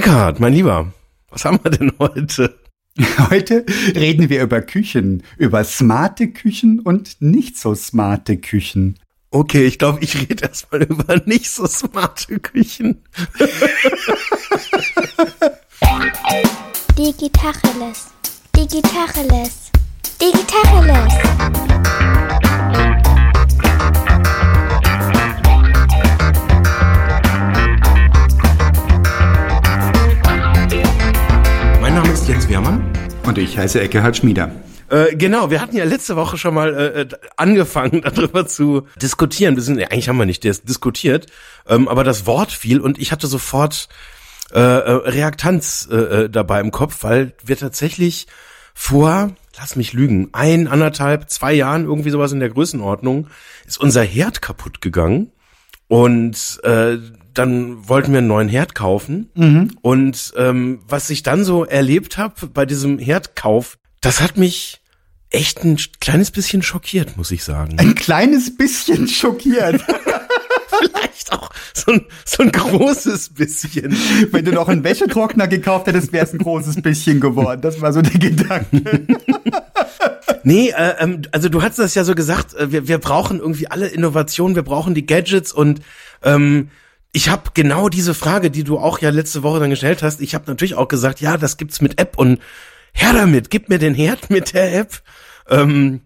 Eckhard, 0.00 0.40
mein 0.40 0.54
Lieber, 0.54 0.94
was 1.28 1.44
haben 1.44 1.60
wir 1.62 1.70
denn 1.70 1.92
heute? 1.98 2.58
Heute 3.28 3.66
reden 3.94 4.30
wir 4.30 4.42
über 4.42 4.62
Küchen, 4.62 5.22
über 5.36 5.62
smarte 5.62 6.28
Küchen 6.28 6.80
und 6.80 7.20
nicht 7.20 7.58
so 7.58 7.74
smarte 7.74 8.38
Küchen. 8.38 8.98
Okay, 9.30 9.66
ich 9.66 9.78
glaube, 9.78 9.98
ich 10.00 10.18
rede 10.18 10.46
erstmal 10.46 10.84
über 10.84 11.20
nicht 11.26 11.50
so 11.50 11.66
smarte 11.66 12.40
Küchen. 12.40 13.04
Digitacheles. 16.96 18.06
Digitacheles. 18.56 19.70
Digitacheles. 20.18 22.29
Jens 32.30 32.48
Wehrmann. 32.48 32.80
Und 33.24 33.38
ich 33.38 33.58
heiße 33.58 33.80
Eckehard 33.80 34.16
Schmieder. 34.16 34.52
Äh, 34.88 35.16
genau, 35.16 35.50
wir 35.50 35.60
hatten 35.60 35.74
ja 35.76 35.82
letzte 35.82 36.14
Woche 36.14 36.38
schon 36.38 36.54
mal 36.54 36.72
äh, 36.72 37.00
äh 37.00 37.08
angefangen, 37.36 38.02
darüber 38.14 38.46
zu 38.46 38.86
diskutieren. 39.02 39.56
Wir 39.56 39.64
sind, 39.64 39.80
ja, 39.80 39.88
eigentlich 39.88 40.08
haben 40.08 40.16
wir 40.16 40.26
nicht 40.26 40.44
diskutiert, 40.44 41.26
ähm, 41.66 41.88
aber 41.88 42.04
das 42.04 42.26
Wort 42.26 42.52
fiel 42.52 42.78
und 42.78 43.00
ich 43.00 43.10
hatte 43.10 43.26
sofort 43.26 43.88
äh, 44.52 44.60
äh, 44.60 44.90
Reaktanz 45.10 45.88
äh, 45.90 46.30
dabei 46.30 46.60
im 46.60 46.70
Kopf, 46.70 47.02
weil 47.02 47.32
wir 47.44 47.56
tatsächlich 47.56 48.28
vor, 48.74 49.32
lass 49.58 49.74
mich 49.74 49.92
lügen, 49.92 50.28
ein, 50.30 50.68
anderthalb, 50.68 51.30
zwei 51.30 51.52
Jahren, 51.52 51.84
irgendwie 51.84 52.10
sowas 52.10 52.30
in 52.30 52.38
der 52.38 52.50
Größenordnung, 52.50 53.26
ist 53.66 53.80
unser 53.80 54.04
Herd 54.04 54.40
kaputt 54.40 54.80
gegangen. 54.80 55.32
Und 55.88 56.60
äh, 56.62 56.98
dann 57.34 57.88
wollten 57.88 58.12
wir 58.12 58.18
einen 58.18 58.28
neuen 58.28 58.48
Herd 58.48 58.74
kaufen. 58.74 59.30
Mhm. 59.34 59.76
Und 59.82 60.32
ähm, 60.36 60.80
was 60.86 61.10
ich 61.10 61.22
dann 61.22 61.44
so 61.44 61.64
erlebt 61.64 62.18
habe 62.18 62.46
bei 62.48 62.66
diesem 62.66 62.98
Herdkauf, 62.98 63.78
das 64.00 64.20
hat 64.20 64.36
mich 64.36 64.80
echt 65.30 65.64
ein 65.64 65.78
kleines 66.00 66.30
bisschen 66.30 66.62
schockiert, 66.62 67.16
muss 67.16 67.30
ich 67.30 67.44
sagen. 67.44 67.78
Ein 67.78 67.94
kleines 67.94 68.56
bisschen 68.56 69.06
schockiert. 69.08 69.84
Vielleicht 70.68 71.32
auch 71.32 71.50
so 71.74 71.92
ein, 71.92 72.06
so 72.24 72.42
ein 72.42 72.50
großes 72.50 73.34
bisschen. 73.34 73.96
Wenn 74.30 74.44
du 74.44 74.52
noch 74.52 74.68
einen 74.68 74.82
Wäschetrockner 74.82 75.46
gekauft 75.46 75.86
hättest, 75.86 76.12
wäre 76.12 76.24
es 76.24 76.32
ein 76.32 76.38
großes 76.38 76.82
bisschen 76.82 77.20
geworden. 77.20 77.60
Das 77.60 77.80
war 77.80 77.92
so 77.92 78.02
der 78.02 78.18
Gedanke. 78.18 79.06
Nee, 80.42 80.70
äh, 80.70 80.94
ähm, 80.98 81.22
also 81.32 81.50
du 81.50 81.62
hast 81.62 81.78
das 81.78 81.94
ja 81.94 82.02
so 82.02 82.14
gesagt, 82.14 82.54
äh, 82.54 82.72
wir, 82.72 82.88
wir 82.88 82.98
brauchen 82.98 83.40
irgendwie 83.40 83.70
alle 83.70 83.88
Innovationen, 83.88 84.56
wir 84.56 84.62
brauchen 84.62 84.94
die 84.94 85.04
Gadgets 85.04 85.52
und 85.52 85.80
ähm, 86.22 86.70
ich 87.12 87.28
habe 87.28 87.50
genau 87.54 87.88
diese 87.88 88.14
Frage, 88.14 88.50
die 88.50 88.64
du 88.64 88.78
auch 88.78 89.00
ja 89.00 89.10
letzte 89.10 89.42
Woche 89.42 89.60
dann 89.60 89.70
gestellt 89.70 90.02
hast, 90.02 90.20
ich 90.20 90.34
habe 90.34 90.44
natürlich 90.46 90.74
auch 90.74 90.88
gesagt, 90.88 91.20
ja, 91.20 91.36
das 91.36 91.56
gibt's 91.56 91.80
mit 91.80 92.00
App 92.00 92.18
und 92.18 92.40
her 92.92 93.12
damit, 93.12 93.50
gib 93.50 93.68
mir 93.68 93.78
den 93.78 93.94
Herd 93.94 94.30
mit 94.30 94.52
der 94.52 94.74
App. 94.74 95.02
Ähm, 95.48 96.02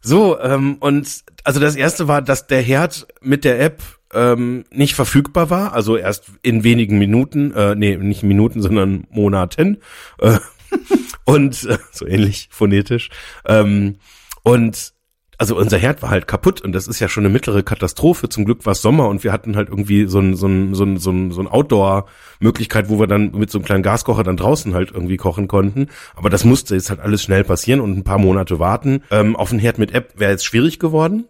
so, 0.00 0.38
ähm, 0.40 0.76
und 0.80 1.24
also 1.44 1.60
das 1.60 1.76
erste 1.76 2.08
war, 2.08 2.22
dass 2.22 2.46
der 2.46 2.62
Herd 2.62 3.06
mit 3.20 3.44
der 3.44 3.60
App 3.60 3.82
ähm, 4.12 4.64
nicht 4.70 4.94
verfügbar 4.94 5.50
war, 5.50 5.72
also 5.72 5.96
erst 5.96 6.30
in 6.42 6.62
wenigen 6.62 6.98
Minuten, 6.98 7.52
äh, 7.52 7.74
nee, 7.74 7.96
nicht 7.96 8.22
Minuten, 8.22 8.62
sondern 8.62 9.06
Monaten. 9.10 9.78
Äh, 10.18 10.38
und 11.24 11.64
äh, 11.64 11.78
so 11.90 12.06
ähnlich 12.06 12.48
phonetisch. 12.50 13.10
Ähm, 13.46 13.96
und 14.42 14.93
also 15.38 15.56
unser 15.56 15.78
Herd 15.78 16.02
war 16.02 16.10
halt 16.10 16.26
kaputt 16.26 16.60
und 16.60 16.72
das 16.72 16.86
ist 16.86 17.00
ja 17.00 17.08
schon 17.08 17.24
eine 17.24 17.32
mittlere 17.32 17.62
Katastrophe. 17.62 18.28
Zum 18.28 18.44
Glück 18.44 18.66
war 18.66 18.72
es 18.72 18.82
Sommer 18.82 19.08
und 19.08 19.24
wir 19.24 19.32
hatten 19.32 19.56
halt 19.56 19.68
irgendwie 19.68 20.06
so 20.06 20.18
ein, 20.18 20.36
so 20.36 20.46
ein, 20.46 20.74
so 20.74 20.84
ein, 20.84 20.98
so 20.98 21.10
ein, 21.10 21.30
so 21.32 21.40
ein 21.40 21.48
Outdoor-Möglichkeit, 21.48 22.88
wo 22.88 22.98
wir 22.98 23.06
dann 23.06 23.32
mit 23.32 23.50
so 23.50 23.58
einem 23.58 23.64
kleinen 23.64 23.82
Gaskocher 23.82 24.22
dann 24.22 24.36
draußen 24.36 24.74
halt 24.74 24.90
irgendwie 24.92 25.16
kochen 25.16 25.48
konnten. 25.48 25.88
Aber 26.14 26.30
das 26.30 26.44
musste 26.44 26.74
jetzt 26.74 26.90
halt 26.90 27.00
alles 27.00 27.22
schnell 27.22 27.44
passieren 27.44 27.80
und 27.80 27.96
ein 27.96 28.04
paar 28.04 28.18
Monate 28.18 28.58
warten. 28.58 29.02
Ähm, 29.10 29.36
auf 29.36 29.52
ein 29.52 29.58
Herd 29.58 29.78
mit 29.78 29.92
App 29.92 30.14
wäre 30.16 30.32
jetzt 30.32 30.44
schwierig 30.44 30.78
geworden. 30.78 31.26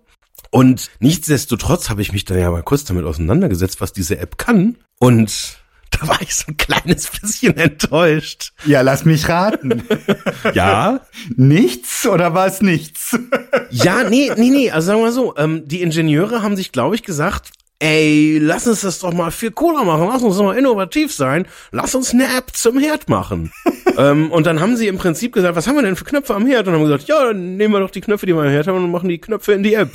Und 0.51 0.91
nichtsdestotrotz 1.01 1.91
habe 1.91 2.03
ich 2.03 2.13
mich 2.13 2.25
dann 2.25 2.39
ja 2.39 2.51
mal 2.51 2.63
kurz 2.63 2.85
damit 2.85 3.05
auseinandergesetzt, 3.05 3.81
was 3.81 3.93
diese 3.93 4.19
App 4.19 4.39
kann. 4.39 4.77
Und 5.01 5.64
da 6.01 6.09
war 6.09 6.21
ich 6.21 6.35
so 6.35 6.45
ein 6.49 6.57
kleines 6.57 7.09
bisschen 7.09 7.57
enttäuscht. 7.57 8.53
Ja, 8.65 8.81
lass 8.81 9.05
mich 9.05 9.29
raten. 9.29 9.83
ja? 10.55 11.01
Nichts 11.37 12.07
oder 12.07 12.35
war 12.35 12.47
es 12.47 12.63
nichts? 12.63 13.19
ja, 13.71 14.05
nee, 14.09 14.31
nee, 14.37 14.51
nee. 14.51 14.71
Also 14.71 14.87
sagen 14.87 15.01
wir 15.01 15.07
mal 15.07 15.13
so, 15.13 15.35
ähm, 15.37 15.67
die 15.67 15.83
Ingenieure 15.83 16.43
haben 16.43 16.57
sich, 16.57 16.73
glaube 16.73 16.95
ich, 16.95 17.03
gesagt, 17.03 17.51
ey, 17.81 18.39
lass 18.41 18.67
uns 18.67 18.81
das 18.83 19.01
doch 19.01 19.13
mal 19.13 19.31
viel 19.31 19.51
cooler 19.51 19.85
machen, 19.85 20.09
lass 20.09 20.23
uns 20.23 20.37
doch 20.37 20.45
mal 20.45 20.57
innovativ 20.57 21.13
sein, 21.13 21.47
lass 21.71 21.95
uns 21.95 22.13
eine 22.13 22.25
App 22.25 22.55
zum 22.55 22.79
Herd 22.79 23.09
machen. 23.09 23.53
ähm, 23.99 24.31
und 24.31 24.47
dann 24.47 24.61
haben 24.61 24.77
sie 24.77 24.89
im 24.89 24.97
Prinzip 24.97 25.33
gesagt, 25.33 25.57
was 25.57 25.67
haben 25.67 25.77
wir 25.77 25.83
denn 25.83 25.97
für 25.97 26.05
Knöpfe 26.05 26.35
am 26.35 26.47
Herd? 26.47 26.67
Und 26.67 26.75
haben 26.75 26.85
gesagt, 26.85 27.05
ja, 27.05 27.25
dann 27.25 27.57
nehmen 27.57 27.75
wir 27.75 27.81
doch 27.81 27.91
die 27.91 28.01
Knöpfe, 28.01 28.27
die 28.27 28.35
wir 28.35 28.43
am 28.43 28.49
Herd 28.49 28.67
haben 28.67 28.83
und 28.83 28.91
machen 28.91 29.09
die 29.09 29.21
Knöpfe 29.21 29.53
in 29.53 29.63
die 29.63 29.75
App. 29.75 29.91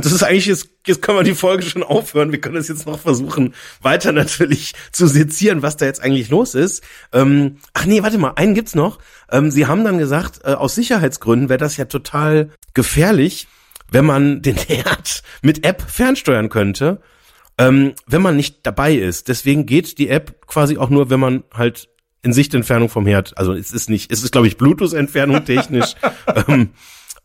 Das 0.00 0.12
ist 0.12 0.22
eigentlich, 0.22 0.46
jetzt, 0.46 0.68
jetzt 0.86 1.02
können 1.02 1.18
wir 1.18 1.24
die 1.24 1.34
Folge 1.34 1.62
schon 1.62 1.82
aufhören. 1.82 2.32
Wir 2.32 2.40
können 2.40 2.56
es 2.56 2.68
jetzt 2.68 2.86
noch 2.86 2.98
versuchen, 2.98 3.54
weiter 3.82 4.12
natürlich 4.12 4.74
zu 4.92 5.06
sezieren, 5.06 5.62
was 5.62 5.76
da 5.76 5.86
jetzt 5.86 6.02
eigentlich 6.02 6.30
los 6.30 6.54
ist. 6.54 6.82
Ähm, 7.12 7.58
ach 7.72 7.86
nee, 7.86 8.02
warte 8.02 8.18
mal, 8.18 8.32
einen 8.36 8.54
gibt's 8.54 8.74
noch. 8.74 8.98
Ähm, 9.30 9.50
sie 9.50 9.66
haben 9.66 9.84
dann 9.84 9.98
gesagt, 9.98 10.40
äh, 10.44 10.52
aus 10.52 10.74
Sicherheitsgründen 10.74 11.48
wäre 11.48 11.58
das 11.58 11.76
ja 11.76 11.86
total 11.86 12.50
gefährlich, 12.74 13.48
wenn 13.90 14.04
man 14.04 14.42
den 14.42 14.56
Herd 14.68 15.22
mit 15.42 15.64
App 15.64 15.82
fernsteuern 15.82 16.48
könnte, 16.48 17.00
ähm, 17.58 17.94
wenn 18.06 18.22
man 18.22 18.36
nicht 18.36 18.66
dabei 18.66 18.94
ist. 18.94 19.28
Deswegen 19.28 19.66
geht 19.66 19.98
die 19.98 20.08
App 20.08 20.46
quasi 20.46 20.78
auch 20.78 20.90
nur, 20.90 21.10
wenn 21.10 21.20
man 21.20 21.44
halt 21.52 21.88
in 22.22 22.32
Sichtentfernung 22.32 22.88
vom 22.88 23.06
Herd, 23.06 23.38
also 23.38 23.52
es 23.52 23.72
ist 23.72 23.88
nicht, 23.88 24.12
es 24.12 24.22
ist 24.22 24.32
glaube 24.32 24.48
ich 24.48 24.56
Bluetooth-Entfernung 24.56 25.44
technisch. 25.44 25.94
ähm, 26.48 26.70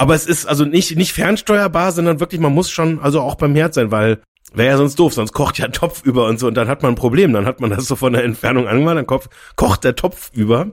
aber 0.04 0.16
es 0.16 0.26
ist 0.26 0.46
also 0.46 0.66
nicht, 0.66 0.98
nicht 0.98 1.14
fernsteuerbar, 1.14 1.94
sondern 1.94 2.20
wirklich, 2.20 2.42
man 2.42 2.54
muss 2.54 2.70
schon 2.70 3.00
also 3.00 3.22
auch 3.22 3.36
beim 3.36 3.56
Herd 3.56 3.74
sein, 3.74 3.90
weil 3.90 4.20
wäre 4.54 4.72
ja 4.72 4.78
sonst 4.78 5.00
doof, 5.00 5.14
sonst 5.14 5.32
kocht 5.32 5.60
ja 5.60 5.70
Topf 5.70 6.04
über 6.04 6.28
und 6.28 6.42
so 6.42 6.48
und 6.48 6.56
dann 6.56 6.68
hat 6.68 6.84
man 6.84 6.92
ein 6.92 6.96
Problem. 6.96 7.32
Dann 7.32 7.46
hat 7.46 7.62
man 7.62 7.70
das 7.70 7.88
so 7.88 7.96
von 7.96 8.12
der 8.12 8.26
Entfernung 8.26 8.68
angemacht, 8.68 8.98
dann 8.98 9.08
kocht, 9.08 9.30
kocht 9.56 9.86
der 9.86 9.96
Topf 9.96 10.30
über. 10.34 10.72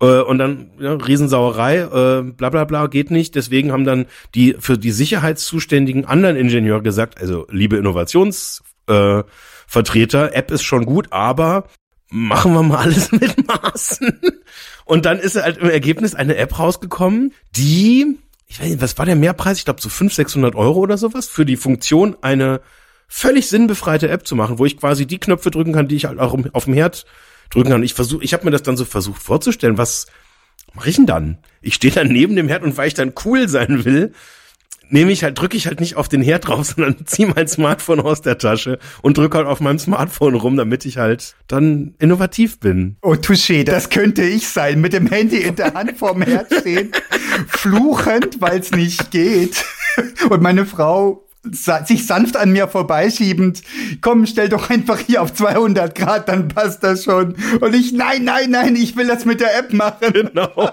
Äh, 0.00 0.20
und 0.20 0.38
dann 0.38 0.70
ja, 0.78 0.92
Riesensauerei, 0.92 1.78
äh, 1.78 2.22
bla 2.30 2.50
bla 2.50 2.66
bla, 2.66 2.86
geht 2.86 3.10
nicht. 3.10 3.34
Deswegen 3.34 3.72
haben 3.72 3.82
dann 3.82 4.06
die 4.36 4.54
für 4.60 4.78
die 4.78 4.92
sicherheitszuständigen 4.92 6.04
anderen 6.04 6.36
Ingenieure 6.36 6.80
gesagt, 6.80 7.20
also 7.20 7.48
liebe 7.50 7.78
Innovationsvertreter, 7.78 9.24
äh, 9.26 9.30
Vertreter, 9.66 10.36
App 10.36 10.52
ist 10.52 10.62
schon 10.62 10.86
gut, 10.86 11.08
aber 11.10 11.64
machen 12.10 12.52
wir 12.52 12.62
mal 12.62 12.78
alles 12.78 13.10
mit 13.10 13.44
Maßen. 13.44 14.20
Und 14.84 15.04
dann 15.04 15.18
ist 15.18 15.34
halt 15.34 15.58
im 15.58 15.68
Ergebnis 15.68 16.14
eine 16.14 16.36
App 16.36 16.60
rausgekommen, 16.60 17.34
die 17.56 18.18
ich 18.48 18.60
weiß 18.60 18.68
nicht, 18.68 18.80
was 18.80 18.96
war 18.98 19.06
der 19.06 19.16
Mehrpreis? 19.16 19.58
Ich 19.58 19.64
glaube 19.66 19.80
so 19.80 19.88
500, 19.88 20.16
600 20.16 20.54
Euro 20.54 20.80
oder 20.80 20.98
sowas 20.98 21.28
für 21.28 21.44
die 21.44 21.56
Funktion, 21.56 22.16
eine 22.22 22.60
völlig 23.06 23.48
sinnbefreite 23.48 24.08
App 24.08 24.26
zu 24.26 24.36
machen, 24.36 24.58
wo 24.58 24.64
ich 24.64 24.78
quasi 24.78 25.06
die 25.06 25.20
Knöpfe 25.20 25.50
drücken 25.50 25.72
kann, 25.72 25.88
die 25.88 25.96
ich 25.96 26.06
halt 26.06 26.18
auch 26.18 26.36
auf 26.52 26.64
dem 26.64 26.74
Herd 26.74 27.04
drücken 27.50 27.70
kann. 27.70 27.82
Ich 27.82 27.94
versuche, 27.94 28.24
ich 28.24 28.32
habe 28.32 28.44
mir 28.44 28.50
das 28.50 28.62
dann 28.62 28.76
so 28.76 28.84
versucht 28.84 29.22
vorzustellen, 29.22 29.78
was 29.78 30.06
mache 30.74 30.90
ich 30.90 30.96
denn 30.96 31.06
dann? 31.06 31.38
Ich 31.60 31.74
stehe 31.74 31.92
dann 31.92 32.08
neben 32.08 32.36
dem 32.36 32.48
Herd 32.48 32.62
und 32.62 32.76
weil 32.76 32.88
ich 32.88 32.94
dann 32.94 33.12
cool 33.24 33.48
sein 33.48 33.84
will, 33.84 34.12
nehme 34.90 35.12
ich 35.12 35.24
halt, 35.24 35.38
drücke 35.38 35.56
ich 35.56 35.66
halt 35.66 35.80
nicht 35.80 35.96
auf 35.96 36.08
den 36.08 36.22
Herd 36.22 36.48
drauf, 36.48 36.66
sondern 36.76 37.06
ziehe 37.06 37.28
mein 37.28 37.48
Smartphone 37.48 38.00
aus 38.00 38.22
der 38.22 38.38
Tasche 38.38 38.78
und 39.02 39.18
drücke 39.18 39.38
halt 39.38 39.46
auf 39.46 39.60
meinem 39.60 39.78
Smartphone 39.78 40.34
rum, 40.34 40.56
damit 40.56 40.84
ich 40.84 40.98
halt 40.98 41.34
dann 41.46 41.94
innovativ 41.98 42.58
bin. 42.60 42.96
Oh, 43.02 43.12
Touché, 43.12 43.64
das 43.64 43.90
könnte 43.90 44.22
ich 44.22 44.48
sein, 44.48 44.80
mit 44.80 44.92
dem 44.92 45.06
Handy 45.06 45.38
in 45.38 45.56
der 45.56 45.74
Hand 45.74 45.96
vorm 45.96 46.22
Herd 46.22 46.52
stehen, 46.52 46.92
fluchend, 47.48 48.40
weil 48.40 48.60
es 48.60 48.70
nicht 48.70 49.10
geht. 49.10 49.64
Und 50.28 50.42
meine 50.42 50.66
Frau 50.66 51.24
sich 51.50 52.06
sanft 52.06 52.36
an 52.36 52.50
mir 52.50 52.68
vorbeischiebend, 52.68 53.62
komm, 54.00 54.26
stell 54.26 54.48
doch 54.48 54.70
einfach 54.70 54.98
hier 54.98 55.22
auf 55.22 55.32
200 55.32 55.94
Grad, 55.94 56.28
dann 56.28 56.48
passt 56.48 56.82
das 56.82 57.04
schon. 57.04 57.36
Und 57.60 57.74
ich, 57.74 57.92
nein, 57.92 58.24
nein, 58.24 58.50
nein, 58.50 58.76
ich 58.76 58.96
will 58.96 59.06
das 59.06 59.24
mit 59.24 59.40
der 59.40 59.56
App 59.56 59.72
machen. 59.72 60.12
Genau. 60.12 60.72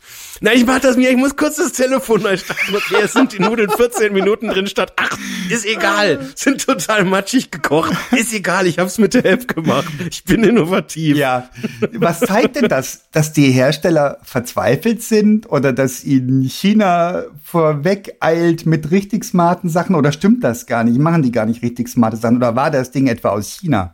Na, 0.44 0.54
ich 0.54 0.66
mach 0.66 0.80
das 0.80 0.98
mir, 0.98 1.10
ich 1.10 1.16
muss 1.16 1.38
kurz 1.38 1.56
das 1.56 1.72
Telefon 1.72 2.22
neu 2.22 2.36
starten. 2.36 2.76
Okay, 2.76 3.02
es 3.02 3.14
sind 3.14 3.32
die 3.32 3.40
Nudeln 3.40 3.70
14 3.70 4.12
Minuten 4.12 4.50
drin 4.50 4.68
statt 4.68 4.92
8. 4.98 5.18
Ist 5.50 5.66
egal. 5.66 6.20
Sind 6.36 6.66
total 6.66 7.06
matschig 7.06 7.50
gekocht. 7.50 7.96
Ist 8.12 8.34
egal, 8.34 8.68
ich 8.68 8.78
hab's 8.78 8.98
mit 8.98 9.14
der 9.14 9.24
App 9.24 9.48
gemacht. 9.48 9.88
Ich 10.12 10.26
bin 10.26 10.44
innovativ. 10.44 11.16
Ja. 11.16 11.50
Was 11.94 12.20
zeigt 12.20 12.58
denn 12.58 12.68
das? 12.68 13.10
Dass 13.14 13.32
die 13.32 13.52
Hersteller 13.52 14.18
verzweifelt 14.22 15.02
sind 15.02 15.50
oder 15.50 15.72
dass 15.72 16.04
ihnen 16.04 16.44
China 16.44 17.24
vorweg 17.42 18.18
eilt 18.20 18.66
mit 18.66 18.92
richtig 18.92 19.24
smarten 19.24 19.70
Sachen 19.70 19.96
oder 19.96 20.12
stimmt 20.12 20.44
das 20.44 20.66
gar 20.66 20.84
nicht? 20.84 21.00
Machen 21.00 21.24
die 21.24 21.32
gar 21.32 21.46
nicht 21.46 21.62
richtig 21.62 21.88
smarte 21.88 22.18
Sachen 22.18 22.36
oder 22.36 22.54
war 22.54 22.70
das 22.70 22.92
Ding 22.92 23.08
etwa 23.08 23.30
aus 23.30 23.48
China? 23.48 23.94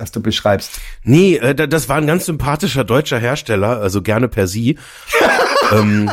Das 0.00 0.12
du 0.12 0.20
beschreibst. 0.20 0.80
Nee, 1.02 1.36
äh, 1.36 1.54
das 1.54 1.88
war 1.88 1.96
ein 1.96 2.06
ganz 2.06 2.26
sympathischer 2.26 2.84
deutscher 2.84 3.18
Hersteller, 3.18 3.80
also 3.80 4.02
gerne 4.02 4.28
per 4.28 4.46
Sie. 4.46 4.78
ähm. 5.72 6.10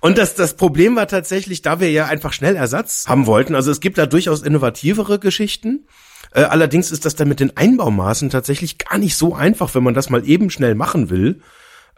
Und 0.00 0.18
das, 0.18 0.34
das 0.34 0.54
Problem 0.54 0.96
war 0.96 1.06
tatsächlich, 1.06 1.62
da 1.62 1.78
wir 1.78 1.90
ja 1.90 2.06
einfach 2.06 2.32
schnell 2.32 2.56
Ersatz 2.56 3.06
haben 3.06 3.26
wollten, 3.26 3.54
also 3.54 3.70
es 3.70 3.80
gibt 3.80 3.98
da 3.98 4.06
durchaus 4.06 4.42
innovativere 4.42 5.18
Geschichten. 5.18 5.86
Äh, 6.34 6.42
allerdings 6.42 6.90
ist 6.90 7.04
das 7.04 7.14
dann 7.14 7.28
mit 7.28 7.40
den 7.40 7.56
Einbaumaßen 7.56 8.30
tatsächlich 8.30 8.78
gar 8.78 8.98
nicht 8.98 9.16
so 9.16 9.34
einfach, 9.34 9.74
wenn 9.74 9.84
man 9.84 9.94
das 9.94 10.10
mal 10.10 10.26
eben 10.28 10.50
schnell 10.50 10.74
machen 10.74 11.10
will. 11.10 11.40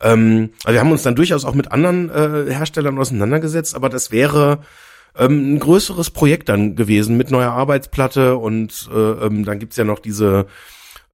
Ähm, 0.01 0.51
also 0.65 0.75
wir 0.75 0.81
haben 0.81 0.93
uns 0.93 1.03
dann 1.03 1.15
durchaus 1.15 1.45
auch 1.45 1.55
mit 1.55 1.73
anderen 1.73 2.11
äh, 2.11 2.53
Herstellern 2.53 2.99
auseinandergesetzt, 2.99 3.75
aber 3.75 3.89
das 3.89 4.11
wäre 4.11 4.61
ähm, 5.17 5.55
ein 5.55 5.59
größeres 5.61 6.11
Projekt 6.11 6.49
dann 6.49 6.77
gewesen 6.77 7.17
mit 7.17 7.31
neuer 7.31 7.53
Arbeitsplatte 7.53 8.37
und 8.37 8.89
äh, 8.93 8.99
ähm, 8.99 9.45
dann 9.45 9.59
gibt's 9.59 9.77
ja 9.77 9.85
noch 9.85 9.99
diese 9.99 10.47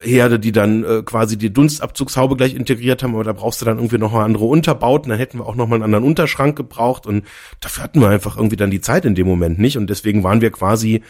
Herde, 0.02 0.38
die 0.38 0.52
dann 0.52 0.82
äh, 0.84 1.02
quasi 1.04 1.36
die 1.36 1.52
Dunstabzugshaube 1.52 2.36
gleich 2.36 2.54
integriert 2.54 3.02
haben, 3.02 3.14
aber 3.14 3.24
da 3.24 3.34
brauchst 3.34 3.60
du 3.60 3.66
dann 3.66 3.76
irgendwie 3.76 3.98
noch 3.98 4.12
mal 4.12 4.24
andere 4.24 4.46
Unterbauten, 4.46 5.10
dann 5.10 5.18
hätten 5.18 5.38
wir 5.38 5.46
auch 5.46 5.56
noch 5.56 5.66
mal 5.66 5.76
einen 5.76 5.84
anderen 5.84 6.04
Unterschrank 6.04 6.56
gebraucht 6.56 7.06
und 7.06 7.26
dafür 7.60 7.84
hatten 7.84 8.00
wir 8.00 8.08
einfach 8.08 8.36
irgendwie 8.36 8.56
dann 8.56 8.70
die 8.70 8.80
Zeit 8.80 9.04
in 9.04 9.14
dem 9.14 9.26
Moment 9.26 9.58
nicht 9.58 9.76
und 9.76 9.90
deswegen 9.90 10.24
waren 10.24 10.40
wir 10.40 10.50
quasi 10.50 11.02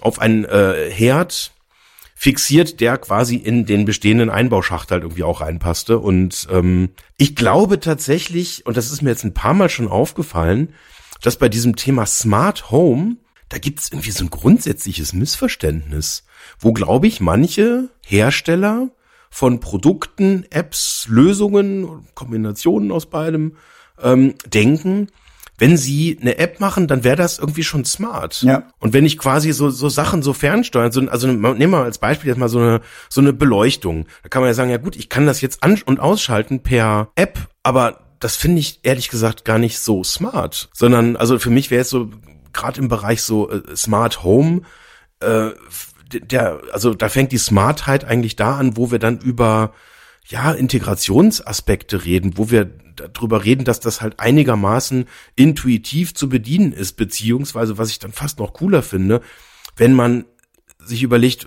auf 0.00 0.20
einen 0.20 0.44
äh, 0.44 0.88
Herd 0.90 1.52
fixiert, 2.14 2.80
der 2.80 2.96
quasi 2.98 3.34
in 3.36 3.66
den 3.66 3.84
bestehenden 3.84 4.30
Einbauschacht 4.30 4.92
halt 4.92 5.02
irgendwie 5.02 5.24
auch 5.24 5.40
reinpasste 5.40 5.98
und 5.98 6.46
ähm, 6.52 6.90
ich 7.16 7.34
glaube 7.34 7.80
tatsächlich, 7.80 8.64
und 8.64 8.76
das 8.76 8.92
ist 8.92 9.02
mir 9.02 9.10
jetzt 9.10 9.24
ein 9.24 9.34
paar 9.34 9.54
Mal 9.54 9.68
schon 9.68 9.88
aufgefallen, 9.88 10.72
dass 11.22 11.36
bei 11.36 11.48
diesem 11.48 11.76
Thema 11.76 12.06
Smart 12.06 12.70
Home, 12.70 13.16
da 13.48 13.58
gibt 13.58 13.80
es 13.80 13.90
irgendwie 13.90 14.10
so 14.10 14.24
ein 14.24 14.30
grundsätzliches 14.30 15.12
Missverständnis, 15.12 16.24
wo, 16.58 16.72
glaube 16.72 17.06
ich, 17.06 17.20
manche 17.20 17.88
Hersteller 18.04 18.90
von 19.30 19.60
Produkten, 19.60 20.44
Apps, 20.50 21.06
Lösungen, 21.08 22.06
Kombinationen 22.14 22.90
aus 22.90 23.06
beidem 23.06 23.56
ähm, 24.02 24.34
denken, 24.46 25.08
wenn 25.58 25.76
sie 25.76 26.18
eine 26.20 26.38
App 26.38 26.60
machen, 26.60 26.86
dann 26.86 27.04
wäre 27.04 27.16
das 27.16 27.38
irgendwie 27.38 27.62
schon 27.62 27.84
smart. 27.84 28.42
Ja. 28.42 28.64
Und 28.78 28.92
wenn 28.92 29.06
ich 29.06 29.18
quasi 29.18 29.52
so, 29.52 29.70
so 29.70 29.88
Sachen 29.88 30.22
so 30.22 30.32
fernsteuern, 30.32 30.92
so, 30.92 31.00
also 31.08 31.26
nehmen 31.26 31.58
wir 31.58 31.68
mal 31.68 31.84
als 31.84 31.98
Beispiel 31.98 32.28
jetzt 32.28 32.38
mal 32.38 32.48
so 32.48 32.58
eine, 32.58 32.80
so 33.08 33.20
eine 33.20 33.32
Beleuchtung. 33.32 34.06
Da 34.22 34.28
kann 34.28 34.42
man 34.42 34.50
ja 34.50 34.54
sagen, 34.54 34.70
ja 34.70 34.76
gut, 34.76 34.96
ich 34.96 35.08
kann 35.08 35.26
das 35.26 35.40
jetzt 35.40 35.62
an- 35.62 35.80
und 35.84 36.00
ausschalten 36.00 36.60
per 36.60 37.08
App, 37.14 37.38
aber 37.62 38.05
das 38.20 38.36
finde 38.36 38.60
ich 38.60 38.80
ehrlich 38.82 39.08
gesagt 39.08 39.44
gar 39.44 39.58
nicht 39.58 39.78
so 39.78 40.02
smart, 40.04 40.68
sondern 40.72 41.16
also 41.16 41.38
für 41.38 41.50
mich 41.50 41.70
wäre 41.70 41.82
es 41.82 41.90
so 41.90 42.10
gerade 42.52 42.80
im 42.80 42.88
Bereich 42.88 43.22
so 43.22 43.50
äh, 43.50 43.76
Smart 43.76 44.22
Home 44.22 44.62
äh, 45.20 45.50
der 46.12 46.60
also 46.72 46.94
da 46.94 47.08
fängt 47.08 47.32
die 47.32 47.38
Smartheit 47.38 48.04
eigentlich 48.04 48.36
da 48.36 48.56
an, 48.56 48.76
wo 48.76 48.90
wir 48.90 48.98
dann 48.98 49.18
über 49.18 49.72
ja 50.28 50.52
Integrationsaspekte 50.52 52.04
reden, 52.04 52.36
wo 52.36 52.50
wir 52.50 52.64
darüber 52.64 53.44
reden, 53.44 53.64
dass 53.64 53.80
das 53.80 54.00
halt 54.00 54.18
einigermaßen 54.20 55.06
intuitiv 55.34 56.14
zu 56.14 56.28
bedienen 56.28 56.72
ist, 56.72 56.96
beziehungsweise 56.96 57.78
was 57.78 57.90
ich 57.90 57.98
dann 57.98 58.12
fast 58.12 58.38
noch 58.38 58.54
cooler 58.54 58.82
finde, 58.82 59.20
wenn 59.76 59.92
man 59.92 60.24
sich 60.78 61.02
überlegt, 61.02 61.46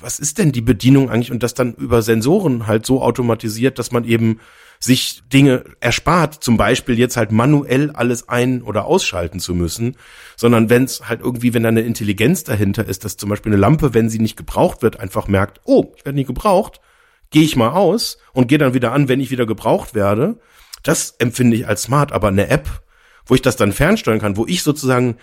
was 0.00 0.18
ist 0.18 0.38
denn 0.38 0.52
die 0.52 0.60
Bedienung 0.60 1.10
eigentlich 1.10 1.32
und 1.32 1.42
das 1.42 1.54
dann 1.54 1.74
über 1.74 2.02
Sensoren 2.02 2.66
halt 2.66 2.84
so 2.84 3.02
automatisiert, 3.02 3.78
dass 3.78 3.92
man 3.92 4.04
eben 4.04 4.40
sich 4.78 5.22
Dinge 5.32 5.64
erspart, 5.80 6.42
zum 6.42 6.56
Beispiel 6.56 6.98
jetzt 6.98 7.16
halt 7.16 7.32
manuell 7.32 7.90
alles 7.90 8.28
ein- 8.28 8.62
oder 8.62 8.84
ausschalten 8.86 9.40
zu 9.40 9.54
müssen, 9.54 9.96
sondern 10.36 10.70
wenn 10.70 10.84
es 10.84 11.08
halt 11.08 11.20
irgendwie, 11.20 11.54
wenn 11.54 11.62
da 11.62 11.68
eine 11.70 11.82
Intelligenz 11.82 12.44
dahinter 12.44 12.86
ist, 12.86 13.04
dass 13.04 13.16
zum 13.16 13.28
Beispiel 13.28 13.52
eine 13.52 13.60
Lampe, 13.60 13.94
wenn 13.94 14.10
sie 14.10 14.18
nicht 14.18 14.36
gebraucht 14.36 14.82
wird, 14.82 15.00
einfach 15.00 15.28
merkt, 15.28 15.60
oh, 15.64 15.92
ich 15.96 16.04
werde 16.04 16.16
nicht 16.16 16.26
gebraucht, 16.28 16.80
gehe 17.30 17.42
ich 17.42 17.56
mal 17.56 17.70
aus 17.70 18.18
und 18.32 18.48
gehe 18.48 18.58
dann 18.58 18.74
wieder 18.74 18.92
an, 18.92 19.08
wenn 19.08 19.20
ich 19.20 19.30
wieder 19.30 19.46
gebraucht 19.46 19.94
werde. 19.94 20.38
Das 20.82 21.16
empfinde 21.18 21.56
ich 21.56 21.66
als 21.66 21.82
smart, 21.82 22.12
aber 22.12 22.28
eine 22.28 22.48
App, 22.48 22.68
wo 23.24 23.34
ich 23.34 23.42
das 23.42 23.56
dann 23.56 23.72
fernsteuern 23.72 24.20
kann, 24.20 24.36
wo 24.36 24.46
ich 24.46 24.62
sozusagen 24.62 25.16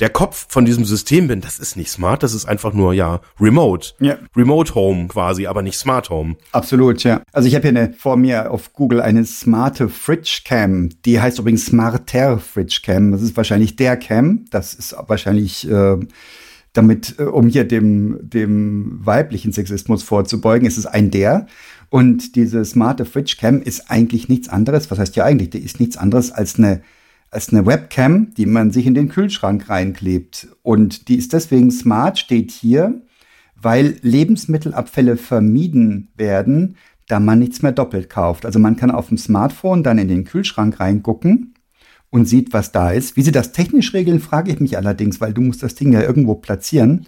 der 0.00 0.10
Kopf 0.10 0.46
von 0.48 0.64
diesem 0.64 0.84
System 0.84 1.28
bin, 1.28 1.40
das 1.40 1.58
ist 1.58 1.76
nicht 1.76 1.90
smart, 1.90 2.22
das 2.22 2.32
ist 2.32 2.46
einfach 2.46 2.72
nur, 2.72 2.92
ja, 2.92 3.20
remote. 3.40 3.94
Ja. 4.00 4.18
Remote 4.36 4.74
Home 4.74 5.08
quasi, 5.08 5.46
aber 5.46 5.62
nicht 5.62 5.76
Smart 5.76 6.10
Home. 6.10 6.36
Absolut, 6.52 7.02
ja. 7.02 7.22
Also 7.32 7.48
ich 7.48 7.54
habe 7.54 7.68
hier 7.68 7.76
eine, 7.76 7.92
vor 7.92 8.16
mir 8.16 8.50
auf 8.50 8.72
Google 8.72 9.00
eine 9.00 9.24
smarte 9.24 9.88
Fridge 9.88 10.42
Cam. 10.44 10.90
Die 11.04 11.20
heißt 11.20 11.38
übrigens 11.38 11.66
Smarter 11.66 12.38
Fridge 12.38 12.80
Cam. 12.84 13.10
Das 13.10 13.22
ist 13.22 13.36
wahrscheinlich 13.36 13.76
der 13.76 13.96
Cam. 13.96 14.44
Das 14.50 14.74
ist 14.74 14.94
wahrscheinlich 15.06 15.68
äh, 15.68 15.96
damit, 16.72 17.16
äh, 17.18 17.24
um 17.24 17.48
hier 17.48 17.64
dem, 17.64 18.18
dem 18.22 19.04
weiblichen 19.04 19.52
Sexismus 19.52 20.02
vorzubeugen, 20.02 20.66
ist 20.66 20.78
es 20.78 20.86
ein 20.86 21.10
der. 21.10 21.46
Und 21.90 22.36
diese 22.36 22.64
smarte 22.64 23.04
Fridge 23.04 23.36
Cam 23.40 23.62
ist 23.62 23.90
eigentlich 23.90 24.28
nichts 24.28 24.48
anderes. 24.48 24.90
Was 24.90 24.98
heißt 24.98 25.16
ja 25.16 25.24
eigentlich? 25.24 25.50
Die 25.50 25.58
ist 25.58 25.80
nichts 25.80 25.96
anderes 25.96 26.30
als 26.30 26.56
eine 26.56 26.82
als 27.30 27.52
eine 27.52 27.66
Webcam, 27.66 28.34
die 28.34 28.46
man 28.46 28.70
sich 28.70 28.86
in 28.86 28.94
den 28.94 29.08
Kühlschrank 29.08 29.68
reinklebt. 29.68 30.48
Und 30.62 31.08
die 31.08 31.16
ist 31.16 31.32
deswegen 31.32 31.70
smart, 31.70 32.18
steht 32.18 32.50
hier, 32.50 33.02
weil 33.54 33.96
Lebensmittelabfälle 34.02 35.16
vermieden 35.16 36.08
werden, 36.16 36.76
da 37.06 37.20
man 37.20 37.38
nichts 37.38 37.62
mehr 37.62 37.72
doppelt 37.72 38.10
kauft. 38.10 38.46
Also 38.46 38.58
man 38.58 38.76
kann 38.76 38.90
auf 38.90 39.08
dem 39.08 39.18
Smartphone 39.18 39.82
dann 39.82 39.98
in 39.98 40.08
den 40.08 40.24
Kühlschrank 40.24 40.78
reingucken 40.78 41.54
und 42.10 42.26
sieht, 42.26 42.52
was 42.52 42.72
da 42.72 42.92
ist. 42.92 43.16
Wie 43.16 43.22
sie 43.22 43.32
das 43.32 43.52
technisch 43.52 43.92
regeln, 43.94 44.20
frage 44.20 44.52
ich 44.52 44.60
mich 44.60 44.76
allerdings, 44.76 45.20
weil 45.20 45.32
du 45.32 45.40
musst 45.40 45.62
das 45.62 45.74
Ding 45.74 45.92
ja 45.92 46.02
irgendwo 46.02 46.34
platzieren. 46.34 47.06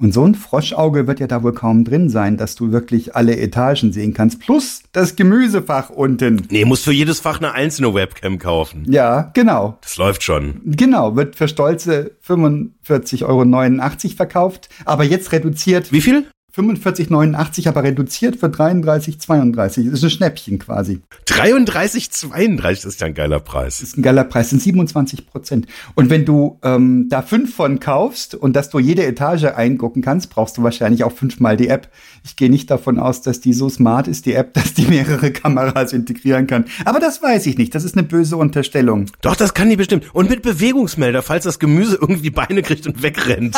Und 0.00 0.14
so 0.14 0.24
ein 0.24 0.34
Froschauge 0.34 1.06
wird 1.06 1.20
ja 1.20 1.26
da 1.26 1.42
wohl 1.42 1.52
kaum 1.52 1.84
drin 1.84 2.08
sein, 2.08 2.38
dass 2.38 2.54
du 2.54 2.72
wirklich 2.72 3.14
alle 3.14 3.36
Etagen 3.36 3.92
sehen 3.92 4.14
kannst. 4.14 4.40
Plus 4.40 4.82
das 4.92 5.14
Gemüsefach 5.14 5.90
unten. 5.90 6.46
Nee, 6.50 6.64
muss 6.64 6.82
für 6.82 6.92
jedes 6.92 7.20
Fach 7.20 7.38
eine 7.38 7.52
einzelne 7.52 7.92
Webcam 7.92 8.38
kaufen. 8.38 8.86
Ja, 8.88 9.30
genau. 9.34 9.76
Das 9.82 9.98
läuft 9.98 10.22
schon. 10.22 10.62
Genau, 10.64 11.16
wird 11.16 11.36
für 11.36 11.48
stolze 11.48 12.12
45,89 12.26 13.24
Euro 13.24 14.16
verkauft, 14.16 14.70
aber 14.86 15.04
jetzt 15.04 15.32
reduziert. 15.32 15.92
Wie 15.92 16.00
viel? 16.00 16.26
45,89, 16.56 17.68
aber 17.68 17.84
reduziert 17.84 18.36
für 18.36 18.46
33,32. 18.46 19.84
Das 19.84 19.94
ist 19.94 20.04
ein 20.04 20.10
Schnäppchen 20.10 20.58
quasi. 20.58 21.00
33,32, 21.26 22.60
das 22.62 22.84
ist 22.84 23.00
ja 23.00 23.06
ein 23.06 23.14
geiler 23.14 23.40
Preis. 23.40 23.78
Das 23.78 23.90
ist 23.90 23.98
ein 23.98 24.02
geiler 24.02 24.24
Preis, 24.24 24.50
sind 24.50 24.60
27 24.60 25.26
Prozent. 25.26 25.66
Und 25.94 26.10
wenn 26.10 26.24
du 26.24 26.58
ähm, 26.62 27.06
da 27.08 27.22
fünf 27.22 27.54
von 27.54 27.78
kaufst 27.78 28.34
und 28.34 28.56
dass 28.56 28.70
du 28.70 28.78
jede 28.78 29.06
Etage 29.06 29.44
eingucken 29.44 30.02
kannst, 30.02 30.30
brauchst 30.30 30.58
du 30.58 30.62
wahrscheinlich 30.62 31.04
auch 31.04 31.12
fünfmal 31.12 31.56
die 31.56 31.68
App. 31.68 31.88
Ich 32.24 32.36
gehe 32.36 32.50
nicht 32.50 32.70
davon 32.70 32.98
aus, 32.98 33.22
dass 33.22 33.40
die 33.40 33.52
so 33.52 33.68
smart 33.68 34.08
ist, 34.08 34.26
die 34.26 34.34
App, 34.34 34.52
dass 34.54 34.74
die 34.74 34.86
mehrere 34.86 35.30
Kameras 35.30 35.92
integrieren 35.92 36.46
kann. 36.46 36.64
Aber 36.84 36.98
das 36.98 37.22
weiß 37.22 37.46
ich 37.46 37.58
nicht. 37.58 37.74
Das 37.74 37.84
ist 37.84 37.96
eine 37.96 38.06
böse 38.06 38.36
Unterstellung. 38.36 39.06
Doch, 39.22 39.36
das 39.36 39.54
kann 39.54 39.70
die 39.70 39.76
bestimmt. 39.76 40.12
Und 40.12 40.28
mit 40.28 40.42
Bewegungsmelder, 40.42 41.22
falls 41.22 41.44
das 41.44 41.58
Gemüse 41.58 41.96
irgendwie 42.00 42.30
Beine 42.30 42.62
kriegt 42.62 42.86
und 42.86 43.02
wegrennt. 43.02 43.56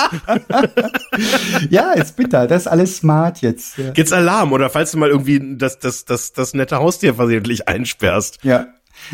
ja, 1.70 1.92
ist 1.92 2.16
bitter. 2.16 2.46
Das 2.46 2.62
ist 2.62 2.68
alles 2.68 2.81
smart 2.86 3.40
jetzt. 3.42 3.78
Ja. 3.78 3.90
Geht's 3.90 4.12
Alarm 4.12 4.52
oder 4.52 4.70
falls 4.70 4.92
du 4.92 4.98
mal 4.98 5.10
irgendwie 5.10 5.56
das, 5.56 5.78
das, 5.78 6.04
das, 6.04 6.32
das 6.32 6.54
nette 6.54 6.76
Haustier 6.76 7.14
versehentlich 7.14 7.68
einsperrst. 7.68 8.38
Ja. 8.42 8.68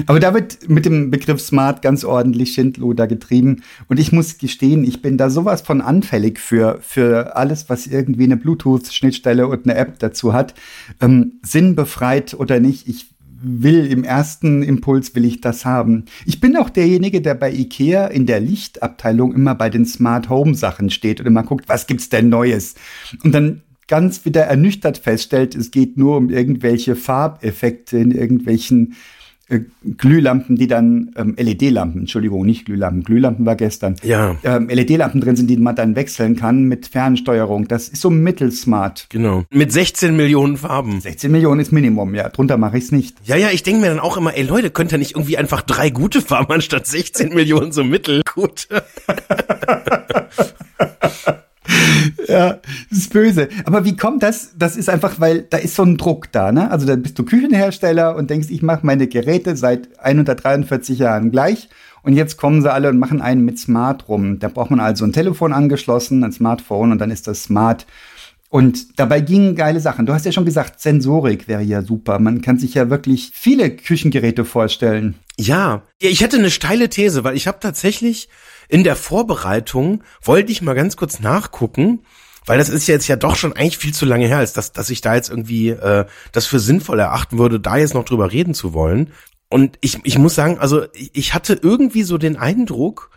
Aber 0.07 0.21
da 0.21 0.35
wird 0.35 0.69
mit 0.69 0.85
dem 0.85 1.11
Begriff 1.11 1.41
Smart 1.41 1.83
ganz 1.83 2.05
ordentlich 2.05 2.53
Schindluder 2.53 3.07
getrieben. 3.07 3.63
Und 3.89 3.99
ich 3.99 4.13
muss 4.13 4.39
gestehen, 4.39 4.85
ich 4.85 5.03
bin 5.03 5.17
da 5.17 5.31
sowas 5.31 5.63
von 5.63 5.81
anfällig 5.81 6.39
für, 6.39 6.79
für 6.83 7.37
alles, 7.37 7.69
was 7.69 7.87
irgendwie 7.87 8.25
eine 8.25 8.37
Bluetooth-Schnittstelle 8.37 9.47
und 9.47 9.65
eine 9.65 9.77
App 9.77 9.99
dazu 9.99 10.33
hat. 10.33 10.55
Ähm, 11.01 11.41
sinnbefreit 11.43 12.35
oder 12.35 12.61
nicht, 12.61 12.89
ich 12.89 13.18
will 13.41 13.87
im 13.87 14.05
ersten 14.05 14.63
Impuls 14.63 15.15
will 15.15 15.25
ich 15.25 15.41
das 15.41 15.65
haben. 15.65 16.05
Ich 16.27 16.41
bin 16.41 16.57
auch 16.57 16.71
derjenige, 16.71 17.21
der 17.21 17.35
bei 17.35 17.53
Ikea 17.53 18.07
in 18.07 18.27
der 18.27 18.41
Lichtabteilung 18.41 19.35
immer 19.35 19.55
bei 19.55 19.71
den 19.71 19.87
Smart 19.87 20.29
Home 20.29 20.55
Sachen 20.55 20.91
steht 20.91 21.21
und 21.21 21.27
immer 21.27 21.43
guckt, 21.43 21.69
was 21.69 21.87
gibt's 21.87 22.09
denn 22.09 22.29
Neues? 22.29 22.75
Und 23.23 23.33
dann 23.33 23.63
ganz 23.87 24.25
wieder 24.25 24.43
ernüchtert 24.43 24.99
feststellt, 24.99 25.55
es 25.55 25.71
geht 25.71 25.97
nur 25.97 26.17
um 26.17 26.31
irgendwelche 26.31 26.95
Farbeffekte 26.95 27.99
in 27.99 28.11
irgendwelchen 28.11 28.95
äh, 29.49 29.61
Glühlampen, 29.97 30.57
die 30.57 30.67
dann 30.67 31.11
ähm, 31.17 31.35
LED-Lampen, 31.39 32.01
Entschuldigung, 32.03 32.45
nicht 32.45 32.67
Glühlampen, 32.67 33.03
Glühlampen 33.03 33.47
war 33.47 33.57
gestern. 33.57 33.97
Ja. 34.03 34.37
Ähm, 34.45 34.69
LED-Lampen 34.69 35.21
drin 35.21 35.37
sind, 35.37 35.49
die 35.49 35.57
man 35.57 35.75
dann 35.75 35.97
wechseln 35.97 36.37
kann 36.37 36.65
mit 36.65 36.87
Fernsteuerung. 36.87 37.69
Das 37.69 37.89
ist 37.89 38.03
so 38.03 38.11
mittelsmart. 38.11 39.07
Genau. 39.09 39.45
Mit 39.51 39.73
16 39.73 40.17
Millionen 40.17 40.57
Farben. 40.57 41.01
16 41.01 41.31
Millionen 41.31 41.61
ist 41.61 41.73
Minimum, 41.73 42.15
ja. 42.15 42.29
Drunter 42.29 42.59
mache 42.59 42.79
ich's 42.79 42.93
nicht. 42.93 43.17
Ja, 43.25 43.37
ja, 43.37 43.51
ich 43.51 43.63
denke 43.63 43.81
mir 43.81 43.89
dann 43.89 44.01
auch 44.01 44.17
immer, 44.17 44.37
ey 44.37 44.43
Leute, 44.43 44.71
könnt 44.71 44.93
ihr 44.93 44.99
nicht 44.99 45.13
irgendwie 45.13 45.39
einfach 45.39 45.63
drei 45.63 45.91
gute 45.91 46.21
Farben 46.21 46.53
anstatt 46.53 46.87
16 46.87 47.35
Millionen 47.35 47.73
so 47.73 47.85
mittelgut? 47.85 48.69
Ja, 52.29 52.59
das 52.91 52.99
ist 52.99 53.13
böse. 53.13 53.49
Aber 53.65 53.85
wie 53.85 53.97
kommt 53.97 54.23
das? 54.23 54.53
Das 54.59 54.77
ist 54.77 54.89
einfach, 54.89 55.21
weil 55.21 55.43
da 55.43 55.57
ist 55.57 55.75
so 55.75 55.83
ein 55.83 55.97
Druck 55.97 56.31
da, 56.33 56.53
ne? 56.53 56.71
Also 56.71 56.87
da 56.87 56.97
bist 56.97 57.19
du 57.19 57.25
Küchenhersteller 57.25 58.17
und 58.17 58.31
denkst, 58.31 58.49
ich 58.51 58.63
mache 58.63 58.85
meine 58.85 59.07
Geräte 59.07 59.57
seit 59.57 59.99
143 59.99 60.99
Jahren 60.99 61.31
gleich. 61.31 61.69
Und 62.03 62.15
jetzt 62.15 62.37
kommen 62.37 62.63
sie 62.63 62.73
alle 62.73 62.89
und 62.89 62.99
machen 62.99 63.21
einen 63.21 63.45
mit 63.45 63.59
Smart 63.59 64.09
rum. 64.09 64.39
Da 64.39 64.49
braucht 64.49 64.71
man 64.71 64.81
also 64.81 65.05
ein 65.05 65.13
Telefon 65.13 65.53
angeschlossen, 65.53 66.23
ein 66.25 66.33
Smartphone 66.33 66.93
und 66.93 66.99
dann 66.99 67.11
ist 67.11 67.27
das 67.27 67.45
Smart. 67.45 67.87
Und 68.51 68.99
dabei 68.99 69.21
gingen 69.21 69.57
geile 69.57 69.81
Sachen. 69.81 70.07
Du 70.07 70.15
hast 70.15 70.25
ja 70.25 70.33
schon 70.33 70.47
gesagt, 70.47 70.81
Sensorik 70.81 71.49
wäre 71.49 71.63
ja 71.63 71.83
super. 71.83 72.19
Man 72.19 72.41
kann 72.41 72.59
sich 72.59 72.75
ja 72.75 72.89
wirklich 72.89 73.31
viele 73.35 73.71
Küchengeräte 73.71 74.45
vorstellen. 74.47 75.17
Ja, 75.37 75.83
ich 75.99 76.23
hätte 76.23 76.39
eine 76.39 76.51
steile 76.51 76.89
These, 76.89 77.25
weil 77.25 77.37
ich 77.37 77.47
habe 77.47 77.59
tatsächlich 77.61 78.29
in 78.69 78.85
der 78.85 78.97
Vorbereitung, 78.97 80.05
wollte 80.23 80.53
ich 80.53 80.63
mal 80.63 80.75
ganz 80.75 80.97
kurz 80.97 81.21
nachgucken, 81.21 82.01
weil 82.47 82.59
das 82.59 82.69
ist 82.69 82.87
jetzt 82.87 83.09
ja 83.09 83.17
doch 83.17 83.37
schon 83.37 83.53
eigentlich 83.53 83.79
viel 83.79 83.93
zu 83.93 84.07
lange 84.07 84.27
her, 84.27 84.39
als 84.39 84.53
dass, 84.53 84.73
dass 84.73 84.91
ich 84.91 85.01
da 85.01 85.15
jetzt 85.15 85.31
irgendwie 85.31 85.71
äh, 85.71 86.07
das 86.33 86.47
für 86.47 86.61
sinnvoll 86.61 86.99
erachten 86.99 87.39
würde, 87.39 87.61
da 87.61 87.77
jetzt 87.77 87.95
noch 87.95 88.05
drüber 88.05 88.33
reden 88.33 88.55
zu 88.55 88.73
wollen. 88.73 89.13
Und 89.51 89.79
ich, 89.81 89.99
ich 90.05 90.19
muss 90.19 90.35
sagen, 90.35 90.59
also 90.59 90.85
ich 90.95 91.35
hatte 91.35 91.59
irgendwie 91.61 92.03
so 92.03 92.19
den 92.19 92.37
Eindruck, 92.37 93.11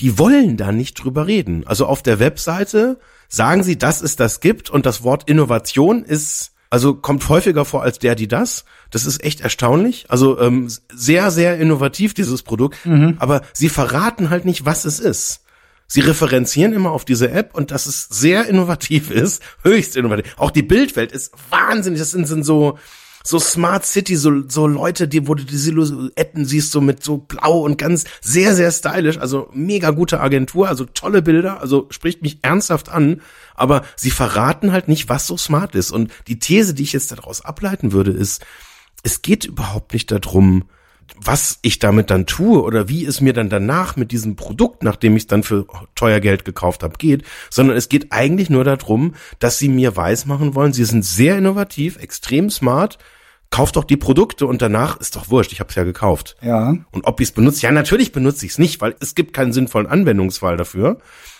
die 0.00 0.18
wollen 0.18 0.56
da 0.56 0.72
nicht 0.72 1.02
drüber 1.02 1.26
reden. 1.26 1.66
Also 1.66 1.86
auf 1.86 2.02
der 2.02 2.18
Webseite 2.18 2.98
sagen 3.28 3.62
sie, 3.62 3.78
dass 3.78 4.02
es 4.02 4.16
das 4.16 4.40
gibt 4.40 4.70
und 4.70 4.86
das 4.86 5.02
Wort 5.02 5.28
Innovation 5.28 6.04
ist, 6.04 6.52
also 6.70 6.94
kommt 6.94 7.28
häufiger 7.28 7.64
vor 7.64 7.82
als 7.82 7.98
der, 7.98 8.14
die 8.14 8.28
das. 8.28 8.64
Das 8.90 9.06
ist 9.06 9.22
echt 9.22 9.40
erstaunlich. 9.40 10.06
Also 10.08 10.40
ähm, 10.40 10.68
sehr, 10.92 11.30
sehr 11.30 11.58
innovativ, 11.58 12.14
dieses 12.14 12.42
Produkt. 12.42 12.84
Mhm. 12.84 13.16
Aber 13.18 13.42
sie 13.52 13.68
verraten 13.68 14.30
halt 14.30 14.44
nicht, 14.44 14.64
was 14.64 14.84
es 14.84 14.98
ist. 15.00 15.42
Sie 15.86 16.00
referenzieren 16.00 16.72
immer 16.72 16.90
auf 16.90 17.04
diese 17.04 17.30
App 17.30 17.54
und 17.54 17.70
dass 17.70 17.86
es 17.86 18.08
sehr 18.08 18.46
innovativ 18.46 19.10
ist, 19.12 19.42
höchst 19.62 19.96
innovativ. 19.96 20.34
Auch 20.36 20.50
die 20.50 20.62
Bildwelt 20.62 21.12
ist 21.12 21.32
wahnsinnig. 21.50 22.00
Das 22.00 22.10
sind, 22.10 22.26
sind 22.26 22.44
so, 22.44 22.78
so 23.26 23.40
Smart 23.40 23.84
City, 23.84 24.16
so, 24.16 24.48
so 24.48 24.68
Leute, 24.68 25.08
die, 25.08 25.26
wo 25.26 25.34
du 25.34 25.44
die 25.44 25.56
Silhouetten 25.56 26.44
siehst, 26.44 26.70
so 26.70 26.80
mit 26.80 27.02
so 27.02 27.18
blau 27.18 27.60
und 27.60 27.76
ganz 27.76 28.04
sehr, 28.20 28.54
sehr 28.54 28.70
stylisch, 28.70 29.18
also 29.18 29.48
mega 29.52 29.90
gute 29.90 30.20
Agentur, 30.20 30.68
also 30.68 30.84
tolle 30.84 31.22
Bilder, 31.22 31.60
also 31.60 31.88
spricht 31.90 32.22
mich 32.22 32.38
ernsthaft 32.42 32.88
an, 32.88 33.20
aber 33.56 33.82
sie 33.96 34.12
verraten 34.12 34.70
halt 34.70 34.86
nicht, 34.86 35.08
was 35.08 35.26
so 35.26 35.36
smart 35.36 35.74
ist. 35.74 35.90
Und 35.90 36.12
die 36.28 36.38
These, 36.38 36.72
die 36.72 36.84
ich 36.84 36.92
jetzt 36.92 37.10
daraus 37.10 37.44
ableiten 37.44 37.90
würde, 37.90 38.12
ist, 38.12 38.44
es 39.02 39.22
geht 39.22 39.44
überhaupt 39.44 39.92
nicht 39.92 40.12
darum, 40.12 40.64
was 41.16 41.58
ich 41.62 41.78
damit 41.80 42.10
dann 42.10 42.26
tue 42.26 42.62
oder 42.62 42.88
wie 42.88 43.04
es 43.04 43.20
mir 43.20 43.32
dann 43.32 43.48
danach 43.48 43.96
mit 43.96 44.12
diesem 44.12 44.36
Produkt, 44.36 44.84
nachdem 44.84 45.16
ich 45.16 45.24
es 45.24 45.26
dann 45.26 45.42
für 45.42 45.66
teuer 45.94 46.20
Geld 46.20 46.44
gekauft 46.44 46.84
habe, 46.84 46.96
geht, 46.98 47.24
sondern 47.50 47.76
es 47.76 47.88
geht 47.88 48.12
eigentlich 48.12 48.50
nur 48.50 48.64
darum, 48.64 49.14
dass 49.38 49.58
sie 49.58 49.68
mir 49.68 49.96
weismachen 49.96 50.54
wollen, 50.54 50.72
sie 50.72 50.84
sind 50.84 51.04
sehr 51.04 51.38
innovativ, 51.38 51.96
extrem 51.98 52.50
smart, 52.50 52.98
kauft 53.50 53.76
doch 53.76 53.84
die 53.84 53.96
Produkte 53.96 54.46
und 54.46 54.62
danach 54.62 54.98
ist 55.00 55.16
doch 55.16 55.30
wurscht, 55.30 55.52
ich 55.52 55.60
habe 55.60 55.70
es 55.70 55.76
ja 55.76 55.84
gekauft. 55.84 56.36
Ja. 56.42 56.76
Und 56.90 57.06
ob 57.06 57.20
ich 57.20 57.28
es 57.28 57.32
benutze, 57.32 57.62
ja 57.62 57.72
natürlich 57.72 58.12
benutze 58.12 58.46
ich 58.46 58.52
es 58.52 58.58
nicht, 58.58 58.80
weil 58.80 58.96
es 59.00 59.14
gibt 59.14 59.32
keinen 59.32 59.52
sinnvollen 59.52 59.86
Anwendungsfall 59.86 60.56
dafür. 60.56 60.98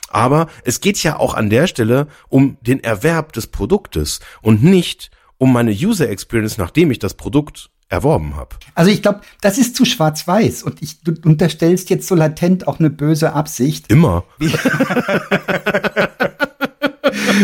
Aber 0.09 0.49
es 0.65 0.81
geht 0.81 1.03
ja 1.03 1.19
auch 1.19 1.35
an 1.35 1.51
der 1.51 1.67
Stelle 1.67 2.07
um 2.29 2.59
den 2.61 2.83
Erwerb 2.83 3.33
des 3.33 3.49
Produktes 3.49 4.21
und 4.41 4.63
nicht 4.63 5.11
um 5.39 5.53
meine 5.53 5.73
User 5.73 6.09
Experience, 6.09 6.59
nachdem 6.59 6.91
ich 6.91 6.99
das 6.99 7.15
Produkt 7.15 7.71
erworben 7.89 8.35
habe. 8.37 8.57
Also 8.75 8.91
ich 8.91 9.03
glaube, 9.03 9.21
das 9.41 9.59
ist 9.59 9.77
zu 9.77 9.85
schwarz-weiß 9.85 10.63
und 10.65 10.83
ich, 10.83 11.03
du 11.03 11.13
unterstellst 11.25 11.89
jetzt 11.91 12.09
so 12.09 12.15
latent 12.15 12.67
auch 12.67 12.81
eine 12.81 12.91
böse 12.91 13.33
Absicht. 13.33 13.91
Immer. 13.91 14.25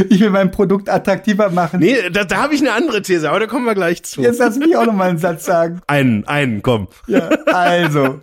ich 0.09 0.21
will 0.21 0.31
mein 0.31 0.51
Produkt 0.51 0.89
attraktiver 0.89 1.51
machen. 1.51 1.81
Nee, 1.81 2.11
da, 2.13 2.25
da 2.25 2.43
habe 2.43 2.55
ich 2.55 2.61
eine 2.61 2.73
andere 2.73 3.03
These, 3.03 3.29
aber 3.29 3.41
da 3.41 3.47
kommen 3.47 3.65
wir 3.65 3.75
gleich 3.75 4.03
zu. 4.03 4.23
Jetzt 4.23 4.39
lass 4.39 4.59
mich 4.59 4.77
auch 4.77 4.87
noch 4.87 4.95
mal 4.95 5.11
einen 5.11 5.19
Satz 5.19 5.45
sagen. 5.45 5.81
Einen, 5.87 6.27
einen, 6.27 6.63
komm. 6.63 6.89
Ja, 7.07 7.29
also, 7.47 8.21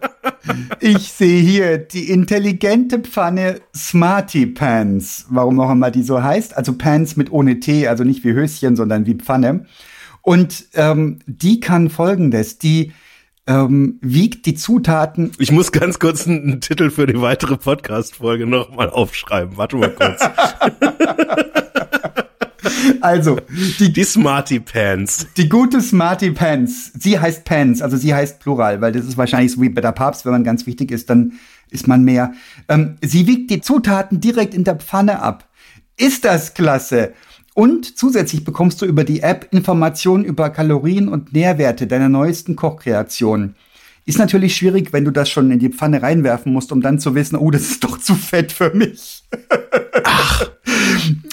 ich 0.79 1.11
sehe 1.11 1.41
hier 1.41 1.77
die 1.77 2.09
intelligente 2.09 2.99
Pfanne 2.99 3.61
Smarty 3.75 4.45
Pans, 4.45 5.25
warum 5.29 5.59
auch 5.59 5.71
immer 5.71 5.91
die 5.91 6.03
so 6.03 6.21
heißt. 6.21 6.55
Also 6.57 6.73
Pans 6.73 7.15
mit 7.17 7.31
ohne 7.31 7.59
T, 7.59 7.87
also 7.87 8.03
nicht 8.03 8.23
wie 8.23 8.33
Höschen, 8.33 8.75
sondern 8.75 9.05
wie 9.05 9.15
Pfanne. 9.15 9.65
Und 10.21 10.65
ähm, 10.75 11.19
die 11.25 11.59
kann 11.59 11.89
folgendes, 11.89 12.59
die 12.59 12.91
ähm, 13.49 13.97
wiegt 14.01 14.45
die 14.45 14.53
Zutaten. 14.53 15.31
Ich 15.39 15.51
muss 15.51 15.71
ganz 15.71 15.97
kurz 15.97 16.27
einen, 16.27 16.43
einen 16.43 16.61
Titel 16.61 16.91
für 16.91 17.07
die 17.07 17.19
weitere 17.19 17.57
Podcast-Folge 17.57 18.45
nochmal 18.45 18.91
aufschreiben. 18.91 19.57
Warte 19.57 19.75
mal 19.75 19.89
kurz. 19.89 20.21
Also, 23.01 23.37
die, 23.79 23.91
die 23.91 24.03
Smarty 24.03 24.59
Pants. 24.59 25.27
Die 25.37 25.47
gute 25.47 25.81
Smarty 25.81 26.31
Pants. 26.31 26.91
Sie 26.99 27.17
heißt 27.17 27.45
Pants, 27.45 27.81
also 27.81 27.97
sie 27.97 28.13
heißt 28.13 28.39
Plural, 28.39 28.81
weil 28.81 28.91
das 28.91 29.05
ist 29.05 29.17
wahrscheinlich 29.17 29.53
so 29.53 29.61
wie 29.61 29.69
bei 29.69 29.81
der 29.81 29.93
Papst, 29.93 30.25
wenn 30.25 30.33
man 30.33 30.43
ganz 30.43 30.65
wichtig 30.67 30.91
ist, 30.91 31.09
dann 31.09 31.33
ist 31.71 31.87
man 31.87 32.03
mehr. 32.03 32.33
Ähm, 32.67 32.97
sie 33.01 33.27
wiegt 33.27 33.49
die 33.49 33.61
Zutaten 33.61 34.19
direkt 34.19 34.53
in 34.53 34.65
der 34.65 34.75
Pfanne 34.75 35.21
ab. 35.21 35.49
Ist 35.97 36.25
das 36.25 36.53
klasse? 36.53 37.13
Und 37.59 37.97
zusätzlich 37.97 38.45
bekommst 38.45 38.81
du 38.81 38.85
über 38.85 39.03
die 39.03 39.19
App 39.19 39.49
Informationen 39.51 40.23
über 40.23 40.49
Kalorien 40.49 41.09
und 41.09 41.33
Nährwerte 41.33 41.87
deiner 41.87 42.07
neuesten 42.07 42.55
Kochkreationen. 42.55 43.57
Ist 44.05 44.17
natürlich 44.17 44.55
schwierig, 44.55 44.93
wenn 44.93 45.03
du 45.03 45.11
das 45.11 45.29
schon 45.29 45.51
in 45.51 45.59
die 45.59 45.67
Pfanne 45.67 46.01
reinwerfen 46.01 46.53
musst, 46.53 46.71
um 46.71 46.79
dann 46.79 46.99
zu 46.99 47.15
wissen, 47.15 47.35
oh, 47.35 47.51
das 47.51 47.63
ist 47.63 47.83
doch 47.83 47.99
zu 47.99 48.15
fett 48.15 48.53
für 48.53 48.73
mich. 48.73 49.25
Ach. 50.05 50.49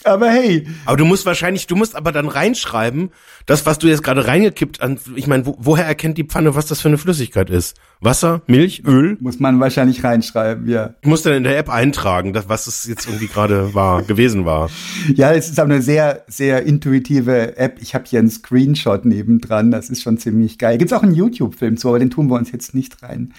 Aber 0.06 0.30
hey. 0.30 0.66
Aber 0.84 0.96
du 0.96 1.04
musst 1.04 1.26
wahrscheinlich, 1.26 1.66
du 1.66 1.76
musst 1.76 1.96
aber 1.96 2.12
dann 2.12 2.28
reinschreiben, 2.28 3.10
das, 3.46 3.66
was 3.66 3.78
du 3.78 3.86
jetzt 3.86 4.02
gerade 4.02 4.26
reingekippt 4.26 4.80
an, 4.80 4.98
ich 5.14 5.26
meine, 5.26 5.46
wo, 5.46 5.56
woher 5.58 5.84
erkennt 5.84 6.18
die 6.18 6.24
Pfanne, 6.24 6.54
was 6.54 6.66
das 6.66 6.80
für 6.80 6.88
eine 6.88 6.98
Flüssigkeit 6.98 7.50
ist? 7.50 7.76
Wasser, 8.00 8.42
Milch, 8.46 8.82
Öl? 8.86 9.16
Muss 9.20 9.40
man 9.40 9.58
wahrscheinlich 9.60 10.04
reinschreiben, 10.04 10.68
ja. 10.68 10.94
Ich 11.00 11.08
muss 11.08 11.22
dann 11.22 11.34
in 11.34 11.44
der 11.44 11.56
App 11.58 11.70
eintragen, 11.70 12.32
das, 12.32 12.48
was 12.48 12.66
es 12.66 12.86
jetzt 12.86 13.06
irgendwie 13.06 13.28
gerade 13.28 13.74
war, 13.74 14.02
gewesen 14.06 14.44
war. 14.44 14.70
Ja, 15.14 15.32
es 15.32 15.48
ist 15.48 15.58
auch 15.58 15.64
eine 15.64 15.82
sehr, 15.82 16.24
sehr 16.26 16.64
intuitive 16.64 17.56
App. 17.56 17.78
Ich 17.80 17.94
habe 17.94 18.04
hier 18.06 18.18
einen 18.18 18.30
Screenshot 18.30 19.04
nebendran, 19.04 19.70
das 19.70 19.90
ist 19.90 20.02
schon 20.02 20.18
ziemlich 20.18 20.58
geil. 20.58 20.78
Gibt's 20.78 20.92
auch 20.92 21.02
einen 21.02 21.14
YouTube-Film 21.14 21.76
zu, 21.76 21.88
aber 21.88 21.98
den 21.98 22.10
tun 22.10 22.28
wir 22.28 22.36
uns 22.36 22.52
jetzt 22.52 22.74
nicht 22.74 23.02
rein. 23.02 23.32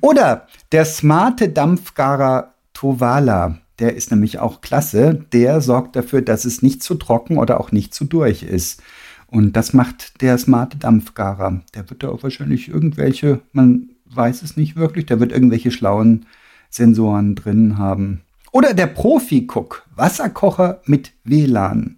Oder 0.00 0.46
der 0.72 0.84
smarte 0.84 1.48
Dampfgarer 1.48 2.52
Tovala. 2.74 3.61
Der 3.82 3.96
ist 3.96 4.12
nämlich 4.12 4.38
auch 4.38 4.60
klasse. 4.60 5.24
Der 5.32 5.60
sorgt 5.60 5.96
dafür, 5.96 6.22
dass 6.22 6.44
es 6.44 6.62
nicht 6.62 6.84
zu 6.84 6.94
trocken 6.94 7.36
oder 7.36 7.58
auch 7.58 7.72
nicht 7.72 7.92
zu 7.92 8.04
durch 8.04 8.44
ist. 8.44 8.80
Und 9.26 9.56
das 9.56 9.72
macht 9.72 10.22
der 10.22 10.38
smarte 10.38 10.78
Dampfgarer. 10.78 11.62
Der 11.74 11.90
wird 11.90 12.04
da 12.04 12.10
auch 12.10 12.22
wahrscheinlich 12.22 12.68
irgendwelche, 12.68 13.40
man 13.52 13.88
weiß 14.06 14.42
es 14.42 14.56
nicht 14.56 14.76
wirklich, 14.76 15.06
der 15.06 15.18
wird 15.18 15.32
irgendwelche 15.32 15.72
schlauen 15.72 16.26
Sensoren 16.70 17.34
drin 17.34 17.76
haben. 17.76 18.20
Oder 18.52 18.72
der 18.72 18.86
Profi-Cook, 18.86 19.84
Wasserkocher 19.96 20.80
mit 20.86 21.10
WLAN. 21.24 21.96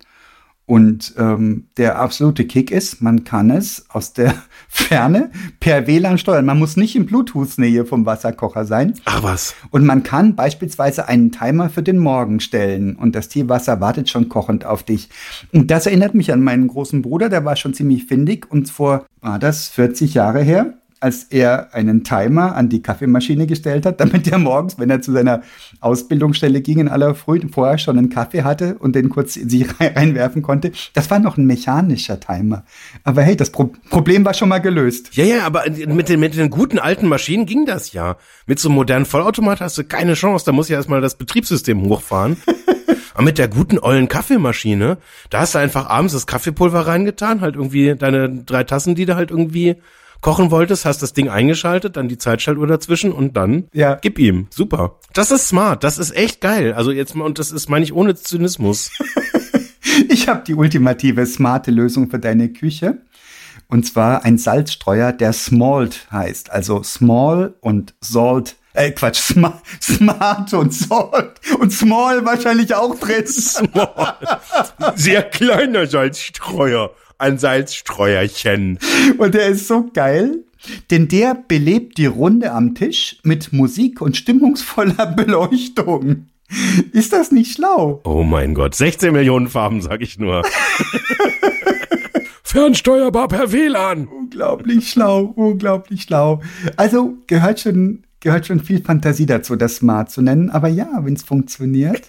Und 0.67 1.15
ähm, 1.19 1.69
der 1.77 1.99
absolute 1.99 2.47
Kick 2.47 2.71
ist, 2.71 3.03
man 3.03 3.25
kann 3.25 3.51
es 3.51 3.85
aus 3.91 4.15
der 4.15 4.35
Ferne 4.69 5.31
per 5.61 5.87
WLAN 5.87 6.17
steuern. 6.17 6.47
Man 6.47 6.59
muss 6.59 6.77
nicht 6.77 6.97
in 6.97 7.05
Bluetooth-Nähe 7.05 7.85
vom 7.85 8.07
Wasserkocher 8.07 8.65
sein. 8.65 8.95
Ach 9.05 9.23
was. 9.23 9.55
Und 9.71 9.85
man 9.85 10.03
kann 10.03 10.37
beispielsweise 10.37 11.07
einen 11.07 11.33
Timer 11.33 11.69
für 11.69 11.83
den 11.83 11.99
Morgen 11.99 12.41
stellen 12.41 12.97
und 12.97 13.15
das 13.15 13.29
Tierwasser 13.29 13.81
wartet 13.81 14.09
schon 14.09 14.31
kochend 14.31 14.65
auf 14.65 14.83
dich. 14.83 15.11
Und 15.53 15.71
das 15.71 15.85
erinnert 15.85 16.15
mich 16.15 16.33
an 16.33 16.43
meinen 16.43 16.69
großen 16.69 17.03
Bruder, 17.03 17.29
der 17.29 17.45
war 17.45 17.57
schon 17.57 17.75
ziemlich 17.75 18.07
findig 18.07 18.51
und 18.51 18.71
vor, 18.71 19.05
war 19.21 19.39
das 19.39 19.69
40 19.69 20.15
Jahre 20.15 20.43
her, 20.43 20.79
als 21.05 21.25
er 21.25 21.75
einen 21.75 22.03
Timer 22.03 22.57
an 22.57 22.71
die 22.71 22.81
Kaffeemaschine 22.81 23.47
gestellt 23.47 23.85
hat, 23.85 24.01
damit 24.05 24.27
er 24.27 24.39
morgens, 24.39 24.79
wenn 24.79 24.89
er 24.89 25.03
zu 25.03 25.13
seiner 25.13 25.43
Ausbildungsstelle 25.81 26.63
ging 26.63 26.79
in 26.79 26.89
aller 26.89 27.15
Früh, 27.15 27.41
vorher 27.53 27.77
schon 27.77 27.99
einen 27.99 28.09
Kaffee 28.09 28.43
hatte 28.43 28.77
und 28.79 28.97
den 28.97 29.11
kurz 29.11 29.37
in 29.37 29.51
sich 29.51 29.67
reinwerfen 29.81 30.41
konnte. 30.41 30.73
Das 30.95 31.11
war 31.11 31.19
noch 31.19 31.37
ein 31.37 31.45
mechanischer 31.45 32.19
Timer. 32.19 32.65
Aber 33.05 33.21
hey, 33.21 33.37
das 33.37 33.51
Pro 33.51 33.71
Problem 33.91 34.25
war 34.25 34.33
schon 34.33 34.49
mal 34.49 34.61
gelöst. 34.61 35.15
Ja, 35.15 35.25
ja, 35.25 35.45
aber 35.45 35.65
mit 35.69 36.09
den, 36.09 36.21
mit 36.21 36.37
den 36.37 36.49
guten 36.49 36.79
alten 36.79 37.07
Maschinen 37.07 37.45
ging 37.45 37.67
das 37.67 37.93
ja. 37.93 38.17
Mit 38.47 38.59
so 38.59 38.71
einem 38.71 38.77
modernen 38.77 39.05
Vollautomat 39.05 39.61
hast 39.61 39.77
du 39.77 39.85
keine 39.85 40.15
Chance. 40.15 40.47
Da 40.47 40.53
muss 40.53 40.71
ja 40.71 40.77
erstmal 40.77 41.03
das 41.03 41.17
Betriebssystem 41.17 41.83
hochfahren. 41.83 42.39
Aber 43.15 43.23
mit 43.23 43.39
der 43.39 43.47
guten 43.47 43.79
ollen 43.79 44.09
Kaffeemaschine, 44.09 44.99
da 45.31 45.41
hast 45.41 45.55
du 45.55 45.61
einfach 45.61 45.89
abends 45.89 46.15
das 46.15 46.27
Kaffeepulver 46.27 46.89
reingetan, 46.89 47.43
halt 47.43 47.55
irgendwie 47.55 47.95
deine 47.95 48.29
drei 48.29 48.65
Tassen, 48.65 48.97
die 48.97 49.07
du 49.07 49.15
halt 49.15 49.31
irgendwie 49.31 49.77
kochen 50.21 50.51
wolltest, 50.51 50.85
hast 50.85 51.03
das 51.03 51.13
Ding 51.13 51.29
eingeschaltet, 51.29 51.97
dann 51.97 52.09
die 52.09 52.19
Zeitschaltuhr 52.19 52.67
dazwischen 52.67 53.13
und 53.13 53.37
dann 53.37 53.69
ja. 53.73 53.97
gib 53.97 54.19
ihm. 54.19 54.47
Super. 54.51 54.99
Das 55.13 55.31
ist 55.31 55.49
smart, 55.49 55.85
das 55.85 55.99
ist 55.99 56.17
echt 56.17 56.41
geil. 56.41 56.73
Also 56.73 56.91
jetzt 56.91 57.15
mal, 57.15 57.25
und 57.25 57.39
das 57.39 57.53
ist, 57.53 57.69
meine 57.69 57.85
ich, 57.85 57.93
ohne 57.93 58.15
Zynismus. 58.15 58.91
ich 60.09 60.29
habe 60.29 60.43
die 60.47 60.55
ultimative 60.55 61.27
smarte 61.27 61.71
Lösung 61.71 62.11
für 62.11 62.19
deine 62.19 62.49
Küche. 62.53 62.99
Und 63.69 63.87
zwar 63.87 64.25
ein 64.25 64.39
Salzstreuer, 64.39 65.13
der 65.13 65.33
Smalt 65.33 66.07
heißt. 66.11 66.51
Also 66.51 66.83
Small 66.83 67.55
und 67.61 67.95
Salt. 68.01 68.57
Äh, 68.73 68.91
Quatsch, 68.91 69.21
Sm 69.21 69.47
Smart 69.81 70.53
und 70.53 70.75
Salt. 70.75 71.41
Und 71.59 71.73
Small 71.73 72.25
wahrscheinlich 72.25 72.75
auch 72.75 72.99
drin. 72.99 73.27
Small. 73.27 74.17
Sehr 74.97 75.23
kleiner 75.23 75.87
Salzstreuer 75.87 76.91
ein 77.25 77.39
Salzstreuerchen. 77.39 78.79
Und 79.19 79.35
der 79.35 79.49
ist 79.49 79.67
so 79.67 79.91
geil, 79.93 80.45
denn 80.91 81.09
der 81.09 81.35
belebt 81.35 81.99
die 81.99 82.07
Runde 82.07 82.53
am 82.53 82.75
Tisch 82.75 83.17
mit 83.23 83.53
Musik 83.53 84.01
und 84.01 84.17
stimmungsvoller 84.17 85.07
Beleuchtung. 85.17 86.27
Ist 86.93 87.13
das 87.13 87.33
nicht 87.33 87.55
schlau? 87.55 88.01
Oh 88.05 88.23
mein 88.23 88.55
Gott, 88.55 88.75
16 88.75 89.13
Millionen 89.13 89.49
Farben, 89.49 89.81
sag 89.81 90.03
ich 90.03 90.19
nur. 90.19 90.43
Fernsteuerbar 92.45 93.29
per 93.29 93.51
WLAN. 93.51 94.07
Unglaublich 94.07 94.91
schlau, 94.91 95.25
unglaublich 95.35 96.03
schlau. 96.03 96.41
Also 96.77 97.15
gehört 97.27 97.61
schon, 97.61 98.05
gehört 98.21 98.47
schon 98.47 98.61
viel 98.61 98.81
Fantasie 98.83 99.27
dazu, 99.27 99.57
das 99.57 99.77
Smart 99.77 100.11
zu 100.11 100.23
nennen. 100.23 100.51
Aber 100.51 100.69
ja, 100.69 100.89
wenn 101.03 101.15
es 101.15 101.25
funktioniert. 101.25 102.03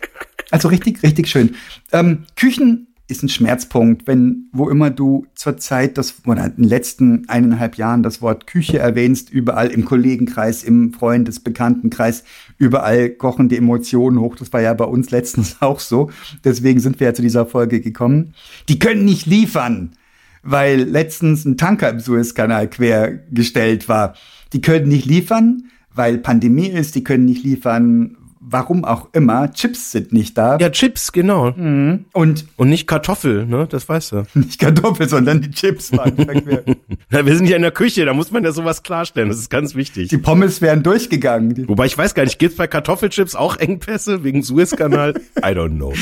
Also 0.51 0.67
richtig, 0.67 1.01
richtig 1.01 1.27
schön. 1.27 1.55
Ähm, 1.91 2.25
Küchen 2.35 2.94
ist 3.07 3.21
ein 3.21 3.29
Schmerzpunkt, 3.29 4.07
wenn 4.07 4.49
wo 4.51 4.69
immer 4.69 4.89
du 4.89 5.27
zurzeit 5.35 5.97
das 5.97 6.15
oder 6.25 6.45
in 6.45 6.55
den 6.55 6.63
letzten 6.63 7.29
eineinhalb 7.29 7.75
Jahren 7.75 8.01
das 8.01 8.21
Wort 8.21 8.47
Küche 8.47 8.79
erwähnst, 8.79 9.29
überall 9.29 9.67
im 9.67 9.85
Kollegenkreis, 9.85 10.63
im 10.63 10.91
Freundes-, 10.91 11.39
Bekanntenkreis, 11.39 12.23
überall 12.57 13.11
kochen 13.11 13.47
die 13.47 13.57
Emotionen 13.57 14.19
hoch. 14.19 14.35
Das 14.35 14.51
war 14.53 14.61
ja 14.61 14.73
bei 14.73 14.85
uns 14.85 15.11
letztens 15.11 15.57
auch 15.61 15.79
so. 15.79 16.09
Deswegen 16.43 16.79
sind 16.79 16.99
wir 16.99 17.07
ja 17.07 17.13
zu 17.13 17.21
dieser 17.21 17.45
Folge 17.45 17.79
gekommen. 17.79 18.33
Die 18.69 18.79
können 18.79 19.05
nicht 19.05 19.27
liefern, 19.27 19.91
weil 20.41 20.81
letztens 20.81 21.45
ein 21.45 21.57
Tanker 21.57 21.89
im 21.89 21.99
Suezkanal 21.99 22.69
quergestellt 22.69 23.87
war. 23.87 24.15
Die 24.53 24.61
können 24.61 24.87
nicht 24.87 25.05
liefern, 25.05 25.69
weil 25.93 26.17
Pandemie 26.17 26.69
ist. 26.69 26.95
Die 26.95 27.03
können 27.03 27.25
nicht 27.25 27.43
liefern, 27.43 28.17
warum 28.47 28.85
auch 28.85 29.09
immer, 29.13 29.51
Chips 29.51 29.91
sind 29.91 30.13
nicht 30.13 30.37
da. 30.37 30.57
Ja, 30.59 30.69
Chips, 30.69 31.11
genau. 31.11 31.51
Mhm. 31.51 32.05
Und, 32.13 32.45
Und 32.55 32.69
nicht 32.69 32.87
Kartoffel, 32.87 33.45
ne? 33.45 33.67
Das 33.69 33.89
weißt 33.89 34.11
du. 34.11 34.23
nicht 34.35 34.59
Kartoffel, 34.59 35.09
sondern 35.09 35.41
die 35.41 35.51
Chips 35.51 35.91
waren 35.91 36.15
verquer. 36.15 36.63
Ja, 37.11 37.25
wir 37.25 37.35
sind 37.35 37.47
ja 37.47 37.55
in 37.55 37.61
der 37.61 37.71
Küche, 37.71 38.05
da 38.05 38.13
muss 38.13 38.31
man 38.31 38.43
ja 38.43 38.51
sowas 38.51 38.83
klarstellen. 38.83 39.29
Das 39.29 39.39
ist 39.39 39.49
ganz 39.49 39.75
wichtig. 39.75 40.09
Die 40.09 40.17
Pommes 40.17 40.61
wären 40.61 40.83
durchgegangen. 40.83 41.67
Wobei 41.67 41.87
ich 41.87 41.97
weiß 41.97 42.13
gar 42.13 42.23
nicht, 42.23 42.39
gibt's 42.39 42.57
bei 42.57 42.67
Kartoffelchips 42.67 43.35
auch 43.35 43.57
Engpässe 43.57 44.23
wegen 44.23 44.43
Suezkanal? 44.43 45.13
I 45.37 45.47
don't 45.47 45.75
know. 45.75 45.93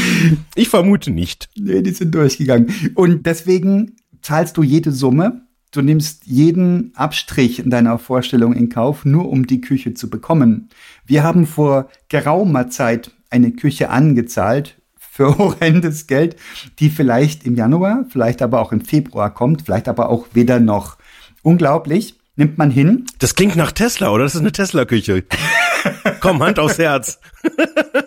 Ich 0.56 0.70
vermute 0.70 1.12
nicht. 1.12 1.50
Nee, 1.56 1.82
die 1.82 1.92
sind 1.92 2.14
durchgegangen. 2.14 2.74
Und 2.96 3.26
deswegen 3.26 3.96
zahlst 4.22 4.58
du 4.58 4.64
jede 4.64 4.92
Summe. 4.92 5.44
Du 5.72 5.82
nimmst 5.82 6.28
jeden 6.28 6.92
Abstrich 6.96 7.58
in 7.58 7.72
deiner 7.72 7.98
Vorstellung 7.98 8.54
in 8.54 8.70
Kauf, 8.70 9.06
nur 9.06 9.28
um 9.30 9.48
die 9.48 9.60
Küche 9.60 9.96
zu 9.96 10.08
bekommen. 10.08 10.70
Wir 11.06 11.24
haben 11.24 11.46
vor 11.46 11.90
geraumer 12.10 12.70
Zeit 12.70 13.12
eine 13.30 13.52
Küche 13.52 13.90
angezahlt 13.90 14.82
für 14.98 15.38
horrendes 15.38 16.08
Geld, 16.08 16.36
die 16.80 16.90
vielleicht 16.90 17.46
im 17.46 17.56
Januar, 17.56 18.06
vielleicht 18.10 18.42
aber 18.42 18.62
auch 18.62 18.72
im 18.72 18.82
Februar 18.82 19.34
kommt, 19.34 19.64
vielleicht 19.64 19.88
aber 19.88 20.10
auch 20.10 20.28
weder 20.34 20.60
noch. 20.60 20.98
Unglaublich. 21.42 22.16
Nimmt 22.36 22.58
man 22.58 22.72
hin. 22.72 23.06
Das 23.20 23.36
klingt 23.36 23.56
nach 23.56 23.72
Tesla, 23.72 24.10
oder? 24.10 24.24
Das 24.24 24.34
ist 24.34 24.42
eine 24.42 24.52
Tesla-Küche. 24.52 25.24
Komm, 26.20 26.42
Hand 26.42 26.58
aufs 26.58 26.80
Herz. 26.80 27.20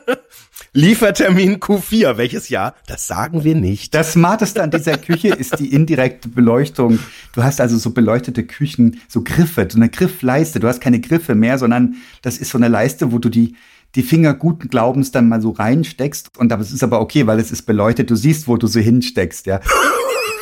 Liefertermin 0.80 1.56
Q4. 1.56 2.18
Welches 2.18 2.50
Jahr? 2.50 2.74
Das 2.86 3.06
sagen 3.06 3.44
wir 3.44 3.54
nicht. 3.54 3.94
Das 3.94 4.12
Smarteste 4.12 4.62
an 4.62 4.70
dieser 4.70 4.98
Küche 4.98 5.28
ist 5.28 5.58
die 5.58 5.72
indirekte 5.72 6.28
Beleuchtung. 6.28 6.98
Du 7.32 7.42
hast 7.42 7.62
also 7.62 7.78
so 7.78 7.92
beleuchtete 7.92 8.44
Küchen, 8.44 9.00
so 9.08 9.22
Griffe, 9.24 9.66
so 9.70 9.78
eine 9.78 9.88
Griffleiste. 9.88 10.60
Du 10.60 10.68
hast 10.68 10.82
keine 10.82 11.00
Griffe 11.00 11.34
mehr, 11.34 11.56
sondern 11.56 11.94
das 12.20 12.36
ist 12.36 12.50
so 12.50 12.58
eine 12.58 12.68
Leiste, 12.68 13.10
wo 13.10 13.18
du 13.18 13.30
die, 13.30 13.56
die 13.94 14.02
Finger 14.02 14.34
guten 14.34 14.68
Glaubens 14.68 15.10
dann 15.12 15.30
mal 15.30 15.40
so 15.40 15.52
reinsteckst. 15.52 16.36
Und 16.36 16.52
es 16.52 16.70
ist 16.72 16.82
aber 16.82 17.00
okay, 17.00 17.26
weil 17.26 17.40
es 17.40 17.50
ist 17.52 17.62
beleuchtet. 17.62 18.10
Du 18.10 18.14
siehst, 18.14 18.46
wo 18.46 18.58
du 18.58 18.66
sie 18.66 18.82
hinsteckst, 18.82 19.46
ja. 19.46 19.60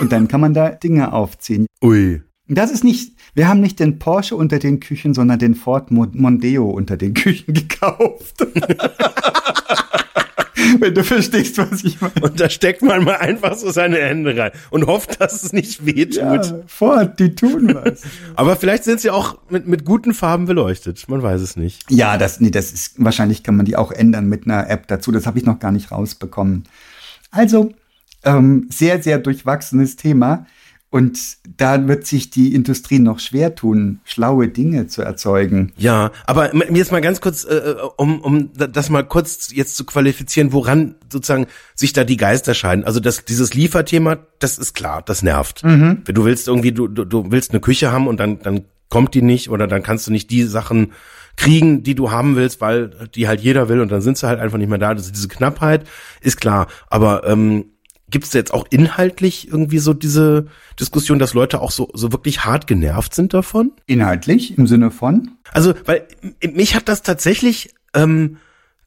Und 0.01 0.11
dann 0.11 0.27
kann 0.27 0.41
man 0.41 0.53
da 0.53 0.71
Dinge 0.71 1.13
aufziehen. 1.13 1.69
Ui. 1.81 2.23
Das 2.49 2.73
ist 2.73 2.83
nicht, 2.83 3.13
wir 3.35 3.47
haben 3.47 3.61
nicht 3.61 3.79
den 3.79 4.01
Porsche 4.01 4.35
unter 4.35 4.59
den 4.59 4.81
Küchen, 4.81 5.15
sondern 5.15 5.39
den 5.39 5.55
Ford 5.55 5.93
Mo- 5.93 6.09
Mondeo 6.13 6.69
unter 6.69 6.97
den 6.97 7.15
Küchen 7.15 7.55
gekauft. 7.55 8.45
Wenn 10.81 10.95
du 10.95 11.05
verstehst, 11.05 11.59
was 11.59 11.85
ich 11.85 12.01
meine. 12.01 12.15
Und 12.23 12.41
da 12.41 12.49
steckt 12.49 12.83
man 12.83 13.05
mal 13.05 13.17
einfach 13.17 13.57
so 13.57 13.71
seine 13.71 13.99
Hände 13.99 14.37
rein 14.37 14.53
und 14.71 14.87
hofft, 14.87 15.21
dass 15.21 15.43
es 15.43 15.53
nicht 15.53 15.85
wehtut. 15.85 16.17
Ja, 16.17 16.61
Ford, 16.67 17.19
die 17.19 17.35
tun 17.35 17.75
was. 17.75 18.03
Aber 18.37 18.57
vielleicht 18.57 18.85
sind 18.85 19.01
sie 19.01 19.11
auch 19.11 19.39
mit, 19.51 19.67
mit 19.67 19.85
guten 19.85 20.15
Farben 20.15 20.47
beleuchtet. 20.47 21.09
Man 21.09 21.23
weiß 21.23 21.41
es 21.41 21.57
nicht. 21.57 21.91
Ja, 21.91 22.17
das, 22.19 22.41
nee, 22.41 22.51
das 22.51 22.73
ist, 22.73 23.03
wahrscheinlich 23.03 23.43
kann 23.43 23.57
man 23.57 23.67
die 23.67 23.77
auch 23.77 23.93
ändern 23.93 24.29
mit 24.29 24.47
einer 24.47 24.69
App 24.71 24.87
dazu. 24.89 25.13
Das 25.13 25.27
habe 25.27 25.39
ich 25.39 25.45
noch 25.45 25.59
gar 25.59 25.73
nicht 25.73 25.91
rausbekommen. 25.91 26.65
Also, 27.31 27.73
ähm, 28.25 28.69
sehr, 28.71 29.03
sehr 29.03 29.19
durchwachsenes 29.19 29.97
Thema. 29.97 30.47
Und 30.95 31.19
da 31.57 31.89
wird 31.89 32.07
sich 32.07 32.31
die 32.31 32.55
Industrie 32.55 33.01
noch 33.01 33.19
schwer 33.19 33.57
tun, 33.57 33.99
schlaue 34.05 34.47
Dinge 34.47 34.87
zu 34.87 35.03
erzeugen. 35.03 35.73
Ja, 35.77 36.13
aber 36.25 36.53
jetzt 36.73 36.93
mal 36.93 37.01
ganz 37.01 37.21
kurz, 37.21 37.43
äh, 37.43 37.75
um, 37.97 38.21
um 38.21 38.53
da- 38.53 38.69
das 38.69 38.91
mal 38.91 39.03
kurz 39.03 39.51
jetzt 39.53 39.75
zu 39.75 39.85
qualifizieren, 39.85 40.53
woran 40.53 40.95
sozusagen 41.11 41.47
sich 41.75 41.93
da 41.95 42.05
die 42.05 42.17
Geister 42.17 42.55
scheiden. 42.55 42.85
Also 42.85 43.01
das, 43.01 43.25
dieses 43.25 43.55
Lieferthema, 43.55 44.19
das 44.39 44.57
ist 44.57 44.75
klar, 44.75 45.03
das 45.05 45.25
nervt. 45.25 45.65
Wenn 46.05 46.15
du 46.15 46.25
willst 46.25 46.47
irgendwie, 46.47 46.71
du, 46.71 46.87
du, 46.87 47.05
du 47.05 47.29
willst 47.33 47.51
eine 47.51 47.61
Küche 47.61 47.91
haben 47.91 48.07
und 48.07 48.21
dann, 48.21 48.39
dann 48.43 48.61
kommt 48.89 49.15
die 49.15 49.23
nicht 49.23 49.51
oder 49.51 49.67
dann 49.67 49.83
kannst 49.83 50.07
du 50.07 50.13
nicht 50.13 50.31
die 50.31 50.45
Sachen 50.45 50.93
kriegen, 51.37 51.83
die 51.83 51.97
du 51.97 52.13
haben 52.13 52.37
willst, 52.37 52.61
weil 52.61 53.09
die 53.17 53.27
halt 53.27 53.41
jeder 53.41 53.69
will 53.69 53.81
und 53.81 53.91
dann 53.91 54.01
sind 54.01 54.17
sie 54.17 54.29
halt 54.29 54.39
einfach 54.39 54.59
nicht 54.59 54.69
mehr 54.69 54.79
da. 54.79 54.91
Also 54.91 55.11
diese 55.11 55.27
Knappheit 55.27 55.85
ist 56.21 56.37
klar. 56.41 56.69
Aber 56.89 57.27
ähm, 57.27 57.65
gibt 58.15 58.27
es 58.27 58.33
jetzt 58.33 58.55
auch 58.55 58.65
inhaltlich 58.71 59.49
irgendwie 59.49 59.81
so 59.81 59.93
diese 59.93 60.47
Diskussion, 60.79 61.19
dass 61.19 61.35
Leute 61.35 61.61
auch 61.61 61.73
so, 61.73 61.91
so 61.95 62.13
wirklich 62.13 62.45
hart 62.45 62.69
genervt 62.69 63.13
sind 63.13 63.35
davon? 63.35 63.73
Inhaltlich 63.87 64.57
im 64.57 64.69
Sinne 64.69 64.93
von? 64.93 65.33
Also, 65.53 65.75
weil 65.85 66.07
mich 66.41 66.77
hat 66.77 66.89
das 66.89 67.03
tatsächlich, 67.03 67.75
ähm, 67.93 68.37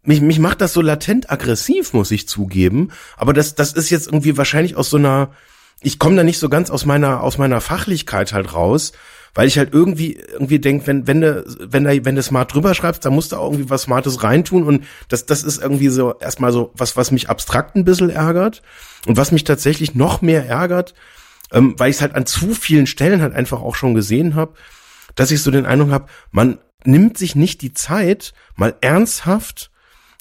mich, 0.02 0.22
mich 0.22 0.40
macht 0.40 0.62
das 0.62 0.72
so 0.72 0.80
latent 0.80 1.30
aggressiv, 1.30 1.92
muss 1.92 2.10
ich 2.12 2.30
zugeben. 2.30 2.92
Aber 3.18 3.34
das, 3.34 3.54
das 3.54 3.74
ist 3.74 3.90
jetzt 3.90 4.08
irgendwie 4.08 4.38
wahrscheinlich 4.38 4.78
aus 4.78 4.90
so 4.90 4.96
einer, 4.96 5.32
ich 5.82 6.00
komme 6.00 6.16
da 6.16 6.24
nicht 6.24 6.40
so 6.40 6.48
ganz 6.48 6.70
aus 6.70 6.86
meiner, 6.86 7.22
aus 7.22 7.38
meiner 7.38 7.60
Fachlichkeit 7.60 8.32
halt 8.32 8.54
raus, 8.54 8.94
weil 9.38 9.48
ich 9.48 9.60
halt 9.60 9.72
irgendwie, 9.72 10.16
irgendwie 10.16 10.58
denk, 10.58 10.88
wenn, 10.88 11.06
wenn 11.06 11.22
du, 11.22 11.46
wenn 11.60 11.84
du, 11.84 12.06
wenn 12.06 12.16
du 12.16 12.24
smart 12.24 12.52
drüber 12.52 12.74
schreibst, 12.74 13.06
dann 13.06 13.14
musst 13.14 13.32
du 13.32 13.36
auch 13.36 13.52
irgendwie 13.52 13.70
was 13.70 13.84
Smartes 13.84 14.24
reintun. 14.24 14.64
Und 14.64 14.86
das, 15.10 15.28
das 15.28 15.44
ist 15.44 15.62
irgendwie 15.62 15.90
so 15.90 16.18
erstmal 16.18 16.52
so 16.52 16.72
was, 16.74 16.98
was 16.98 17.12
mich 17.12 17.30
abstrakt 17.30 17.76
ein 17.76 17.86
bisschen 17.86 18.10
ärgert. 18.10 18.64
Und 19.06 19.16
was 19.16 19.32
mich 19.32 19.44
tatsächlich 19.44 19.94
noch 19.94 20.24
mehr 20.24 20.48
ärgert, 20.48 20.96
ähm, 21.52 21.76
weil 21.78 21.92
ich 21.92 21.98
es 21.98 22.02
halt 22.02 22.16
an 22.16 22.26
zu 22.26 22.56
vielen 22.56 22.88
Stellen 22.88 23.22
halt 23.22 23.36
einfach 23.36 23.62
auch 23.62 23.76
schon 23.76 23.94
gesehen 23.94 24.34
habe, 24.34 24.56
dass 25.14 25.30
ich 25.30 25.44
so 25.44 25.52
den 25.52 25.68
Eindruck 25.68 25.92
habe, 25.92 26.08
man 26.32 26.58
nimmt 26.84 27.20
sich 27.20 27.36
nicht 27.36 27.62
die 27.62 27.76
Zeit, 27.76 28.34
mal 28.56 28.74
ernsthaft 28.82 29.70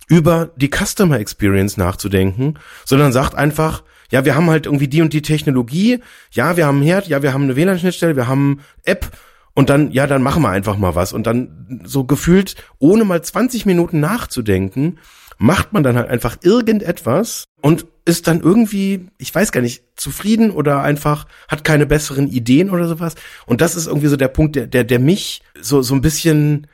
über 0.09 0.51
die 0.57 0.69
Customer 0.69 1.19
Experience 1.19 1.79
nachzudenken, 1.79 2.59
sondern 2.85 3.15
sagt 3.15 3.35
einfach, 3.35 3.83
ja, 4.11 4.25
wir 4.25 4.35
haben 4.35 4.51
halt 4.51 4.67
irgendwie 4.67 4.89
die 4.89 5.03
und 5.03 5.13
die 5.13 5.23
Technologie, 5.23 6.01
ja, 6.31 6.57
wir 6.57 6.67
haben 6.67 6.79
einen 6.79 6.87
Herd, 6.87 7.09
ja, 7.09 7.23
wir 7.23 7.33
haben 7.33 7.45
eine 7.45 7.57
WLAN-Schnittstelle, 7.57 8.17
wir 8.17 8.29
haben 8.29 8.61
App 8.85 9.11
und 9.55 9.71
dann, 9.71 9.91
ja, 9.91 10.07
dann 10.07 10.23
machen 10.23 10.43
wir 10.43 10.51
einfach 10.51 10.77
mal 10.77 10.95
was. 10.95 11.13
Und 11.13 11.27
dann 11.27 11.81
so 11.85 12.05
gefühlt, 12.05 12.57
ohne 12.79 13.05
mal 13.05 13.23
20 13.23 13.65
Minuten 13.65 14.01
nachzudenken, 14.01 14.99
macht 15.39 15.73
man 15.73 15.83
dann 15.83 15.97
halt 15.97 16.09
einfach 16.09 16.39
irgendetwas 16.43 17.45
und 17.61 17.87
ist 18.05 18.27
dann 18.27 18.41
irgendwie, 18.41 19.09
ich 19.19 19.35
weiß 19.35 19.53
gar 19.53 19.61
nicht, 19.61 19.83
zufrieden 19.97 20.51
oder 20.51 20.83
einfach 20.83 21.27
hat 21.49 21.65
keine 21.65 21.87
besseren 21.87 22.29
Ideen 22.29 22.71
oder 22.71 22.87
sowas. 22.87 23.15
Und 23.47 23.61
das 23.61 23.77
ist 23.77 23.87
irgendwie 23.87 24.09
so 24.09 24.17
der 24.17 24.29
Punkt, 24.29 24.57
der, 24.57 24.67
der, 24.67 24.85
der 24.85 24.99
mich 24.99 25.43
so, 25.61 25.83
so 25.83 25.95
ein 25.95 26.01
bisschen 26.01 26.67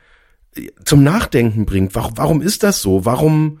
zum 0.85 1.03
Nachdenken 1.03 1.65
bringt. 1.65 1.95
Warum, 1.95 2.17
warum 2.17 2.41
ist 2.41 2.63
das 2.63 2.81
so? 2.81 3.05
Warum 3.05 3.59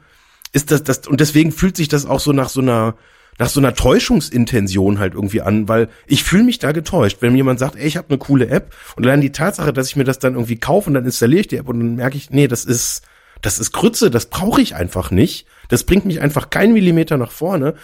ist 0.51 0.71
das, 0.71 0.83
das, 0.83 1.07
und 1.07 1.19
deswegen 1.19 1.51
fühlt 1.51 1.75
sich 1.75 1.87
das 1.87 2.05
auch 2.05 2.19
so 2.19 2.31
nach 2.31 2.49
so 2.49 2.61
einer, 2.61 2.95
nach 3.39 3.49
so 3.49 3.59
einer 3.59 3.73
Täuschungsintention 3.73 4.99
halt 4.99 5.13
irgendwie 5.13 5.41
an, 5.41 5.67
weil 5.67 5.89
ich 6.05 6.23
fühle 6.23 6.43
mich 6.43 6.59
da 6.59 6.71
getäuscht. 6.71 7.17
Wenn 7.21 7.31
mir 7.31 7.37
jemand 7.37 7.59
sagt, 7.59 7.75
ey, 7.75 7.87
ich 7.87 7.97
habe 7.97 8.09
eine 8.09 8.17
coole 8.17 8.47
App 8.47 8.75
und 8.95 9.03
dann 9.03 9.21
die 9.21 9.31
Tatsache, 9.31 9.73
dass 9.73 9.87
ich 9.87 9.95
mir 9.95 10.03
das 10.03 10.19
dann 10.19 10.33
irgendwie 10.33 10.57
kaufe 10.57 10.89
und 10.89 10.93
dann 10.93 11.05
installiere 11.05 11.41
ich 11.41 11.47
die 11.47 11.57
App 11.57 11.67
und 11.67 11.79
dann 11.79 11.95
merke 11.95 12.17
ich, 12.17 12.29
nee, 12.29 12.47
das 12.47 12.65
ist, 12.65 13.03
das 13.41 13.59
ist 13.59 13.71
Grütze, 13.71 14.11
das 14.11 14.27
brauche 14.27 14.61
ich 14.61 14.75
einfach 14.75 15.11
nicht. 15.11 15.47
Das 15.69 15.83
bringt 15.83 16.05
mich 16.05 16.21
einfach 16.21 16.49
keinen 16.49 16.73
Millimeter 16.73 17.17
nach 17.17 17.31
vorne. 17.31 17.75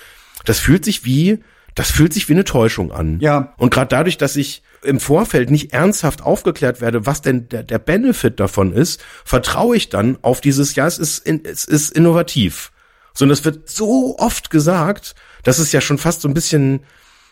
Das 0.45 0.59
fühlt 0.59 0.85
sich 0.85 1.03
wie, 1.05 1.39
das 1.75 1.91
fühlt 1.91 2.13
sich 2.13 2.29
wie 2.29 2.33
eine 2.33 2.43
Täuschung 2.43 2.91
an. 2.91 3.19
Ja. 3.19 3.53
Und 3.57 3.73
gerade 3.73 3.89
dadurch, 3.89 4.17
dass 4.17 4.35
ich 4.35 4.63
im 4.83 4.99
Vorfeld 4.99 5.49
nicht 5.49 5.73
ernsthaft 5.73 6.21
aufgeklärt 6.21 6.81
werde, 6.81 7.05
was 7.05 7.21
denn 7.21 7.49
der, 7.49 7.63
der 7.63 7.79
Benefit 7.79 8.39
davon 8.39 8.71
ist, 8.71 9.01
vertraue 9.25 9.75
ich 9.75 9.89
dann 9.89 10.17
auf 10.21 10.41
dieses, 10.41 10.75
ja, 10.75 10.87
es 10.87 10.97
ist, 10.97 11.25
in, 11.25 11.43
es 11.43 11.65
ist 11.65 11.91
innovativ. 11.91 12.71
Sondern 13.13 13.33
es 13.33 13.43
wird 13.43 13.69
so 13.69 14.17
oft 14.17 14.49
gesagt, 14.49 15.15
dass 15.43 15.59
es 15.59 15.71
ja 15.71 15.81
schon 15.81 15.97
fast 15.97 16.21
so 16.21 16.27
ein 16.27 16.33
bisschen 16.33 16.81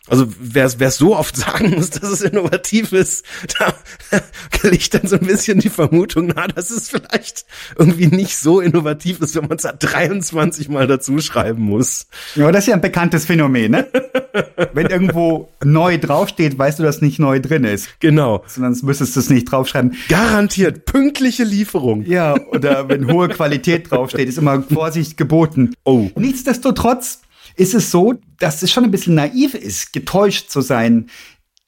Also 0.10 0.26
wer 0.39 0.65
es 0.65 0.98
so 0.98 1.15
oft 1.15 1.36
sagen 1.38 1.72
muss, 1.76 1.89
dass 1.89 2.10
es 2.10 2.22
innovativ 2.22 2.93
ist, 2.93 3.26
da, 3.60 3.74
da 4.12 4.70
liegt 4.70 4.93
dann 4.93 5.08
so 5.08 5.17
ein 5.17 5.26
bisschen 5.26 5.60
die 5.60 5.70
Vermutung 5.70 6.28
nahe, 6.28 6.48
dass 6.48 6.70
es 6.70 6.89
vielleicht 6.89 7.46
irgendwie 7.78 8.08
nicht 8.08 8.38
so 8.38 8.62
innovativ 8.62 9.20
ist, 9.22 9.36
wenn 9.36 9.48
man 9.48 9.58
es 9.58 9.63
da 9.63 9.74
23 9.74 10.70
Mal 10.70 10.88
dazu 10.88 11.20
schreiben 11.20 11.63
muss. 11.63 12.08
Ja, 12.36 12.52
das 12.52 12.63
ist 12.63 12.67
ja 12.67 12.76
ein 12.76 12.82
bekanntes 12.82 13.26
Phänomen, 13.26 13.72
ne? 13.72 13.88
wenn 14.74 14.88
irgendwo 14.88 15.50
neu 15.63 15.98
draufsteht, 15.98 16.58
weißt 16.58 16.80
du, 16.80 16.84
dass 16.84 17.02
nicht 17.02 17.20
neu 17.20 17.39
drin 17.39 17.63
ist. 17.63 18.00
Genau. 18.00 18.43
Sonst 18.48 18.84
müsstest 18.84 19.15
du 19.15 19.20
es 19.20 19.30
nicht 19.30 19.52
draufschreiben. 19.52 19.96
Garantiert 20.10 20.86
pünktliche 20.86 21.43
Lieferung. 21.43 22.06
Ja, 22.06 22.36
oder 22.52 22.88
wenn 22.89 23.12
hohe 23.12 23.30
Qualität 23.30 23.91
draufsteht, 23.91 24.30
ist 24.30 24.38
immer 24.38 24.62
Vorsicht 24.62 25.17
geboten. 25.17 25.74
Oh. 25.84 26.10
Nichtsdestotrotz 26.15 27.22
ist 27.58 27.74
es 27.74 27.91
so, 27.91 28.13
dass 28.39 28.63
es 28.63 28.72
schon 28.72 28.86
ein 28.86 28.91
bisschen 28.91 29.15
naiv 29.15 29.54
ist, 29.54 29.91
getäuscht 29.91 30.50
zu 30.50 30.62
sein. 30.62 31.08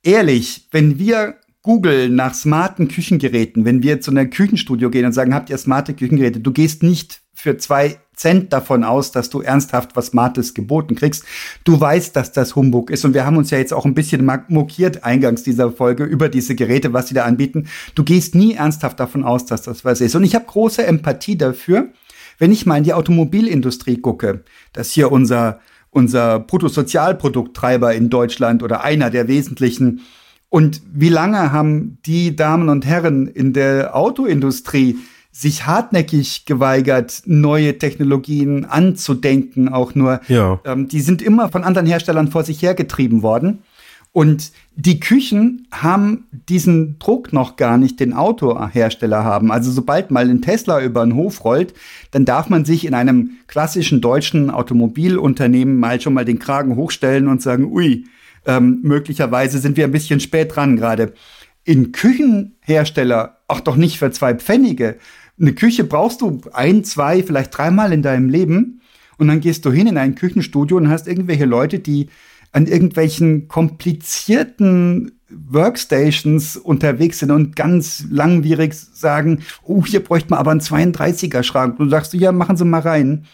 Ehrlich, 0.04 0.68
wenn 0.72 1.00
wir 1.00 1.36
Google 1.62 2.10
nach 2.10 2.34
smarten 2.34 2.88
Küchengeräten, 2.88 3.66
wenn 3.66 3.84
wir 3.84 4.00
zu 4.00 4.12
einer 4.12 4.26
Küchenstudio 4.26 4.90
gehen 4.90 5.06
und 5.06 5.12
sagen, 5.12 5.34
habt 5.34 5.50
ihr 5.50 5.58
smarte 5.58 5.94
Küchengeräte, 5.94 6.40
du 6.40 6.52
gehst 6.52 6.84
nicht 6.84 7.22
für 7.34 7.58
zwei 7.58 7.98
Cent 8.16 8.52
davon 8.54 8.84
aus, 8.84 9.12
dass 9.12 9.30
du 9.30 9.42
ernsthaft 9.42 9.96
was 9.96 10.08
Smartes 10.08 10.54
geboten 10.54 10.96
kriegst. 10.96 11.24
Du 11.64 11.80
weißt, 11.80 12.16
dass 12.16 12.32
das 12.34 12.56
Humbug 12.56 12.92
ist 12.92 13.06
und 13.06 13.14
wir 13.14 13.26
haben 13.26 13.38
uns 13.38 13.50
ja 13.50 13.58
jetzt 13.58 13.74
auch 13.74 13.86
ein 13.86 13.94
bisschen 13.94 14.30
mokiert 14.50 15.04
eingangs 15.04 15.44
dieser 15.44 15.72
Folge 15.72 16.04
über 16.04 16.28
diese 16.30 16.56
Geräte, 16.56 16.92
was 16.94 17.08
sie 17.08 17.14
da 17.14 17.24
anbieten. 17.24 17.68
Du 17.96 18.04
gehst 18.04 18.36
nie 18.36 18.56
ernsthaft 18.56 19.00
davon 19.00 19.24
aus, 19.24 19.46
dass 19.46 19.62
das 19.62 19.86
was 19.86 20.02
ist. 20.02 20.16
Und 20.16 20.24
ich 20.24 20.36
habe 20.36 20.46
große 20.46 20.86
Empathie 20.86 21.38
dafür, 21.38 21.90
wenn 22.40 22.52
ich 22.52 22.66
mal 22.66 22.78
in 22.78 22.84
die 22.84 22.94
Automobilindustrie 22.94 23.98
gucke, 23.98 24.44
dass 24.74 24.92
hier 24.92 25.12
unser 25.12 25.60
unser 25.92 26.40
Bruttosozialprodukttreiber 26.40 27.94
in 27.94 28.10
Deutschland 28.10 28.64
oder 28.64 28.84
einer 28.84 29.10
der 29.10 29.28
wesentlichen. 29.28 30.02
Und 30.50 30.82
wie 30.92 31.10
lange 31.10 31.52
haben 31.52 32.00
die 32.06 32.36
Damen 32.36 32.70
und 32.70 32.86
Herren 32.86 33.28
in 33.28 33.54
der 33.54 33.96
Autoindustrie 33.96 34.98
sich 35.32 35.66
hartnäckig 35.68 36.46
geweigert, 36.46 37.22
neue 37.26 37.78
Technologien 37.78 38.66
anzudenken, 38.66 39.70
auch 39.70 39.94
nur. 39.96 40.22
Ja. 40.28 40.60
Ähm, 40.66 40.88
die 40.88 41.02
sind 41.02 41.22
immer 41.22 41.50
von 41.50 41.64
anderen 41.64 41.88
Herstellern 41.88 42.30
vor 42.30 42.44
sich 42.44 42.62
hergetrieben 42.62 43.22
worden. 43.22 43.60
Und 44.12 44.52
die 44.76 45.00
Küchen 45.00 45.68
haben 45.72 46.26
diesen 46.32 46.98
Druck 46.98 47.32
noch 47.32 47.58
gar 47.58 47.78
nicht, 47.78 48.00
den 48.00 48.14
Autohersteller 48.14 49.24
haben. 49.24 49.52
Also 49.52 49.72
sobald 49.72 50.10
mal 50.10 50.28
ein 50.28 50.42
Tesla 50.42 50.82
über 50.82 51.06
den 51.06 51.16
Hof 51.16 51.46
rollt, 51.46 51.74
dann 52.12 52.26
darf 52.26 52.50
man 52.50 52.66
sich 52.66 52.86
in 52.86 52.96
einem 52.96 53.38
klassischen 53.48 54.02
deutschen 54.02 54.50
Automobilunternehmen 54.50 55.80
mal 55.80 56.02
schon 56.02 56.16
mal 56.16 56.26
den 56.26 56.40
Kragen 56.40 56.76
hochstellen 56.76 57.28
und 57.28 57.42
sagen, 57.42 57.66
ui, 57.72 58.06
ähm, 58.46 58.80
möglicherweise 58.82 59.60
sind 59.60 59.78
wir 59.78 59.84
ein 59.84 59.92
bisschen 59.92 60.20
spät 60.20 60.56
dran 60.56 60.76
gerade. 60.76 61.14
In 61.64 61.92
Küchenhersteller, 61.92 63.38
auch 63.48 63.60
doch 63.60 63.76
nicht 63.76 64.00
für 64.00 64.10
zwei 64.10 64.34
Pfennige. 64.34 64.98
Eine 65.40 65.54
Küche 65.54 65.84
brauchst 65.84 66.22
du 66.22 66.42
ein, 66.52 66.84
zwei, 66.84 67.22
vielleicht 67.22 67.56
dreimal 67.56 67.94
in 67.94 68.02
deinem 68.02 68.28
Leben. 68.30 68.82
Und 69.18 69.28
dann 69.28 69.42
gehst 69.42 69.66
du 69.66 69.72
hin 69.72 69.88
in 69.88 69.98
ein 69.98 70.16
Küchenstudio 70.16 70.78
und 70.78 70.90
hast 70.90 71.08
irgendwelche 71.08 71.46
Leute, 71.46 71.80
die 71.80 72.08
an 72.52 72.68
irgendwelchen 72.68 73.48
komplizierten 73.48 75.20
Workstations 75.30 76.58
unterwegs 76.58 77.20
sind 77.20 77.32
und 77.32 77.56
ganz 77.56 78.06
langwierig 78.10 78.74
sagen, 78.74 79.44
oh, 79.64 79.86
hier 79.86 80.04
bräuchte 80.04 80.32
man 80.32 80.40
aber 80.40 80.52
einen 80.52 80.62
32er 80.62 81.44
Schrank. 81.44 81.78
Du 81.78 81.88
sagst 81.88 82.14
ja, 82.14 82.32
machen 82.32 82.58
Sie 82.58 82.66
mal 82.66 82.82
rein. 82.82 83.26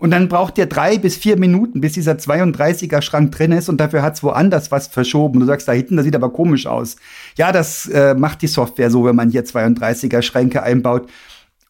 Und 0.00 0.12
dann 0.12 0.28
braucht 0.28 0.56
ihr 0.56 0.64
drei 0.64 0.96
bis 0.96 1.16
vier 1.16 1.38
Minuten, 1.38 1.82
bis 1.82 1.92
dieser 1.92 2.12
32er 2.12 3.02
Schrank 3.02 3.32
drin 3.32 3.52
ist 3.52 3.68
und 3.68 3.78
dafür 3.78 4.00
hat's 4.00 4.22
woanders 4.22 4.70
was 4.70 4.86
verschoben. 4.86 5.40
Du 5.40 5.46
sagst, 5.46 5.68
da 5.68 5.72
hinten, 5.72 5.96
das 5.96 6.06
sieht 6.06 6.16
aber 6.16 6.32
komisch 6.32 6.66
aus. 6.66 6.96
Ja, 7.36 7.52
das 7.52 7.86
äh, 7.86 8.14
macht 8.14 8.40
die 8.40 8.46
Software 8.46 8.90
so, 8.90 9.04
wenn 9.04 9.14
man 9.14 9.30
hier 9.30 9.44
32er 9.44 10.22
Schränke 10.22 10.62
einbaut. 10.62 11.10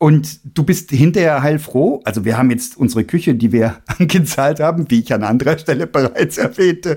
Und 0.02 0.40
du 0.56 0.64
bist 0.64 0.90
hinterher 0.90 1.42
heilfroh. 1.42 2.00
Also 2.06 2.24
wir 2.24 2.38
haben 2.38 2.50
jetzt 2.50 2.74
unsere 2.74 3.04
Küche, 3.04 3.34
die 3.34 3.52
wir 3.52 3.82
angezahlt 3.98 4.58
haben, 4.58 4.90
wie 4.90 5.00
ich 5.00 5.12
an 5.12 5.22
anderer 5.22 5.58
Stelle 5.58 5.86
bereits 5.86 6.38
erwähnte. 6.38 6.96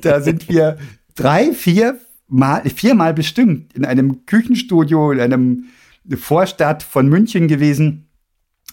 Da 0.00 0.20
sind 0.20 0.48
wir 0.48 0.76
drei, 1.14 1.52
vier 1.52 2.00
Mal, 2.26 2.62
viermal 2.68 3.14
bestimmt 3.14 3.72
in 3.74 3.84
einem 3.84 4.26
Küchenstudio 4.26 5.12
in 5.12 5.20
einem 5.20 5.64
Vorstadt 6.16 6.82
von 6.82 7.08
München 7.08 7.46
gewesen 7.46 8.08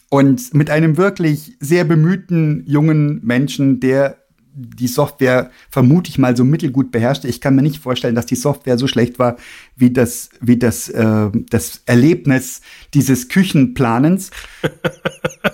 und 0.10 0.56
mit 0.56 0.70
einem 0.72 0.98
wirklich 0.98 1.56
sehr 1.60 1.84
bemühten 1.84 2.64
jungen 2.66 3.24
Menschen, 3.24 3.80
der 3.80 4.18
die 4.58 4.88
Software 4.88 5.52
vermute 5.70 6.10
ich 6.10 6.18
mal 6.18 6.36
so 6.36 6.44
mittelgut 6.44 6.92
beherrschte. 6.92 7.28
Ich 7.28 7.42
kann 7.42 7.56
mir 7.56 7.62
nicht 7.62 7.78
vorstellen, 7.78 8.16
dass 8.16 8.26
die 8.26 8.36
Software 8.36 8.78
so 8.78 8.88
schlecht 8.88 9.20
war 9.20 9.38
wie 9.76 9.92
das, 9.92 10.30
wie 10.42 10.58
das, 10.58 10.90
äh, 10.90 11.30
das 11.50 11.84
Erlebnis 11.86 12.62
dieses 12.94 13.30
Küchenplanens. 13.30 14.32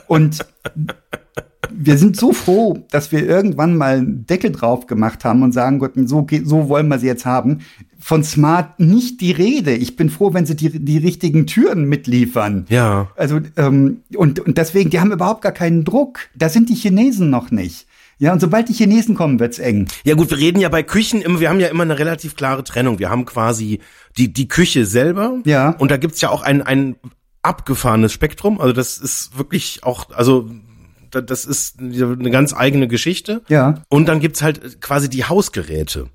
Und 0.07 0.45
wir 1.69 1.97
sind 1.97 2.15
so 2.15 2.31
froh, 2.31 2.85
dass 2.91 3.11
wir 3.11 3.27
irgendwann 3.27 3.75
mal 3.75 3.97
einen 3.97 4.25
Deckel 4.25 4.51
drauf 4.51 4.87
gemacht 4.87 5.25
haben 5.25 5.43
und 5.43 5.51
sagen, 5.51 5.79
Gott, 5.79 5.93
so, 6.05 6.25
so 6.43 6.69
wollen 6.69 6.87
wir 6.87 6.99
sie 6.99 7.07
jetzt 7.07 7.25
haben. 7.25 7.59
Von 7.99 8.23
Smart 8.23 8.79
nicht 8.79 9.21
die 9.21 9.31
Rede. 9.31 9.73
Ich 9.73 9.95
bin 9.95 10.09
froh, 10.09 10.33
wenn 10.33 10.45
sie 10.45 10.55
die, 10.55 10.79
die 10.79 10.97
richtigen 10.97 11.45
Türen 11.45 11.85
mitliefern. 11.85 12.65
Ja. 12.69 13.09
Also, 13.15 13.39
ähm, 13.57 14.01
und, 14.15 14.39
und 14.39 14.57
deswegen, 14.57 14.89
die 14.89 14.99
haben 14.99 15.11
überhaupt 15.11 15.41
gar 15.41 15.51
keinen 15.51 15.83
Druck. 15.83 16.19
Da 16.35 16.47
sind 16.47 16.69
die 16.69 16.75
Chinesen 16.75 17.29
noch 17.29 17.51
nicht. 17.51 17.87
Ja, 18.19 18.32
und 18.32 18.39
sobald 18.39 18.69
die 18.69 18.73
Chinesen 18.73 19.15
kommen, 19.15 19.39
wird's 19.39 19.60
eng. 19.60 19.88
Ja 20.04 20.15
gut, 20.15 20.30
wir 20.30 20.38
reden 20.38 20.60
ja 20.60 20.69
bei 20.69 20.84
Küchen 20.84 21.21
immer, 21.21 21.39
wir 21.39 21.49
haben 21.49 21.60
ja 21.60 21.67
immer 21.67 21.84
eine 21.84 21.99
relativ 21.99 22.36
klare 22.36 22.63
Trennung. 22.63 22.99
Wir 22.99 23.10
haben 23.10 23.26
quasi 23.26 23.80
die, 24.17 24.32
die 24.32 24.47
Küche 24.47 24.86
selber. 24.86 25.39
Ja. 25.45 25.71
Und 25.78 25.91
da 25.91 25.97
gibt's 25.97 26.21
ja 26.21 26.30
auch 26.30 26.41
ein, 26.41 26.62
ein 26.62 26.95
abgefahrenes 27.41 28.13
Spektrum. 28.13 28.62
Also 28.62 28.73
das 28.73 28.97
ist 28.97 29.38
wirklich 29.38 29.84
auch, 29.84 30.12
also 30.12 30.49
das 31.12 31.45
ist 31.45 31.80
eine 31.80 32.32
ganz 32.32 32.54
eigene 32.54 32.88
Geschichte. 32.88 33.41
Ja. 33.49 33.84
Und 33.89 34.08
dann 34.08 34.19
gibt's 34.19 34.41
halt 34.41 34.82
quasi 34.82 35.10
die 35.10 35.26
Hausgeräte. 35.26 36.08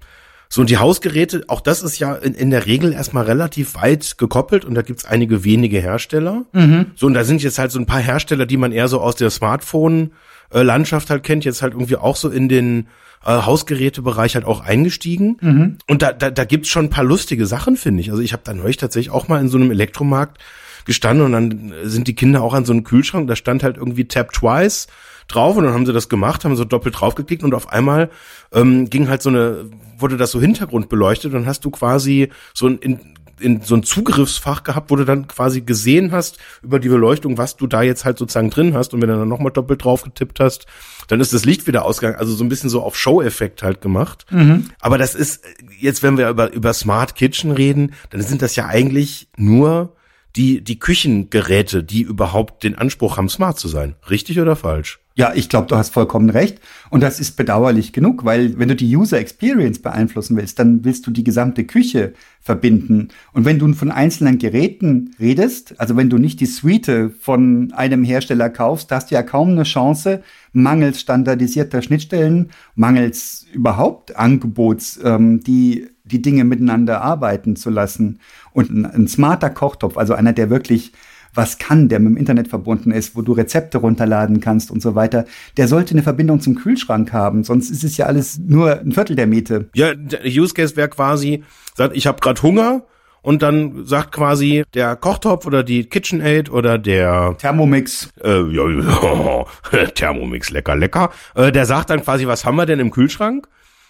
So, 0.50 0.62
und 0.62 0.70
die 0.70 0.78
Hausgeräte, 0.78 1.44
auch 1.48 1.60
das 1.60 1.82
ist 1.82 1.98
ja 1.98 2.14
in, 2.14 2.32
in 2.32 2.50
der 2.50 2.64
Regel 2.64 2.94
erstmal 2.94 3.24
relativ 3.24 3.74
weit 3.74 4.16
gekoppelt 4.16 4.64
und 4.64 4.74
da 4.74 4.80
gibt's 4.80 5.04
einige 5.04 5.44
wenige 5.44 5.78
Hersteller. 5.78 6.46
Mhm. 6.52 6.86
So, 6.96 7.06
und 7.06 7.14
da 7.14 7.24
sind 7.24 7.42
jetzt 7.42 7.58
halt 7.58 7.70
so 7.70 7.78
ein 7.78 7.84
paar 7.84 8.00
Hersteller, 8.00 8.46
die 8.46 8.56
man 8.56 8.72
eher 8.72 8.88
so 8.88 9.00
aus 9.00 9.16
der 9.16 9.30
Smartphone- 9.30 10.12
äh, 10.52 10.62
Landschaft 10.62 11.10
halt 11.10 11.22
kennt, 11.22 11.44
jetzt 11.44 11.62
halt 11.62 11.74
irgendwie 11.74 11.96
auch 11.96 12.16
so 12.16 12.28
in 12.28 12.48
den 12.48 12.88
äh, 13.24 13.42
Hausgerätebereich 13.42 14.34
halt 14.34 14.44
auch 14.44 14.60
eingestiegen. 14.60 15.36
Mhm. 15.40 15.78
Und 15.86 16.02
da, 16.02 16.12
da, 16.12 16.30
da 16.30 16.44
gibt's 16.44 16.68
schon 16.68 16.86
ein 16.86 16.90
paar 16.90 17.04
lustige 17.04 17.46
Sachen, 17.46 17.76
finde 17.76 18.00
ich. 18.00 18.10
Also 18.10 18.22
ich 18.22 18.32
habe 18.32 18.42
da 18.44 18.54
neulich 18.54 18.76
tatsächlich 18.76 19.12
auch 19.12 19.28
mal 19.28 19.40
in 19.40 19.48
so 19.48 19.58
einem 19.58 19.70
Elektromarkt 19.70 20.38
gestanden 20.84 21.26
und 21.26 21.32
dann 21.32 21.74
sind 21.84 22.08
die 22.08 22.14
Kinder 22.14 22.42
auch 22.42 22.54
an 22.54 22.64
so 22.64 22.72
einem 22.72 22.82
Kühlschrank, 22.82 23.28
da 23.28 23.36
stand 23.36 23.62
halt 23.62 23.76
irgendwie 23.76 24.06
Tap 24.06 24.32
Twice 24.32 24.86
drauf 25.28 25.56
und 25.56 25.64
dann 25.64 25.74
haben 25.74 25.84
sie 25.84 25.92
das 25.92 26.08
gemacht, 26.08 26.44
haben 26.44 26.56
so 26.56 26.64
doppelt 26.64 26.98
draufgeklickt 26.98 27.44
und 27.44 27.54
auf 27.54 27.68
einmal 27.68 28.08
ähm, 28.52 28.88
ging 28.88 29.08
halt 29.08 29.20
so 29.20 29.28
eine, 29.28 29.66
wurde 29.98 30.16
das 30.16 30.30
so 30.30 30.40
Hintergrund 30.40 30.88
beleuchtet 30.88 31.34
und 31.34 31.46
hast 31.46 31.64
du 31.66 31.70
quasi 31.70 32.30
so 32.54 32.66
ein 32.66 32.78
in, 32.78 33.17
in 33.40 33.62
so 33.62 33.74
ein 33.74 33.82
Zugriffsfach 33.82 34.62
gehabt, 34.62 34.90
wo 34.90 34.96
du 34.96 35.04
dann 35.04 35.28
quasi 35.28 35.60
gesehen 35.60 36.12
hast 36.12 36.38
über 36.62 36.78
die 36.78 36.88
Beleuchtung, 36.88 37.38
was 37.38 37.56
du 37.56 37.66
da 37.66 37.82
jetzt 37.82 38.04
halt 38.04 38.18
sozusagen 38.18 38.50
drin 38.50 38.74
hast. 38.74 38.94
Und 38.94 39.02
wenn 39.02 39.08
du 39.08 39.16
dann 39.16 39.28
nochmal 39.28 39.52
doppelt 39.52 39.84
drauf 39.84 40.02
getippt 40.02 40.40
hast, 40.40 40.66
dann 41.08 41.20
ist 41.20 41.32
das 41.32 41.44
Licht 41.44 41.66
wieder 41.66 41.84
ausgegangen. 41.84 42.18
Also 42.18 42.34
so 42.34 42.44
ein 42.44 42.48
bisschen 42.48 42.70
so 42.70 42.82
auf 42.82 42.96
Show-Effekt 42.96 43.62
halt 43.62 43.80
gemacht. 43.80 44.26
Mhm. 44.30 44.70
Aber 44.80 44.98
das 44.98 45.14
ist, 45.14 45.42
jetzt 45.78 46.02
wenn 46.02 46.18
wir 46.18 46.28
über, 46.28 46.52
über 46.52 46.72
Smart 46.72 47.14
Kitchen 47.14 47.50
reden, 47.50 47.94
dann 48.10 48.22
sind 48.22 48.42
das 48.42 48.56
ja 48.56 48.66
eigentlich 48.66 49.28
nur 49.36 49.94
die, 50.36 50.62
die 50.62 50.78
Küchengeräte, 50.78 51.82
die 51.82 52.02
überhaupt 52.02 52.62
den 52.62 52.76
Anspruch 52.76 53.16
haben, 53.16 53.28
smart 53.28 53.58
zu 53.58 53.68
sein. 53.68 53.96
Richtig 54.08 54.38
oder 54.40 54.56
falsch? 54.56 55.00
Ja, 55.18 55.32
ich 55.34 55.48
glaube, 55.48 55.66
du 55.66 55.74
hast 55.74 55.92
vollkommen 55.92 56.30
recht. 56.30 56.60
Und 56.90 57.02
das 57.02 57.18
ist 57.18 57.36
bedauerlich 57.36 57.92
genug, 57.92 58.24
weil 58.24 58.56
wenn 58.56 58.68
du 58.68 58.76
die 58.76 58.96
User 58.96 59.18
Experience 59.18 59.80
beeinflussen 59.80 60.36
willst, 60.36 60.60
dann 60.60 60.84
willst 60.84 61.08
du 61.08 61.10
die 61.10 61.24
gesamte 61.24 61.64
Küche 61.64 62.12
verbinden. 62.40 63.08
Und 63.32 63.44
wenn 63.44 63.58
du 63.58 63.72
von 63.72 63.90
einzelnen 63.90 64.38
Geräten 64.38 65.16
redest, 65.18 65.74
also 65.80 65.96
wenn 65.96 66.08
du 66.08 66.18
nicht 66.18 66.38
die 66.38 66.46
Suite 66.46 67.10
von 67.20 67.72
einem 67.72 68.04
Hersteller 68.04 68.48
kaufst, 68.48 68.92
hast 68.92 69.10
du 69.10 69.16
ja 69.16 69.24
kaum 69.24 69.48
eine 69.50 69.64
Chance, 69.64 70.22
mangels 70.52 71.00
standardisierter 71.00 71.82
Schnittstellen, 71.82 72.50
mangels 72.76 73.44
überhaupt 73.52 74.14
Angebots, 74.14 75.00
ähm, 75.02 75.40
die 75.40 75.88
die 76.04 76.22
Dinge 76.22 76.44
miteinander 76.44 77.02
arbeiten 77.02 77.56
zu 77.56 77.70
lassen. 77.70 78.20
Und 78.52 78.70
ein, 78.70 78.86
ein 78.86 79.08
smarter 79.08 79.50
Kochtopf, 79.50 79.98
also 79.98 80.14
einer, 80.14 80.32
der 80.32 80.48
wirklich 80.48 80.92
was 81.34 81.58
kann, 81.58 81.88
der 81.88 82.00
mit 82.00 82.12
dem 82.12 82.16
Internet 82.16 82.48
verbunden 82.48 82.90
ist, 82.90 83.16
wo 83.16 83.22
du 83.22 83.32
Rezepte 83.32 83.78
runterladen 83.78 84.40
kannst 84.40 84.70
und 84.70 84.82
so 84.82 84.94
weiter, 84.94 85.24
der 85.56 85.68
sollte 85.68 85.92
eine 85.92 86.02
Verbindung 86.02 86.40
zum 86.40 86.54
Kühlschrank 86.54 87.12
haben, 87.12 87.44
sonst 87.44 87.70
ist 87.70 87.84
es 87.84 87.96
ja 87.96 88.06
alles 88.06 88.38
nur 88.38 88.80
ein 88.80 88.92
Viertel 88.92 89.16
der 89.16 89.26
Miete. 89.26 89.68
Ja, 89.74 89.94
der 89.94 90.20
Use 90.24 90.54
Case 90.54 90.76
wäre 90.76 90.88
quasi, 90.88 91.44
sagt, 91.74 91.96
ich 91.96 92.06
habe 92.06 92.20
gerade 92.20 92.42
Hunger 92.42 92.82
und 93.22 93.42
dann 93.42 93.84
sagt 93.84 94.12
quasi 94.12 94.64
der 94.74 94.96
Kochtopf 94.96 95.46
oder 95.46 95.62
die 95.62 95.84
KitchenAid 95.84 96.50
oder 96.50 96.78
der 96.78 97.36
Thermomix. 97.38 98.10
Äh, 98.22 98.42
ja, 98.52 98.68
ja, 98.70 99.84
Thermomix, 99.94 100.50
lecker, 100.50 100.76
lecker. 100.76 101.10
Äh, 101.34 101.52
der 101.52 101.66
sagt 101.66 101.90
dann 101.90 102.02
quasi, 102.02 102.26
was 102.26 102.44
haben 102.44 102.56
wir 102.56 102.66
denn 102.66 102.80
im 102.80 102.90
Kühlschrank? 102.90 103.48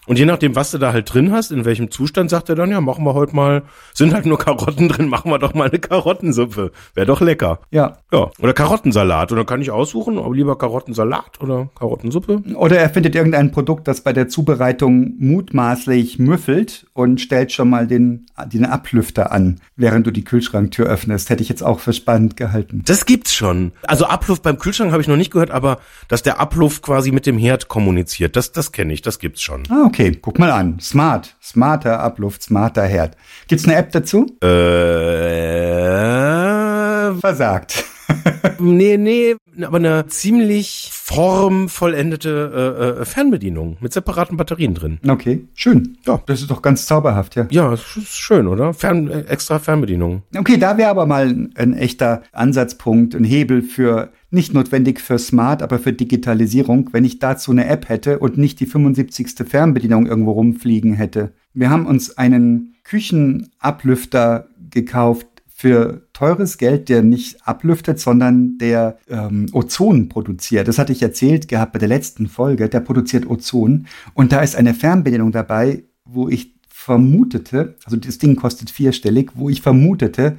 Und 0.09 0.19
je 0.19 0.25
nachdem, 0.25 0.57
was 0.57 0.71
du 0.71 0.79
da 0.79 0.95
halt 0.95 1.13
drin 1.13 1.33
hast, 1.33 1.53
in 1.53 1.67
welchem 1.67 1.91
Zustand, 1.91 2.31
sagt 2.31 2.49
er 2.49 2.55
dann, 2.55 2.71
ja, 2.71 2.81
machen 2.81 3.05
wir 3.05 3.13
heute 3.13 3.37
mal, 3.37 3.63
sind 3.93 4.15
halt 4.15 4.25
nur 4.25 4.39
Karotten 4.39 4.89
drin, 4.89 5.09
machen 5.09 5.31
wir 5.31 5.39
doch 5.39 5.53
mal 5.53 5.69
eine 5.69 5.79
Karottensuppe. 5.79 6.73
Wäre 6.95 7.07
doch 7.07 7.21
lecker. 7.21 7.61
Ja. 7.71 7.99
Ja. 8.11 8.31
Oder 8.41 8.55
Karottensalat. 8.55 9.31
Und 9.31 9.37
dann 9.37 9.45
kann 9.47 9.61
ich 9.61 9.71
aussuchen, 9.71 10.17
ob 10.17 10.33
lieber 10.35 10.57
Karottensalat 10.57 11.43
oder 11.43 11.69
Karottensuppe. 11.79 12.43
Oder 12.55 12.79
er 12.79 12.89
findet 12.89 13.15
irgendein 13.15 13.53
Produkt, 13.53 13.87
das 13.87 14.01
bei 14.01 14.15
der 14.15 14.29
Zubereitung 14.29 15.13
mutmaßlich 15.19 16.19
müffelt 16.19 16.87
und 16.95 17.21
stellt 17.21 17.53
schon 17.53 17.69
mal 17.69 17.87
den, 17.87 18.27
den 18.47 18.65
Ablüfter 18.65 19.31
an, 19.31 19.61
während 19.77 20.07
du 20.07 20.11
die 20.11 20.25
Kühlschranktür 20.25 20.87
öffnest. 20.87 21.29
Hätte 21.29 21.43
ich 21.43 21.51
jetzt 21.51 21.63
auch 21.63 21.81
für 21.81 21.93
spannend 21.93 22.39
gehalten. 22.39 22.83
Das 22.87 23.05
gibt's 23.05 23.35
schon. 23.35 23.73
Also 23.83 24.07
Abluft 24.07 24.43
beim 24.43 24.59
Kühlschrank 24.59 24.91
habe 24.91 25.03
ich 25.03 25.09
noch 25.09 25.17
nicht 25.17 25.33
gehört, 25.33 25.51
aber 25.51 25.81
dass 26.09 26.23
der 26.23 26.41
Abluft 26.41 26.83
quasi 26.83 27.13
mit 27.13 27.27
dem 27.27 27.37
Herd 27.37 27.69
kommuniziert, 27.69 28.37
das, 28.37 28.53
das 28.53 28.73
kenne 28.73 28.95
ich, 28.95 29.03
das 29.03 29.19
gibt's 29.19 29.43
schon. 29.43 29.65
Ah, 29.69 29.85
okay. 29.85 29.98
Guck 30.23 30.39
mal 30.39 30.53
an. 30.53 30.79
Smart. 30.79 31.35
Smarter 31.43 31.99
Abluft, 31.99 32.45
smarter 32.45 32.85
Herd. 32.85 33.17
Gibt's 33.49 33.65
eine 33.65 33.75
App 33.75 33.91
dazu? 33.91 34.27
Äh, 34.41 34.47
Versagt. 37.21 37.85
nee, 38.61 38.97
nee, 38.97 39.35
aber 39.61 39.79
eine 39.79 40.07
ziemlich 40.07 40.91
formvollendete 40.93 42.77
äh, 42.79 43.01
äh, 43.01 43.05
Fernbedienung 43.05 43.77
mit 43.81 43.93
separaten 43.93 44.37
Batterien 44.37 44.75
drin. 44.75 45.01
Okay, 45.07 45.49
schön. 45.55 45.99
Ja. 46.07 46.23
Das 46.27 46.43
ist 46.43 46.51
doch 46.51 46.63
ganz 46.63 46.87
zauberhaft, 46.87 47.35
ja. 47.35 47.49
Ja, 47.51 47.71
das 47.71 47.97
ist 47.97 48.17
schön, 48.17 48.47
oder? 48.47 48.75
Fern, 48.75 49.11
äh, 49.11 49.23
extra 49.23 49.59
Fernbedienung. 49.59 50.23
Okay, 50.37 50.59
da 50.59 50.79
wäre 50.79 50.91
aber 50.91 51.07
mal 51.07 51.27
ein, 51.29 51.53
ein 51.57 51.75
echter 51.75 52.23
Ansatzpunkt, 52.33 53.17
ein 53.17 53.25
Hebel 53.25 53.63
für 53.63 54.13
nicht 54.31 54.53
notwendig 54.53 55.01
für 55.01 55.19
Smart, 55.19 55.63
aber 55.63 55.79
für 55.79 55.93
Digitalisierung, 55.93 56.91
wenn 56.93 57.05
ich 57.05 57.19
dazu 57.19 57.51
eine 57.51 57.67
App 57.67 57.89
hätte 57.89 58.19
und 58.19 58.37
nicht 58.37 58.61
die 58.61 58.67
75. 58.67 59.49
Fernbedienung 59.49 60.07
irgendwo 60.07 60.33
rumfliegen 60.33 60.95
hätte. 60.95 61.33
Wir 61.55 61.71
haben 61.71 61.87
uns 61.87 62.19
einen 62.19 62.75
Küchenablüfter 62.85 64.49
gekauft 64.71 65.27
für 65.47 66.07
teures 66.13 66.59
Geld, 66.59 66.89
der 66.89 67.03
nicht 67.03 67.47
ablüftet, 67.47 67.99
sondern 67.99 68.59
der 68.59 68.99
ähm, 69.09 69.47
Ozon 69.53 70.09
produziert. 70.09 70.69
Das 70.69 70.79
hatte 70.79 70.93
ich 70.93 71.03
erzählt 71.03 71.49
gehabt 71.49 71.73
bei 71.73 71.81
der 71.81 71.89
letzten 71.89 72.29
Folge. 72.29 72.69
Der 72.69 72.81
produziert 72.81 73.29
Ozon 73.29 73.87
und 74.15 74.31
da 74.31 74.41
ist 74.41 74.55
eine 74.55 74.75
Fernbedienung 74.75 75.33
dabei, 75.33 75.83
wo 76.05 76.29
ich 76.29 76.55
vermutete, 76.69 77.75
also 77.85 77.97
das 77.97 78.19
Ding 78.19 78.37
kostet 78.37 78.71
vierstellig, 78.71 79.33
wo 79.35 79.49
ich 79.49 79.63
vermutete, 79.63 80.39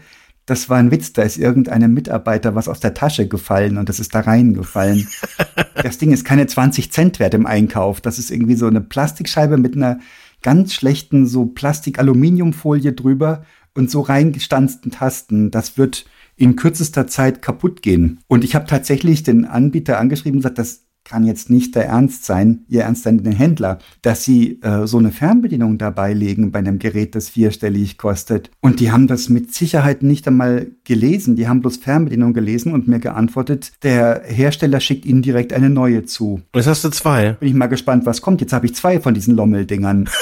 das 0.50 0.68
war 0.68 0.78
ein 0.78 0.92
Witz, 0.92 1.14
da 1.14 1.22
ist 1.22 1.38
irgendeinem 1.38 1.94
Mitarbeiter 1.94 2.56
was 2.56 2.68
aus 2.68 2.80
der 2.80 2.96
Tasche 2.96 3.28
gefallen 3.28 3.78
und 3.78 3.88
das 3.88 4.00
ist 4.00 4.16
da 4.16 4.22
reingefallen. 4.22 5.08
das 5.76 6.00
Ding 6.00 6.12
ist 6.12 6.26
keine 6.26 6.48
20 6.48 6.92
Cent 6.92 7.20
wert 7.20 7.34
im 7.36 7.46
Einkauf. 7.46 8.02
Das 8.02 8.18
ist 8.18 8.32
irgendwie 8.32 8.56
so 8.56 8.66
eine 8.66 8.82
Plastikscheibe 8.82 9.58
mit 9.58 9.76
einer 9.76 10.00
ganz 10.42 10.74
schlechten 10.74 11.28
so 11.28 11.46
Plastik-Aluminiumfolie 11.46 12.94
drüber 12.94 13.44
und 13.76 13.92
so 13.92 14.02
reingestanzten 14.02 14.92
Tasten. 14.92 15.52
Das 15.52 15.78
wird 15.78 16.06
in 16.36 16.56
kürzester 16.56 17.06
Zeit 17.06 17.42
kaputt 17.42 17.82
gehen. 17.82 18.22
Und 18.28 18.44
ich 18.44 18.56
habe 18.56 18.66
tatsächlich 18.66 19.24
den 19.24 19.46
Anbieter 19.46 20.00
angeschrieben 20.00 20.38
und 20.38 20.42
gesagt, 20.42 20.58
das 20.58 20.86
kann 21.04 21.24
jetzt 21.26 21.50
nicht 21.50 21.76
der 21.76 21.86
Ernst 21.86 22.26
sein, 22.26 22.66
ihr 22.68 22.84
Ernst 22.84 23.04
sein, 23.04 23.24
den 23.24 23.34
Händler, 23.34 23.80
dass 24.02 24.24
sie 24.24 24.62
äh, 24.62 24.86
so 24.86 24.98
eine 24.98 25.12
Fernbedienung 25.12 25.78
dabei 25.78 26.14
legen 26.14 26.52
bei 26.52 26.60
einem 26.60 26.80
Gerät, 26.80 27.16
das 27.16 27.30
vierstellig 27.30 27.98
kostet. 27.98 28.52
Und 28.62 28.80
die 28.80 28.92
haben 28.92 29.08
das 29.08 29.30
mit 29.30 29.54
Sicherheit 29.54 30.04
nicht 30.04 30.28
einmal 30.28 30.68
gelesen. 30.84 31.36
Die 31.36 31.48
haben 31.48 31.62
bloß 31.62 31.78
Fernbedienung 31.78 32.34
gelesen 32.34 32.74
und 32.74 32.88
mir 32.88 33.00
geantwortet, 33.00 33.74
der 33.84 34.22
Hersteller 34.26 34.80
schickt 34.80 35.06
ihnen 35.06 35.22
direkt 35.22 35.54
eine 35.54 35.70
neue 35.70 36.06
zu. 36.06 36.42
Jetzt 36.56 36.68
hast 36.68 36.84
du 36.84 36.90
zwei. 36.90 37.34
Bin 37.34 37.50
ich 37.50 37.56
mal 37.56 37.68
gespannt, 37.68 38.06
was 38.06 38.22
kommt. 38.22 38.42
Jetzt 38.42 38.54
habe 38.54 38.66
ich 38.66 38.76
zwei 38.76 39.00
von 39.00 39.14
diesen 39.14 39.36
Lommeldingern. 39.36 40.10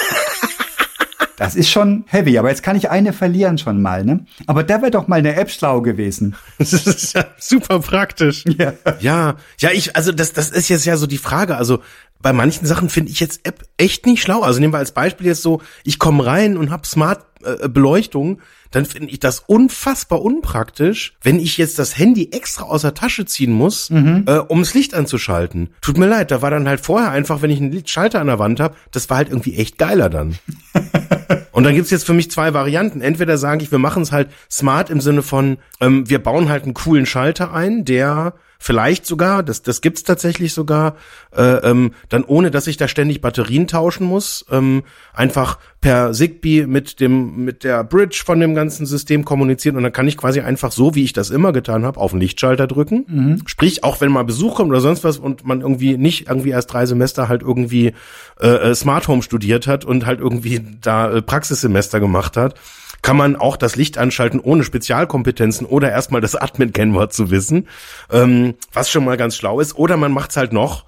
Das 1.37 1.55
ist 1.55 1.69
schon 1.69 2.03
heavy, 2.07 2.39
aber 2.39 2.49
jetzt 2.49 2.63
kann 2.63 2.75
ich 2.75 2.89
eine 2.89 3.13
verlieren 3.13 3.59
schon 3.59 3.79
mal, 3.79 4.03
ne? 4.03 4.25
Aber 4.47 4.63
da 4.63 4.81
wäre 4.81 4.89
doch 4.89 5.07
mal 5.07 5.19
eine 5.19 5.35
App 5.35 5.51
schlau 5.51 5.81
gewesen. 5.81 6.35
Das 6.57 6.73
ist 6.73 7.13
ja 7.13 7.25
super 7.37 7.79
praktisch. 7.79 8.43
Ja. 8.57 8.73
Ja, 8.99 9.35
ja, 9.59 9.69
ich, 9.71 9.95
also 9.95 10.11
das, 10.11 10.33
das 10.33 10.49
ist 10.49 10.67
jetzt 10.67 10.85
ja 10.85 10.97
so 10.97 11.05
die 11.05 11.19
Frage. 11.19 11.55
Also 11.55 11.79
bei 12.19 12.33
manchen 12.33 12.65
Sachen 12.65 12.89
finde 12.89 13.11
ich 13.11 13.19
jetzt 13.19 13.45
App 13.45 13.63
echt 13.77 14.07
nicht 14.07 14.23
schlau. 14.23 14.41
Also 14.41 14.59
nehmen 14.59 14.73
wir 14.73 14.79
als 14.79 14.91
Beispiel 14.91 15.27
jetzt 15.27 15.43
so, 15.43 15.61
ich 15.83 15.99
komme 15.99 16.25
rein 16.25 16.57
und 16.57 16.71
habe 16.71 16.87
Smart 16.87 17.23
äh, 17.43 17.69
Beleuchtung, 17.69 18.41
dann 18.71 18.85
finde 18.85 19.11
ich 19.11 19.19
das 19.19 19.39
unfassbar 19.39 20.21
unpraktisch, 20.21 21.15
wenn 21.21 21.39
ich 21.39 21.57
jetzt 21.57 21.79
das 21.79 21.97
Handy 21.97 22.29
extra 22.31 22.65
aus 22.65 22.81
der 22.81 22.93
Tasche 22.93 23.25
ziehen 23.25 23.51
muss, 23.51 23.89
äh, 23.89 24.39
um 24.47 24.59
das 24.59 24.73
Licht 24.73 24.93
anzuschalten. 24.93 25.69
Tut 25.81 25.97
mir 25.97 26.07
leid, 26.07 26.31
da 26.31 26.41
war 26.41 26.51
dann 26.51 26.67
halt 26.67 26.79
vorher 26.79 27.11
einfach, 27.11 27.41
wenn 27.41 27.49
ich 27.49 27.59
einen 27.59 27.71
Lichtschalter 27.71 28.19
an 28.19 28.27
der 28.27 28.39
Wand 28.39 28.59
habe, 28.59 28.75
das 28.91 29.09
war 29.09 29.17
halt 29.17 29.29
irgendwie 29.29 29.55
echt 29.55 29.77
geiler 29.77 30.09
dann. 30.09 30.37
Und 31.51 31.63
dann 31.63 31.73
gibt's 31.73 31.89
jetzt 31.89 32.05
für 32.05 32.13
mich 32.13 32.29
zwei 32.29 32.53
Varianten. 32.53 33.01
Entweder 33.01 33.37
sage 33.37 33.63
ich, 33.63 33.71
wir 33.71 33.79
machen 33.79 34.03
es 34.03 34.11
halt 34.11 34.29
smart 34.49 34.91
im 34.91 35.01
Sinne 35.01 35.23
von, 35.23 35.57
ähm, 35.81 36.07
wir 36.07 36.19
bauen 36.19 36.49
halt 36.49 36.65
einen 36.65 36.75
coolen 36.75 37.07
Schalter 37.07 37.51
ein, 37.51 37.83
der 37.83 38.35
vielleicht 38.59 39.05
sogar, 39.05 39.43
das, 39.43 39.61
das 39.61 39.81
gibt's 39.81 40.03
tatsächlich 40.03 40.53
sogar, 40.53 40.95
äh, 41.35 41.41
ähm, 41.41 41.91
dann 42.09 42.23
ohne, 42.23 42.51
dass 42.51 42.67
ich 42.67 42.77
da 42.77 42.87
ständig 42.87 43.21
Batterien 43.21 43.67
tauschen 43.67 44.05
muss, 44.05 44.45
ähm, 44.51 44.83
einfach 45.13 45.57
per 45.81 46.11
Zigbee 46.11 46.65
mit 46.65 46.99
dem 46.99 47.45
mit 47.45 47.63
der 47.63 47.83
Bridge 47.83 48.23
von 48.25 48.39
dem 48.39 48.55
ganzen 48.55 48.85
System 48.85 49.23
kommunizieren 49.25 49.77
und 49.77 49.83
dann 49.83 49.91
kann 49.91 50.07
ich 50.07 50.17
quasi 50.17 50.41
einfach 50.41 50.71
so, 50.71 50.95
wie 50.95 51.03
ich 51.03 51.13
das 51.13 51.29
immer 51.29 51.53
getan 51.53 51.85
habe, 51.85 51.99
auf 51.99 52.11
den 52.11 52.19
Lichtschalter 52.19 52.67
drücken. 52.67 53.05
Sprich, 53.45 53.83
auch 53.83 54.01
wenn 54.01 54.11
mal 54.11 54.23
Besuch 54.23 54.55
kommt 54.55 54.69
oder 54.69 54.81
sonst 54.81 55.03
was 55.03 55.17
und 55.17 55.45
man 55.45 55.61
irgendwie 55.61 55.97
nicht 55.97 56.29
irgendwie 56.29 56.49
erst 56.49 56.73
drei 56.73 56.85
Semester 56.85 57.29
halt 57.29 57.41
irgendwie 57.41 57.93
äh, 58.41 58.47
äh, 58.47 58.75
Smart 58.75 59.07
Home 59.07 59.21
studiert 59.21 59.67
hat 59.67 59.85
und 59.85 60.05
halt 60.05 60.19
irgendwie 60.19 60.61
da 60.81 61.11
äh, 61.11 61.21
Praxissemester 61.21 61.99
gemacht 61.99 62.37
hat, 62.37 62.55
kann 63.01 63.17
man 63.17 63.35
auch 63.35 63.57
das 63.57 63.75
Licht 63.75 63.97
anschalten 63.97 64.39
ohne 64.39 64.63
Spezialkompetenzen 64.63 65.65
oder 65.65 65.91
erstmal 65.91 66.21
das 66.21 66.35
Admin-Kennwort 66.35 67.13
zu 67.13 67.31
wissen, 67.31 67.67
ähm, 68.11 68.55
was 68.73 68.89
schon 68.89 69.05
mal 69.05 69.17
ganz 69.17 69.35
schlau 69.35 69.59
ist. 69.59 69.77
Oder 69.77 69.97
man 69.97 70.11
macht's 70.11 70.37
halt 70.37 70.53
noch 70.53 70.85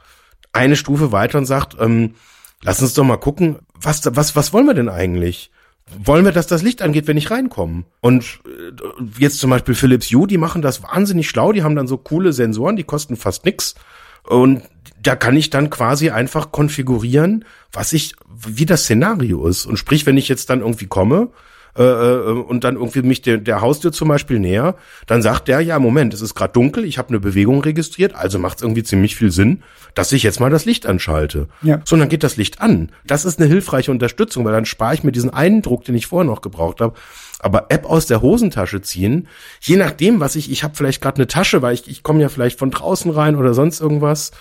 eine 0.52 0.76
Stufe 0.76 1.12
weiter 1.12 1.38
und 1.38 1.46
sagt, 1.46 1.78
ähm, 1.80 2.16
lass 2.64 2.82
uns 2.82 2.94
doch 2.94 3.04
mal 3.04 3.18
gucken, 3.18 3.58
was, 3.74 4.02
was, 4.16 4.36
was 4.36 4.54
wollen 4.54 4.66
wir 4.66 4.74
denn 4.74 4.90
eigentlich? 4.90 5.52
Wollen 5.98 6.26
wir, 6.26 6.32
dass 6.32 6.48
das 6.48 6.62
Licht 6.62 6.82
angeht, 6.82 7.08
wenn 7.08 7.18
ich 7.18 7.32
reinkomme? 7.32 7.84
Und 8.02 8.40
äh, 8.46 8.72
jetzt 9.18 9.40
zum 9.40 9.50
Beispiel 9.50 9.76
Philips 9.76 10.12
Hue, 10.12 10.28
die 10.28 10.38
machen 10.38 10.62
das 10.62 10.84
wahnsinnig 10.84 11.30
schlau, 11.30 11.52
die 11.52 11.64
haben 11.64 11.76
dann 11.76 11.88
so 11.88 11.98
coole 11.98 12.34
Sensoren, 12.34 12.76
die 12.76 12.84
kosten 12.84 13.16
fast 13.16 13.46
nix. 13.46 13.76
Und 14.24 14.64
da 15.02 15.16
kann 15.16 15.36
ich 15.36 15.50
dann 15.50 15.70
quasi 15.70 16.10
einfach 16.10 16.52
konfigurieren, 16.52 17.46
was 17.72 17.94
ich, 17.94 18.14
wie 18.28 18.66
das 18.66 18.84
Szenario 18.84 19.48
ist. 19.48 19.66
Und 19.66 19.78
sprich, 19.78 20.06
wenn 20.06 20.18
ich 20.18 20.28
jetzt 20.28 20.50
dann 20.50 20.60
irgendwie 20.60 20.88
komme, 20.88 21.30
äh, 21.78 21.84
äh, 21.84 22.32
und 22.32 22.64
dann 22.64 22.76
irgendwie 22.76 23.02
mich 23.02 23.22
der, 23.22 23.38
der 23.38 23.62
Haustür 23.62 23.92
zum 23.92 24.08
Beispiel 24.08 24.40
näher, 24.40 24.76
dann 25.08 25.22
sagt 25.22 25.48
der, 25.48 25.62
ja, 25.62 25.80
Moment, 25.80 26.14
es 26.14 26.22
ist 26.22 26.36
gerade 26.36 26.54
dunkel, 26.54 26.84
ich 26.84 26.98
habe 26.98 27.10
eine 27.10 27.20
Bewegung 27.20 27.62
registriert, 27.62 28.16
also 28.16 28.40
macht 28.40 28.58
es 28.58 28.64
irgendwie 28.64 28.84
ziemlich 28.84 29.16
viel 29.16 29.32
Sinn, 29.32 29.64
dass 29.94 30.12
ich 30.12 30.24
jetzt 30.24 30.40
mal 30.40 30.50
das 30.50 30.66
Licht 30.66 30.86
anschalte. 30.86 31.48
Ja. 31.62 31.82
So, 31.86 31.96
und 31.96 32.00
dann 32.00 32.10
geht 32.10 32.24
das 32.24 32.38
Licht 32.38 32.62
an. 32.62 32.92
Das 33.06 33.26
ist 33.26 33.40
eine 33.40 33.48
hilfreiche 33.48 33.92
Unterstützung, 33.92 34.46
weil 34.46 34.54
dann 34.54 34.66
spare 34.66 34.94
ich 34.94 35.04
mir 35.04 35.12
diesen 35.12 35.32
einen 35.32 35.62
Druck, 35.62 35.86
den 35.86 35.96
ich 35.96 36.08
vorher 36.08 36.30
noch 36.30 36.42
gebraucht 36.42 36.82
habe. 36.82 36.96
Aber 37.40 37.68
App 37.70 37.86
aus 37.86 38.06
der 38.06 38.22
Hosentasche 38.22 38.82
ziehen, 38.82 39.28
je 39.62 39.78
nachdem, 39.78 40.20
was 40.20 40.36
ich, 40.36 40.52
ich 40.52 40.64
habe 40.64 40.76
vielleicht 40.76 41.02
gerade 41.02 41.18
eine 41.18 41.28
Tasche, 41.28 41.62
weil 41.62 41.74
ich, 41.74 41.88
ich 41.88 42.04
komme 42.04 42.22
ja 42.22 42.30
vielleicht 42.30 42.60
von 42.60 42.72
draußen 42.72 43.12
rein 43.12 43.36
oder 43.36 43.54
sonst 43.54 43.80
irgendwas. 43.80 44.32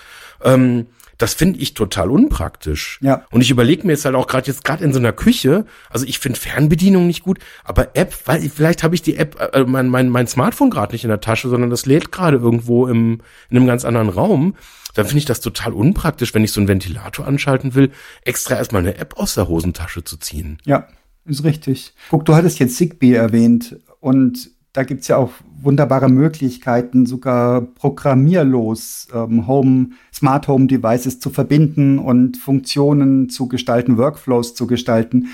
Ähm, 0.43 0.87
das 1.19 1.35
finde 1.35 1.59
ich 1.59 1.75
total 1.75 2.11
unpraktisch. 2.11 2.99
Ja. 3.03 3.25
Und 3.31 3.41
ich 3.41 3.51
überlege 3.51 3.87
mir 3.87 3.93
jetzt 3.93 4.05
halt 4.05 4.15
auch 4.15 4.29
gerade 4.29 4.47
jetzt 4.47 4.65
gerade 4.65 4.85
in 4.85 4.93
so 4.93 5.01
einer 5.01 5.13
Küche, 5.13 5.67
also 5.91 6.07
ich 6.07 6.21
finde 6.21 6.39
Fernbedienung 6.39 7.07
nicht 7.07 7.25
gut, 7.25 7.41
aber 7.65 7.97
App, 7.97 8.15
weil 8.25 8.49
vielleicht 8.49 8.85
habe 8.85 8.95
ich 8.95 9.03
die 9.03 9.17
App, 9.17 9.37
äh, 9.53 9.65
mein, 9.65 9.89
mein, 9.89 10.09
mein 10.09 10.29
Smartphone 10.29 10.71
gerade 10.71 10.93
nicht 10.93 11.05
in 11.05 11.11
der 11.11 11.21
Tasche, 11.21 11.49
sondern 11.49 11.71
das 11.71 11.87
lädt 11.87 12.13
gerade 12.13 12.37
irgendwo 12.37 12.87
im, 12.87 13.21
in 13.51 13.57
einem 13.57 13.67
ganz 13.67 13.85
anderen 13.85 14.09
Raum. 14.09 14.55
Dann 14.95 15.07
finde 15.07 15.19
ich 15.19 15.25
das 15.27 15.41
total 15.41 15.73
unpraktisch, 15.73 16.35
wenn 16.35 16.45
ich 16.45 16.53
so 16.53 16.61
einen 16.61 16.69
Ventilator 16.69 17.27
anschalten 17.27 17.75
will, 17.75 17.91
extra 18.25 18.57
erstmal 18.57 18.83
eine 18.83 18.97
App 18.97 19.19
aus 19.19 19.35
der 19.35 19.49
Hosentasche 19.49 20.03
zu 20.05 20.17
ziehen. 20.17 20.59
Ja, 20.65 20.89
ist 21.25 21.45
richtig. 21.45 21.95
Guck, 22.11 22.25
du 22.25 22.35
hattest 22.35 22.59
jetzt 22.59 22.77
Zigbee 22.77 23.15
erwähnt 23.15 23.77
und 24.01 24.51
da 24.73 24.85
gibt's 24.85 25.09
ja 25.09 25.17
auch 25.17 25.33
wunderbare 25.61 26.09
Möglichkeiten, 26.09 27.07
sogar 27.07 27.63
programmierlos 27.63 29.09
ähm, 29.13 29.47
Home, 29.47 29.91
Smart 30.13 30.47
Home 30.47 30.67
Devices 30.67 31.21
zu 31.21 31.31
verbinden 31.31 31.99
und 31.99 32.37
Funktionen 32.37 33.29
zu 33.29 33.49
gestalten, 33.49 33.97
Workflows 33.97 34.55
zu 34.55 34.67
gestalten. 34.67 35.29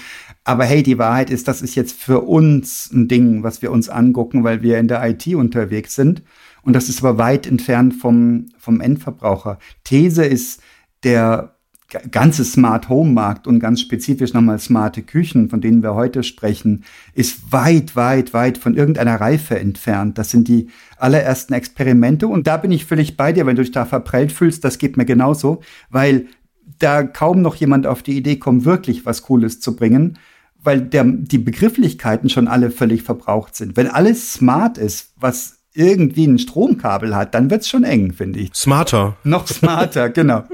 Aber 0.44 0.64
hey, 0.64 0.83
die 0.83 0.99
Wahrheit 0.99 1.31
ist, 1.31 1.49
das 1.49 1.62
ist 1.62 1.75
jetzt 1.75 2.01
für 2.01 2.20
uns 2.20 2.90
ein 2.92 3.09
Ding, 3.09 3.42
was 3.42 3.61
wir 3.61 3.70
uns 3.70 3.88
angucken, 3.88 4.44
weil 4.44 4.62
wir 4.62 4.79
in 4.79 4.88
der 4.88 5.05
IT 5.09 5.27
unterwegs 5.35 5.94
sind. 5.94 6.23
Und 6.62 6.75
das 6.75 6.88
ist 6.88 7.05
aber 7.05 7.18
weit 7.18 7.47
entfernt 7.47 7.94
vom, 7.94 8.47
vom 8.59 8.81
Endverbraucher. 8.81 9.59
These 9.85 10.25
ist, 10.25 10.61
der 11.03 11.54
ganze 12.11 12.44
Smart 12.44 12.88
Home 12.88 13.12
Markt 13.12 13.47
und 13.47 13.61
ganz 13.61 13.81
spezifisch 13.81 14.33
nochmal 14.33 14.59
smarte 14.59 15.03
Küchen, 15.03 15.49
von 15.49 15.61
denen 15.61 15.83
wir 15.83 15.94
heute 15.94 16.23
sprechen, 16.23 16.85
ist 17.14 17.53
weit, 17.53 17.94
weit, 17.94 18.35
weit 18.35 18.59
von 18.59 18.75
irgendeiner 18.75 19.20
Reife 19.20 19.59
entfernt. 19.59 20.18
Das 20.18 20.31
sind 20.31 20.49
die 20.49 20.68
allerersten 20.97 21.53
Experimente 21.53 22.27
und 22.27 22.47
da 22.47 22.57
bin 22.57 22.73
ich 22.73 22.85
völlig 22.85 23.16
bei 23.16 23.33
dir, 23.33 23.47
wenn 23.47 23.57
du 23.57 23.62
dich 23.62 23.73
da 23.73 23.85
verprellt 23.85 24.33
fühlst, 24.33 24.64
das 24.64 24.79
geht 24.79 24.97
mir 24.97 25.05
genauso, 25.05 25.61
weil 25.90 26.27
da 26.79 27.03
kaum 27.05 27.42
noch 27.42 27.55
jemand 27.55 27.87
auf 27.87 28.03
die 28.03 28.16
Idee 28.16 28.37
kommt, 28.37 28.64
wirklich 28.64 29.07
was 29.07 29.23
Cooles 29.23 29.61
zu 29.61 29.77
bringen, 29.77 30.18
weil 30.62 30.81
der, 30.81 31.05
die 31.05 31.38
Begrifflichkeiten 31.38 32.31
schon 32.31 32.49
alle 32.49 32.70
völlig 32.70 33.03
verbraucht 33.03 33.55
sind. 33.55 33.77
Wenn 33.77 33.87
alles 33.87 34.33
smart 34.33 34.79
ist, 34.79 35.12
was 35.16 35.54
irgendwie 35.74 36.26
ein 36.26 36.38
Stromkabel 36.38 37.14
hat, 37.14 37.34
dann 37.34 37.50
wird's 37.50 37.68
schon 37.68 37.82
eng, 37.82 38.12
finde 38.12 38.38
ich. 38.38 38.54
Smarter. 38.54 39.16
Noch 39.24 39.46
smarter, 39.48 40.08
genau. 40.08 40.44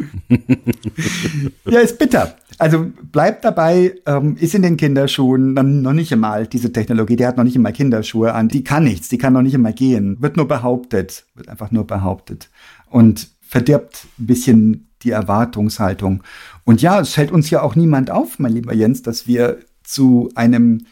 ja, 1.67 1.81
ist 1.81 1.99
bitter. 1.99 2.37
Also 2.59 2.87
bleibt 3.13 3.45
dabei, 3.45 3.95
ähm, 4.07 4.37
ist 4.39 4.55
in 4.55 4.63
den 4.63 4.77
Kinderschuhen 4.77 5.55
dann 5.55 5.83
noch 5.83 5.93
nicht 5.93 6.13
einmal 6.13 6.47
diese 6.47 6.73
Technologie, 6.73 7.17
der 7.17 7.29
hat 7.29 7.37
noch 7.37 7.45
nicht 7.45 7.57
einmal 7.57 7.73
Kinderschuhe 7.73 8.35
an, 8.35 8.49
die 8.49 8.65
kann 8.65 8.85
nichts, 8.85 9.09
die 9.09 9.19
kann 9.19 9.35
noch 9.35 9.43
nicht 9.43 9.55
einmal 9.55 9.75
gehen, 9.75 10.21
wird 10.21 10.37
nur 10.37 10.49
behauptet, 10.49 11.25
wird 11.35 11.49
einfach 11.49 11.71
nur 11.71 11.87
behauptet 11.87 12.49
und 12.89 13.29
verdirbt 13.41 14.07
ein 14.19 14.27
bisschen 14.27 14.91
die 15.03 15.11
Erwartungshaltung. 15.11 16.23
Und 16.65 16.83
ja, 16.83 17.01
es 17.01 17.17
hält 17.17 17.33
uns 17.33 17.51
ja 17.51 17.63
auch 17.63 17.77
niemand 17.77 18.11
auf, 18.11 18.39
mein 18.39 18.53
lieber 18.53 18.75
Jens, 18.75 19.03
dass 19.03 19.27
wir 19.27 19.59
zu 19.83 20.31
einem 20.35 20.87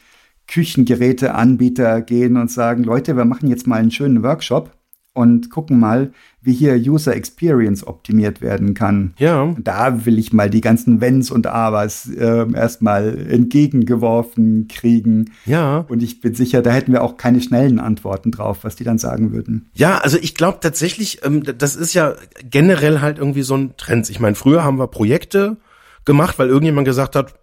Küchengeräteanbieter 0.48 2.02
gehen 2.02 2.36
und 2.36 2.50
sagen, 2.50 2.82
Leute, 2.82 3.16
wir 3.16 3.24
machen 3.24 3.48
jetzt 3.48 3.66
mal 3.66 3.76
einen 3.76 3.90
schönen 3.90 4.22
Workshop 4.22 4.72
und 5.18 5.50
gucken 5.50 5.80
mal, 5.80 6.12
wie 6.40 6.52
hier 6.52 6.76
User 6.76 7.14
Experience 7.14 7.84
optimiert 7.84 8.40
werden 8.40 8.74
kann. 8.74 9.14
Ja. 9.18 9.54
Da 9.58 10.06
will 10.06 10.16
ich 10.16 10.32
mal 10.32 10.48
die 10.48 10.60
ganzen 10.60 11.00
Wenns 11.00 11.32
und 11.32 11.48
Abers 11.48 12.08
äh, 12.08 12.46
erstmal 12.54 13.26
entgegengeworfen 13.28 14.68
kriegen. 14.68 15.32
Ja. 15.44 15.84
Und 15.88 16.04
ich 16.04 16.20
bin 16.20 16.34
sicher, 16.34 16.62
da 16.62 16.70
hätten 16.70 16.92
wir 16.92 17.02
auch 17.02 17.16
keine 17.16 17.40
schnellen 17.40 17.80
Antworten 17.80 18.30
drauf, 18.30 18.58
was 18.62 18.76
die 18.76 18.84
dann 18.84 18.98
sagen 18.98 19.32
würden. 19.32 19.70
Ja, 19.74 19.98
also 19.98 20.18
ich 20.20 20.36
glaube 20.36 20.58
tatsächlich, 20.60 21.24
ähm, 21.24 21.42
das 21.42 21.74
ist 21.74 21.94
ja 21.94 22.14
generell 22.48 23.00
halt 23.00 23.18
irgendwie 23.18 23.42
so 23.42 23.56
ein 23.56 23.76
Trend. 23.76 24.08
Ich 24.10 24.20
meine, 24.20 24.36
früher 24.36 24.62
haben 24.62 24.78
wir 24.78 24.86
Projekte 24.86 25.56
gemacht, 26.04 26.38
weil 26.38 26.48
irgendjemand 26.48 26.86
gesagt 26.86 27.16
hat, 27.16 27.34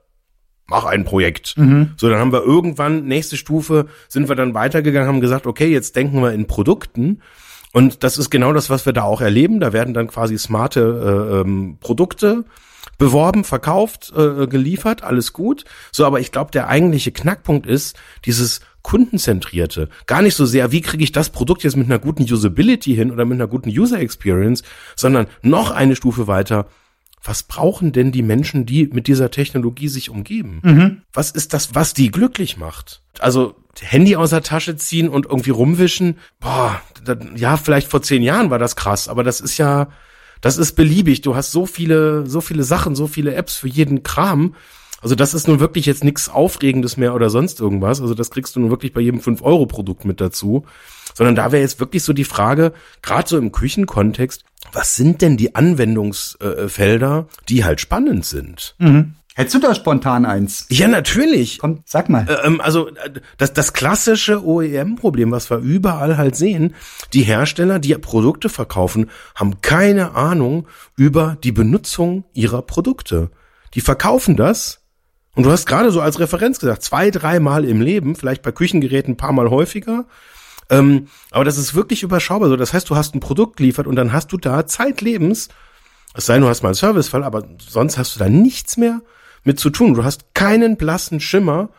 mach 0.68 0.86
ein 0.86 1.06
Projekt. 1.06 1.58
Mhm. 1.58 1.92
So, 1.98 2.10
dann 2.10 2.20
haben 2.20 2.32
wir 2.32 2.44
irgendwann, 2.44 3.06
nächste 3.06 3.38
Stufe, 3.38 3.88
sind 4.08 4.30
wir 4.30 4.36
dann 4.36 4.54
weitergegangen, 4.54 5.08
haben 5.08 5.22
gesagt, 5.22 5.48
okay, 5.48 5.68
jetzt 5.68 5.96
denken 5.96 6.22
wir 6.22 6.32
in 6.34 6.48
Produkten. 6.48 7.22
Und 7.72 8.04
das 8.04 8.18
ist 8.18 8.30
genau 8.30 8.54
das, 8.54 8.70
was 8.70 8.86
wir 8.86 8.94
da 8.94 9.04
auch 9.04 9.22
erleben. 9.22 9.60
Da 9.60 9.74
werden 9.74 9.94
dann 9.94 10.08
quasi 10.08 10.38
smarte 10.38 10.80
äh, 10.82 11.42
ähm, 11.42 11.78
Produkte 11.80 12.46
beworben, 12.98 13.44
verkauft, 13.44 14.14
äh, 14.16 14.48
geliefert, 14.48 15.04
alles 15.04 15.34
gut. 15.34 15.66
So, 15.92 16.06
aber 16.06 16.20
ich 16.20 16.32
glaube, 16.32 16.52
der 16.52 16.70
eigentliche 16.70 17.12
Knackpunkt 17.12 17.66
ist 17.68 17.98
dieses 18.24 18.62
kundenzentrierte. 18.82 19.90
Gar 20.06 20.22
nicht 20.22 20.36
so 20.36 20.46
sehr, 20.46 20.72
wie 20.72 20.82
kriege 20.82 21.04
ich 21.04 21.12
das 21.12 21.32
Produkt 21.32 21.64
jetzt 21.64 21.76
mit 21.76 21.88
einer 21.88 22.00
guten 22.00 22.24
Usability 22.24 22.96
hin 22.96 23.12
oder 23.12 23.26
mit 23.26 23.36
einer 23.36 23.48
guten 23.48 23.70
User 23.70 24.00
Experience, 24.00 24.64
sondern 24.96 25.28
noch 25.42 25.72
eine 25.72 25.96
Stufe 25.96 26.28
weiter 26.28 26.68
was 27.26 27.44
brauchen 27.44 27.92
denn 27.92 28.12
die 28.12 28.22
Menschen, 28.22 28.66
die 28.66 28.88
mit 28.88 29.08
dieser 29.08 29.32
Technologie 29.32 29.88
sich 29.88 30.10
umgeben? 30.10 30.60
Mhm. 30.64 31.02
Was 31.12 31.32
ist 31.32 31.54
das, 31.54 31.74
was 31.74 31.94
die 31.94 32.12
glücklich 32.12 32.58
macht? 32.58 33.02
Also 33.20 33.56
Handy 33.82 34.16
aus 34.16 34.30
der 34.30 34.44
Tasche 34.44 34.76
ziehen 34.78 35.10
und 35.10 35.26
irgendwie 35.26 35.50
rumwischen, 35.50 36.18
boah, 36.40 36.80
das, 37.04 37.18
ja, 37.36 37.58
vielleicht 37.58 37.88
vor 37.88 38.02
zehn 38.02 38.22
Jahren 38.22 38.50
war 38.50 38.60
das 38.60 38.76
krass, 38.76 39.08
aber 39.08 39.24
das 39.24 39.42
ist 39.42 39.58
ja, 39.58 39.90
das 40.42 40.58
ist 40.58 40.74
beliebig. 40.74 41.22
Du 41.22 41.36
hast 41.36 41.52
so 41.52 41.66
viele, 41.66 42.28
so 42.28 42.42
viele 42.42 42.64
Sachen, 42.64 42.96
so 42.96 43.08
viele 43.08 43.34
Apps 43.34 43.56
für 43.56 43.68
jeden 43.68 44.04
Kram. 44.04 44.56
Also 45.06 45.14
das 45.14 45.36
ist 45.36 45.48
nun 45.48 45.60
wirklich 45.60 45.86
jetzt 45.86 46.04
nichts 46.04 46.30
Aufregendes 46.30 46.98
mehr 46.98 47.14
oder 47.14 47.30
sonst 47.30 47.62
irgendwas. 47.62 48.02
Also 48.02 48.16
das 48.16 48.32
kriegst 48.32 48.56
du 48.56 48.60
nun 48.60 48.72
wirklich 48.72 48.92
bei 48.92 49.02
jedem 49.02 49.20
5-Euro-Produkt 49.20 50.04
mit 50.04 50.20
dazu. 50.20 50.66
Sondern 51.14 51.36
da 51.36 51.52
wäre 51.52 51.62
jetzt 51.62 51.80
wirklich 51.80 52.02
so 52.02 52.12
die 52.12 52.24
Frage, 52.24 52.74
gerade 53.04 53.30
so 53.30 53.38
im 53.38 53.52
Küchenkontext, 53.52 54.44
was 54.74 54.96
sind 54.96 55.22
denn 55.22 55.38
die 55.38 55.54
Anwendungsfelder, 55.54 57.28
die 57.48 57.64
halt 57.64 57.82
spannend 57.82 58.26
sind? 58.26 58.74
Mhm. 58.80 59.14
Hättest 59.36 59.54
du 59.54 59.60
da 59.60 59.76
spontan 59.76 60.26
eins? 60.26 60.66
Ja, 60.70 60.88
natürlich. 60.88 61.60
Komm, 61.60 61.84
sag 61.86 62.10
mal. 62.10 62.26
Ähm, 62.44 62.60
also 62.60 62.90
das, 63.38 63.54
das 63.54 63.74
klassische 63.74 64.44
OEM-Problem, 64.44 65.30
was 65.30 65.52
wir 65.52 65.60
überall 65.60 66.18
halt 66.18 66.36
sehen, 66.36 66.74
die 67.14 67.22
Hersteller, 67.22 67.78
die 67.78 67.94
Produkte 67.94 68.50
verkaufen, 68.50 69.12
haben 69.36 69.62
keine 69.62 70.16
Ahnung 70.16 70.68
über 70.98 71.38
die 71.44 71.52
Benutzung 71.52 72.24
ihrer 72.34 72.64
Produkte. 72.64 73.30
Die 73.76 73.82
verkaufen 73.82 74.36
das 74.36 74.82
und 75.36 75.44
du 75.44 75.52
hast 75.52 75.66
gerade 75.66 75.92
so 75.92 76.02
als 76.02 76.20
Referenz 76.20 76.60
gesagt, 76.60 76.84
zwei, 76.84 77.12
dreimal 77.12 77.66
im 77.66 77.82
Leben, 77.82 78.16
vielleicht 78.16 78.42
bei 78.42 78.52
Küchengeräten 78.52 79.14
ein 79.14 79.18
paar 79.18 79.34
Mal 79.34 79.50
häufiger. 79.50 80.06
Ähm, 80.70 81.08
aber 81.32 81.44
das 81.44 81.58
ist 81.58 81.76
wirklich 81.76 82.04
überschaubar. 82.04 82.50
So, 82.50 82.56
das 82.56 82.74
heißt, 82.74 82.90
du 82.90 82.96
hast 82.96 83.14
ein 83.14 83.20
Produkt 83.20 83.58
geliefert 83.58 83.86
und 83.86 83.96
dann 83.96 84.14
hast 84.14 84.32
du 84.32 84.38
da 84.38 84.66
zeitlebens, 84.66 85.50
es 86.16 86.26
sei 86.26 86.36
denn, 86.36 86.44
du 86.44 86.48
hast 86.48 86.64
mal 86.64 86.70
einen 86.70 86.76
Servicefall, 86.76 87.24
aber 87.24 87.44
sonst 87.60 87.98
hast 87.98 88.16
du 88.16 88.20
da 88.20 88.30
nichts 88.30 88.78
mehr 88.78 89.02
mit 89.44 89.60
zu 89.60 89.70
tun. 89.70 89.94
Du 89.94 90.04
hast 90.04 90.34
keinen 90.34 90.78
blassen 90.78 91.20
Schimmer, 91.20 91.70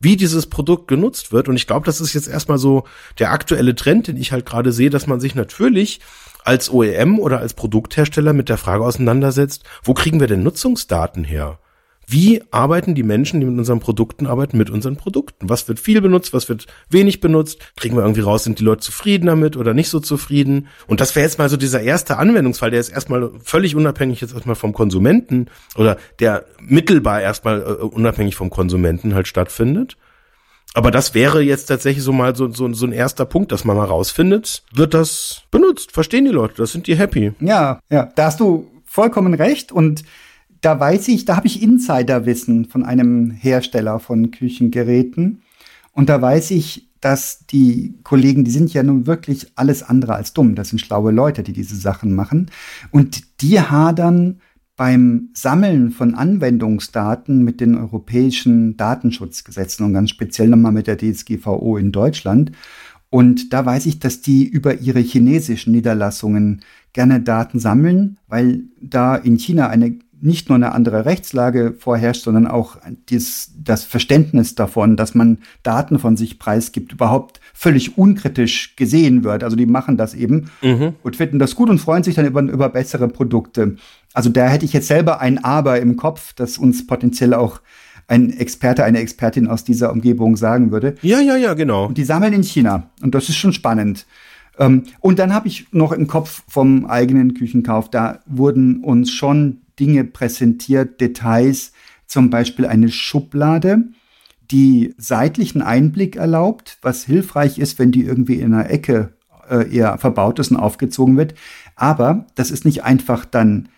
wie 0.00 0.16
dieses 0.16 0.46
Produkt 0.46 0.88
genutzt 0.88 1.32
wird. 1.32 1.48
Und 1.48 1.56
ich 1.56 1.66
glaube, 1.66 1.86
das 1.86 2.00
ist 2.00 2.12
jetzt 2.12 2.28
erstmal 2.28 2.58
so 2.58 2.84
der 3.18 3.30
aktuelle 3.30 3.76
Trend, 3.76 4.08
den 4.08 4.16
ich 4.16 4.32
halt 4.32 4.44
gerade 4.44 4.72
sehe, 4.72 4.90
dass 4.90 5.06
man 5.06 5.20
sich 5.20 5.34
natürlich 5.36 6.00
als 6.44 6.70
OEM 6.70 7.18
oder 7.18 7.38
als 7.38 7.54
Produkthersteller 7.54 8.32
mit 8.32 8.48
der 8.48 8.58
Frage 8.58 8.84
auseinandersetzt, 8.84 9.62
wo 9.82 9.94
kriegen 9.94 10.20
wir 10.20 10.26
denn 10.26 10.42
Nutzungsdaten 10.42 11.24
her? 11.24 11.58
Wie 12.06 12.42
arbeiten 12.50 12.94
die 12.94 13.02
Menschen, 13.02 13.40
die 13.40 13.46
mit 13.46 13.58
unseren 13.58 13.80
Produkten 13.80 14.26
arbeiten, 14.26 14.58
mit 14.58 14.70
unseren 14.70 14.96
Produkten? 14.96 15.48
Was 15.48 15.68
wird 15.68 15.80
viel 15.80 16.00
benutzt, 16.00 16.32
was 16.32 16.48
wird 16.48 16.66
wenig 16.90 17.20
benutzt? 17.20 17.58
Kriegen 17.76 17.96
wir 17.96 18.02
irgendwie 18.02 18.20
raus, 18.20 18.44
sind 18.44 18.58
die 18.58 18.64
Leute 18.64 18.82
zufrieden 18.82 19.26
damit 19.26 19.56
oder 19.56 19.74
nicht 19.74 19.88
so 19.88 20.00
zufrieden? 20.00 20.68
Und 20.86 21.00
das 21.00 21.14
wäre 21.14 21.24
jetzt 21.24 21.38
mal 21.38 21.48
so 21.48 21.56
dieser 21.56 21.80
erste 21.80 22.18
Anwendungsfall, 22.18 22.70
der 22.70 22.80
ist 22.80 22.90
erstmal 22.90 23.30
völlig 23.42 23.74
unabhängig 23.76 24.20
jetzt 24.20 24.34
erstmal 24.34 24.56
vom 24.56 24.72
Konsumenten 24.72 25.46
oder 25.76 25.96
der 26.20 26.44
mittelbar 26.60 27.20
erstmal 27.20 27.62
äh, 27.62 27.64
unabhängig 27.82 28.36
vom 28.36 28.50
Konsumenten 28.50 29.14
halt 29.14 29.28
stattfindet. 29.28 29.96
Aber 30.74 30.90
das 30.90 31.14
wäre 31.14 31.40
jetzt 31.40 31.66
tatsächlich 31.66 32.02
so 32.02 32.12
mal 32.12 32.34
so, 32.34 32.50
so, 32.50 32.70
so 32.72 32.84
ein 32.84 32.92
erster 32.92 33.24
Punkt, 33.26 33.52
dass 33.52 33.64
man 33.64 33.76
mal 33.76 33.84
rausfindet, 33.84 34.64
wird 34.72 34.92
das 34.92 35.42
benutzt? 35.52 35.92
Verstehen 35.92 36.24
die 36.24 36.32
Leute? 36.32 36.54
Das 36.56 36.72
sind 36.72 36.88
die 36.88 36.96
happy? 36.96 37.32
Ja, 37.38 37.78
ja, 37.90 38.10
da 38.16 38.26
hast 38.26 38.40
du 38.40 38.68
vollkommen 38.84 39.34
recht 39.34 39.70
und 39.70 40.02
da 40.64 40.80
weiß 40.80 41.08
ich, 41.08 41.26
da 41.26 41.36
habe 41.36 41.46
ich 41.46 41.62
Insiderwissen 41.62 42.64
von 42.64 42.84
einem 42.84 43.30
Hersteller 43.30 43.98
von 43.98 44.30
Küchengeräten. 44.30 45.42
Und 45.92 46.08
da 46.08 46.22
weiß 46.22 46.52
ich, 46.52 46.88
dass 47.00 47.44
die 47.46 47.98
Kollegen, 48.02 48.44
die 48.44 48.50
sind 48.50 48.72
ja 48.72 48.82
nun 48.82 49.06
wirklich 49.06 49.52
alles 49.56 49.82
andere 49.82 50.14
als 50.14 50.32
dumm. 50.32 50.54
Das 50.54 50.70
sind 50.70 50.78
schlaue 50.78 51.12
Leute, 51.12 51.42
die 51.42 51.52
diese 51.52 51.76
Sachen 51.76 52.14
machen. 52.14 52.50
Und 52.90 53.42
die 53.42 53.60
hadern 53.60 54.40
beim 54.74 55.28
Sammeln 55.34 55.90
von 55.90 56.14
Anwendungsdaten 56.14 57.44
mit 57.44 57.60
den 57.60 57.76
europäischen 57.76 58.78
Datenschutzgesetzen 58.78 59.84
und 59.84 59.92
ganz 59.92 60.10
speziell 60.10 60.48
nochmal 60.48 60.72
mit 60.72 60.86
der 60.86 60.96
DSGVO 60.96 61.76
in 61.76 61.92
Deutschland. 61.92 62.52
Und 63.10 63.52
da 63.52 63.66
weiß 63.66 63.84
ich, 63.84 63.98
dass 63.98 64.22
die 64.22 64.44
über 64.44 64.80
ihre 64.80 65.00
chinesischen 65.00 65.72
Niederlassungen 65.72 66.62
gerne 66.94 67.20
Daten 67.20 67.60
sammeln, 67.60 68.18
weil 68.26 68.64
da 68.80 69.14
in 69.14 69.36
China 69.36 69.68
eine 69.68 69.98
nicht 70.24 70.48
nur 70.48 70.56
eine 70.56 70.72
andere 70.72 71.04
Rechtslage 71.04 71.74
vorherrscht, 71.78 72.24
sondern 72.24 72.46
auch 72.46 72.78
dies, 73.10 73.52
das 73.62 73.84
Verständnis 73.84 74.54
davon, 74.54 74.96
dass 74.96 75.14
man 75.14 75.38
Daten 75.62 75.98
von 75.98 76.16
sich 76.16 76.38
preisgibt, 76.38 76.92
überhaupt 76.92 77.40
völlig 77.52 77.98
unkritisch 77.98 78.74
gesehen 78.76 79.22
wird. 79.22 79.44
Also 79.44 79.54
die 79.54 79.66
machen 79.66 79.98
das 79.98 80.14
eben 80.14 80.50
mhm. 80.62 80.94
und 81.02 81.16
finden 81.16 81.38
das 81.38 81.54
gut 81.54 81.68
und 81.68 81.78
freuen 81.78 82.02
sich 82.02 82.14
dann 82.14 82.26
über, 82.26 82.40
über 82.40 82.70
bessere 82.70 83.06
Produkte. 83.08 83.76
Also 84.14 84.30
da 84.30 84.48
hätte 84.48 84.64
ich 84.64 84.72
jetzt 84.72 84.88
selber 84.88 85.20
ein 85.20 85.44
Aber 85.44 85.78
im 85.80 85.96
Kopf, 85.96 86.32
das 86.32 86.56
uns 86.56 86.86
potenziell 86.86 87.34
auch 87.34 87.60
ein 88.08 88.30
Experte, 88.30 88.82
eine 88.84 89.00
Expertin 89.00 89.46
aus 89.46 89.64
dieser 89.64 89.92
Umgebung 89.92 90.36
sagen 90.36 90.72
würde. 90.72 90.94
Ja, 91.02 91.20
ja, 91.20 91.36
ja, 91.36 91.52
genau. 91.52 91.86
Und 91.86 91.98
die 91.98 92.04
sammeln 92.04 92.32
in 92.32 92.42
China. 92.42 92.90
Und 93.02 93.14
das 93.14 93.28
ist 93.28 93.36
schon 93.36 93.52
spannend. 93.52 94.06
Ähm, 94.58 94.84
und 95.00 95.18
dann 95.18 95.34
habe 95.34 95.48
ich 95.48 95.66
noch 95.72 95.92
im 95.92 96.06
Kopf 96.06 96.44
vom 96.48 96.86
eigenen 96.86 97.34
Küchenkauf, 97.34 97.90
da 97.90 98.20
wurden 98.26 98.82
uns 98.84 99.10
schon 99.10 99.63
Dinge 99.78 100.04
präsentiert, 100.04 101.00
Details, 101.00 101.72
zum 102.06 102.30
Beispiel 102.30 102.66
eine 102.66 102.90
Schublade, 102.90 103.84
die 104.50 104.94
seitlichen 104.98 105.62
Einblick 105.62 106.16
erlaubt, 106.16 106.78
was 106.82 107.04
hilfreich 107.04 107.58
ist, 107.58 107.78
wenn 107.78 107.92
die 107.92 108.04
irgendwie 108.04 108.34
in 108.34 108.52
einer 108.52 108.70
Ecke 108.70 109.14
äh, 109.48 109.74
eher 109.74 109.98
verbaut 109.98 110.38
ist 110.38 110.50
und 110.50 110.58
aufgezogen 110.58 111.16
wird. 111.16 111.34
Aber 111.76 112.26
das 112.34 112.50
ist 112.50 112.64
nicht 112.64 112.84
einfach 112.84 113.24
dann, 113.24 113.68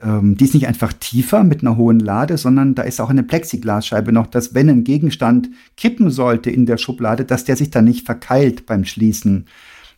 ähm, 0.00 0.36
die 0.36 0.44
ist 0.44 0.54
nicht 0.54 0.66
einfach 0.66 0.92
tiefer 0.92 1.42
mit 1.42 1.62
einer 1.62 1.76
hohen 1.76 2.00
Lade, 2.00 2.36
sondern 2.38 2.74
da 2.74 2.82
ist 2.82 3.00
auch 3.00 3.10
eine 3.10 3.22
Plexiglasscheibe 3.22 4.12
noch, 4.12 4.26
dass 4.26 4.54
wenn 4.54 4.68
ein 4.68 4.84
Gegenstand 4.84 5.50
kippen 5.76 6.10
sollte 6.10 6.50
in 6.50 6.66
der 6.66 6.76
Schublade, 6.76 7.24
dass 7.24 7.44
der 7.44 7.56
sich 7.56 7.70
dann 7.70 7.86
nicht 7.86 8.06
verkeilt 8.06 8.66
beim 8.66 8.84
Schließen. 8.84 9.46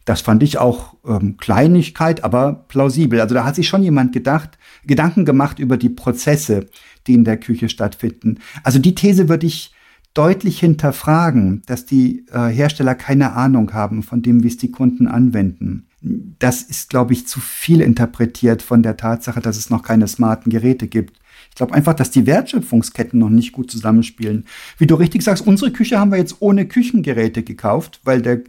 Das 0.04 0.20
fand 0.20 0.42
ich 0.42 0.58
auch 0.58 0.94
ähm, 1.06 1.36
Kleinigkeit, 1.36 2.24
aber 2.24 2.64
plausibel. 2.68 3.20
Also 3.20 3.34
da 3.34 3.44
hat 3.44 3.54
sich 3.54 3.68
schon 3.68 3.82
jemand 3.82 4.12
gedacht, 4.12 4.58
Gedanken 4.84 5.24
gemacht 5.24 5.58
über 5.58 5.76
die 5.76 5.88
Prozesse, 5.88 6.66
die 7.06 7.14
in 7.14 7.24
der 7.24 7.36
Küche 7.36 7.68
stattfinden. 7.68 8.38
Also 8.62 8.78
die 8.78 8.94
These 8.94 9.28
würde 9.28 9.46
ich 9.46 9.72
deutlich 10.14 10.60
hinterfragen, 10.60 11.62
dass 11.66 11.86
die 11.86 12.26
äh, 12.32 12.48
Hersteller 12.48 12.94
keine 12.94 13.32
Ahnung 13.32 13.72
haben 13.72 14.02
von 14.02 14.22
dem, 14.22 14.42
wie 14.42 14.48
es 14.48 14.58
die 14.58 14.70
Kunden 14.70 15.06
anwenden. 15.06 15.86
Das 16.00 16.62
ist, 16.62 16.90
glaube 16.90 17.12
ich, 17.12 17.26
zu 17.26 17.40
viel 17.40 17.80
interpretiert 17.80 18.60
von 18.60 18.82
der 18.82 18.96
Tatsache, 18.96 19.40
dass 19.40 19.56
es 19.56 19.70
noch 19.70 19.82
keine 19.82 20.08
smarten 20.08 20.50
Geräte 20.50 20.88
gibt. 20.88 21.18
Ich 21.48 21.56
glaube 21.56 21.74
einfach, 21.74 21.94
dass 21.94 22.10
die 22.10 22.26
Wertschöpfungsketten 22.26 23.18
noch 23.18 23.30
nicht 23.30 23.52
gut 23.52 23.70
zusammenspielen. 23.70 24.44
Wie 24.78 24.86
du 24.86 24.94
richtig 24.96 25.22
sagst, 25.22 25.46
unsere 25.46 25.70
Küche 25.70 25.98
haben 25.98 26.10
wir 26.10 26.18
jetzt 26.18 26.36
ohne 26.40 26.66
Küchengeräte 26.66 27.42
gekauft, 27.42 28.00
weil 28.04 28.20
der, 28.20 28.40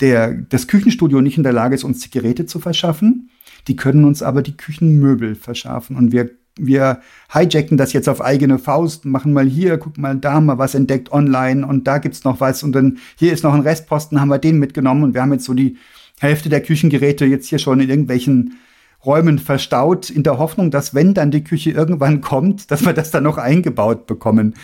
der, 0.00 0.34
das 0.34 0.66
Küchenstudio 0.66 1.20
nicht 1.20 1.36
in 1.36 1.42
der 1.42 1.52
Lage 1.52 1.74
ist, 1.74 1.84
uns 1.84 2.00
die 2.00 2.10
Geräte 2.10 2.46
zu 2.46 2.58
verschaffen. 2.58 3.30
Die 3.68 3.76
können 3.76 4.04
uns 4.04 4.22
aber 4.22 4.42
die 4.42 4.56
Küchenmöbel 4.56 5.34
verschaffen 5.34 5.96
und 5.96 6.12
wir 6.12 6.30
wir 6.58 7.00
hijacken 7.30 7.76
das 7.76 7.92
jetzt 7.92 8.08
auf 8.08 8.22
eigene 8.22 8.58
Faust, 8.58 9.04
machen 9.04 9.32
mal 9.32 9.46
hier, 9.46 9.76
guck 9.76 9.98
mal, 9.98 10.16
da 10.16 10.32
haben 10.32 10.46
wir 10.46 10.58
was 10.58 10.74
entdeckt 10.74 11.12
online 11.12 11.66
und 11.66 11.86
da 11.86 11.98
gibt's 11.98 12.24
noch 12.24 12.40
was 12.40 12.62
und 12.62 12.72
dann 12.72 12.98
hier 13.16 13.32
ist 13.32 13.44
noch 13.44 13.52
ein 13.52 13.60
Restposten, 13.60 14.20
haben 14.20 14.28
wir 14.28 14.38
den 14.38 14.58
mitgenommen 14.58 15.04
und 15.04 15.14
wir 15.14 15.20
haben 15.20 15.32
jetzt 15.32 15.44
so 15.44 15.54
die 15.54 15.76
Hälfte 16.18 16.48
der 16.48 16.62
Küchengeräte 16.62 17.26
jetzt 17.26 17.48
hier 17.48 17.58
schon 17.58 17.80
in 17.80 17.90
irgendwelchen 17.90 18.58
Räumen 19.04 19.38
verstaut, 19.38 20.08
in 20.08 20.22
der 20.22 20.38
Hoffnung, 20.38 20.70
dass 20.70 20.94
wenn 20.94 21.12
dann 21.14 21.30
die 21.30 21.44
Küche 21.44 21.70
irgendwann 21.70 22.22
kommt, 22.22 22.70
dass 22.70 22.84
wir 22.84 22.94
das 22.94 23.10
dann 23.10 23.24
noch 23.24 23.38
eingebaut 23.38 24.06
bekommen. 24.06 24.54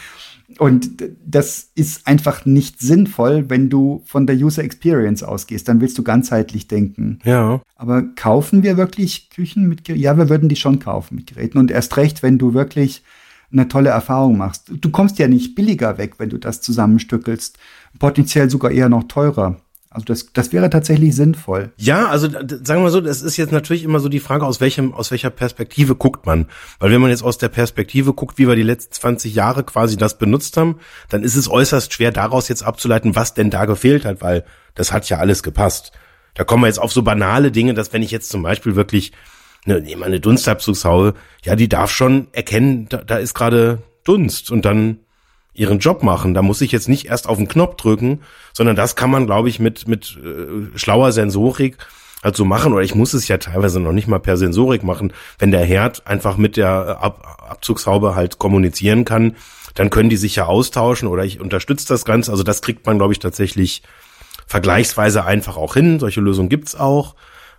Und 0.62 1.02
das 1.26 1.72
ist 1.74 2.06
einfach 2.06 2.46
nicht 2.46 2.78
sinnvoll, 2.80 3.50
wenn 3.50 3.68
du 3.68 4.00
von 4.04 4.28
der 4.28 4.36
User 4.36 4.62
Experience 4.62 5.24
ausgehst. 5.24 5.66
Dann 5.66 5.80
willst 5.80 5.98
du 5.98 6.04
ganzheitlich 6.04 6.68
denken. 6.68 7.18
Ja. 7.24 7.60
Aber 7.74 8.02
kaufen 8.14 8.62
wir 8.62 8.76
wirklich 8.76 9.28
Küchen 9.30 9.68
mit 9.68 9.82
Geräten? 9.84 10.04
Ja, 10.04 10.16
wir 10.16 10.28
würden 10.28 10.48
die 10.48 10.54
schon 10.54 10.78
kaufen 10.78 11.16
mit 11.16 11.26
Geräten. 11.26 11.58
Und 11.58 11.72
erst 11.72 11.96
recht, 11.96 12.22
wenn 12.22 12.38
du 12.38 12.54
wirklich 12.54 13.02
eine 13.50 13.66
tolle 13.66 13.90
Erfahrung 13.90 14.38
machst. 14.38 14.70
Du 14.80 14.90
kommst 14.90 15.18
ja 15.18 15.26
nicht 15.26 15.56
billiger 15.56 15.98
weg, 15.98 16.14
wenn 16.18 16.30
du 16.30 16.38
das 16.38 16.60
zusammenstückelst. 16.60 17.58
Potenziell 17.98 18.48
sogar 18.48 18.70
eher 18.70 18.88
noch 18.88 19.08
teurer. 19.08 19.60
Also 19.94 20.04
das, 20.06 20.32
das 20.32 20.52
wäre 20.52 20.70
tatsächlich 20.70 21.14
sinnvoll. 21.14 21.72
Ja, 21.76 22.06
also 22.06 22.28
sagen 22.28 22.46
wir 22.48 22.80
mal 22.80 22.90
so, 22.90 23.00
das 23.00 23.20
ist 23.20 23.36
jetzt 23.36 23.52
natürlich 23.52 23.84
immer 23.84 24.00
so 24.00 24.08
die 24.08 24.20
Frage, 24.20 24.46
aus 24.46 24.60
welchem, 24.60 24.94
aus 24.94 25.10
welcher 25.10 25.30
Perspektive 25.30 25.94
guckt 25.94 26.24
man. 26.24 26.46
Weil 26.78 26.90
wenn 26.90 27.00
man 27.00 27.10
jetzt 27.10 27.22
aus 27.22 27.36
der 27.36 27.48
Perspektive 27.48 28.14
guckt, 28.14 28.38
wie 28.38 28.48
wir 28.48 28.56
die 28.56 28.62
letzten 28.62 28.94
20 28.94 29.34
Jahre 29.34 29.64
quasi 29.64 29.96
das 29.96 30.16
benutzt 30.16 30.56
haben, 30.56 30.78
dann 31.10 31.22
ist 31.22 31.36
es 31.36 31.50
äußerst 31.50 31.92
schwer 31.92 32.10
daraus 32.10 32.48
jetzt 32.48 32.62
abzuleiten, 32.62 33.14
was 33.14 33.34
denn 33.34 33.50
da 33.50 33.66
gefehlt 33.66 34.04
hat, 34.04 34.22
weil 34.22 34.44
das 34.74 34.92
hat 34.92 35.08
ja 35.08 35.18
alles 35.18 35.42
gepasst. 35.42 35.92
Da 36.34 36.44
kommen 36.44 36.62
wir 36.62 36.68
jetzt 36.68 36.80
auf 36.80 36.92
so 36.92 37.02
banale 37.02 37.52
Dinge, 37.52 37.74
dass 37.74 37.92
wenn 37.92 38.02
ich 38.02 38.10
jetzt 38.10 38.30
zum 38.30 38.42
Beispiel 38.42 38.74
wirklich 38.74 39.12
eine, 39.66 39.84
eine 40.02 40.20
Dunstabzugshaube, 40.20 41.14
ja, 41.44 41.54
die 41.56 41.68
darf 41.68 41.90
schon 41.90 42.28
erkennen, 42.32 42.88
da, 42.88 42.98
da 42.98 43.16
ist 43.16 43.34
gerade 43.34 43.82
Dunst 44.04 44.50
und 44.50 44.64
dann 44.64 45.00
ihren 45.54 45.78
Job 45.78 46.02
machen. 46.02 46.34
Da 46.34 46.42
muss 46.42 46.60
ich 46.60 46.72
jetzt 46.72 46.88
nicht 46.88 47.06
erst 47.06 47.28
auf 47.28 47.36
den 47.36 47.48
Knopf 47.48 47.76
drücken, 47.76 48.20
sondern 48.52 48.76
das 48.76 48.96
kann 48.96 49.10
man, 49.10 49.26
glaube 49.26 49.48
ich, 49.48 49.58
mit, 49.58 49.86
mit 49.86 50.18
äh, 50.22 50.78
schlauer 50.78 51.12
Sensorik 51.12 51.76
halt 52.22 52.36
so 52.36 52.44
machen. 52.44 52.72
Oder 52.72 52.82
ich 52.82 52.94
muss 52.94 53.14
es 53.14 53.28
ja 53.28 53.38
teilweise 53.38 53.80
noch 53.80 53.92
nicht 53.92 54.08
mal 54.08 54.20
per 54.20 54.36
Sensorik 54.36 54.82
machen. 54.82 55.12
Wenn 55.38 55.50
der 55.50 55.64
Herd 55.64 56.06
einfach 56.06 56.36
mit 56.36 56.56
der 56.56 56.98
äh, 57.00 57.04
Ab 57.04 57.38
Abzugshaube 57.52 58.14
halt 58.14 58.38
kommunizieren 58.38 59.04
kann, 59.04 59.36
dann 59.74 59.90
können 59.90 60.08
die 60.08 60.16
sich 60.16 60.36
ja 60.36 60.46
austauschen 60.46 61.08
oder 61.08 61.24
ich 61.24 61.38
unterstütze 61.38 61.86
das 61.86 62.04
Ganze. 62.04 62.30
Also 62.30 62.42
das 62.44 62.62
kriegt 62.62 62.86
man, 62.86 62.96
glaube 62.96 63.12
ich, 63.12 63.18
tatsächlich 63.18 63.82
vergleichsweise 64.46 65.24
einfach 65.24 65.56
auch 65.56 65.74
hin. 65.74 65.98
Solche 65.98 66.20
Lösungen 66.20 66.48
gibt's 66.48 66.74
auch. 66.74 67.14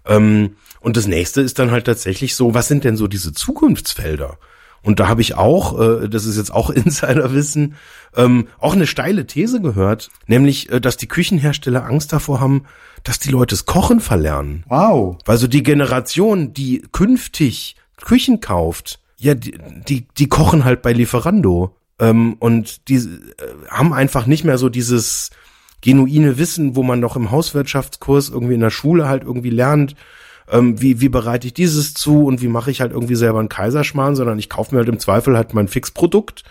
Ähm, 0.05 0.55
und 0.79 0.97
das 0.97 1.07
nächste 1.07 1.41
ist 1.41 1.59
dann 1.59 1.71
halt 1.71 1.85
tatsächlich 1.85 2.35
so, 2.35 2.53
was 2.53 2.67
sind 2.67 2.83
denn 2.83 2.97
so 2.97 3.07
diese 3.07 3.33
Zukunftsfelder? 3.33 4.37
Und 4.83 4.99
da 4.99 5.07
habe 5.07 5.21
ich 5.21 5.35
auch, 5.35 5.79
äh, 5.79 6.09
das 6.09 6.25
ist 6.25 6.37
jetzt 6.37 6.53
auch 6.53 6.69
Insiderwissen, 6.69 7.75
ähm, 8.15 8.47
auch 8.59 8.73
eine 8.73 8.85
steile 8.85 9.25
These 9.25 9.61
gehört, 9.61 10.11
nämlich, 10.27 10.71
äh, 10.71 10.79
dass 10.79 10.97
die 10.97 11.07
Küchenhersteller 11.07 11.85
Angst 11.85 12.13
davor 12.13 12.39
haben, 12.39 12.65
dass 13.03 13.19
die 13.19 13.31
Leute 13.31 13.55
das 13.55 13.65
Kochen 13.65 13.99
verlernen. 13.99 14.63
Wow. 14.67 15.17
Weil 15.25 15.37
so 15.37 15.47
die 15.47 15.63
Generation, 15.63 16.53
die 16.53 16.83
künftig 16.91 17.75
Küchen 17.97 18.39
kauft, 18.41 18.99
ja, 19.17 19.33
die, 19.33 19.57
die, 19.87 20.07
die 20.17 20.27
kochen 20.27 20.65
halt 20.65 20.81
bei 20.81 20.93
Lieferando. 20.93 21.75
Ähm, 21.99 22.35
und 22.39 22.89
die 22.89 22.95
äh, 22.95 23.09
haben 23.69 23.93
einfach 23.93 24.25
nicht 24.25 24.43
mehr 24.43 24.57
so 24.57 24.69
dieses 24.69 25.31
genuine 25.81 26.37
Wissen, 26.37 26.75
wo 26.75 26.83
man 26.83 26.99
noch 26.99 27.15
im 27.15 27.31
Hauswirtschaftskurs 27.31 28.29
irgendwie 28.29 28.55
in 28.55 28.61
der 28.61 28.69
Schule 28.69 29.07
halt 29.07 29.23
irgendwie 29.23 29.49
lernt, 29.49 29.95
ähm, 30.51 30.81
wie, 30.81 31.01
wie 31.01 31.09
bereite 31.09 31.47
ich 31.47 31.53
dieses 31.53 31.93
zu 31.93 32.25
und 32.25 32.41
wie 32.41 32.47
mache 32.47 32.71
ich 32.71 32.81
halt 32.81 32.91
irgendwie 32.91 33.15
selber 33.15 33.39
einen 33.39 33.49
Kaiserschmarrn, 33.49 34.15
sondern 34.15 34.39
ich 34.39 34.49
kaufe 34.49 34.73
mir 34.73 34.79
halt 34.79 34.89
im 34.89 34.99
Zweifel 34.99 35.35
halt 35.35 35.53
mein 35.53 35.67
Fixprodukt 35.67 36.43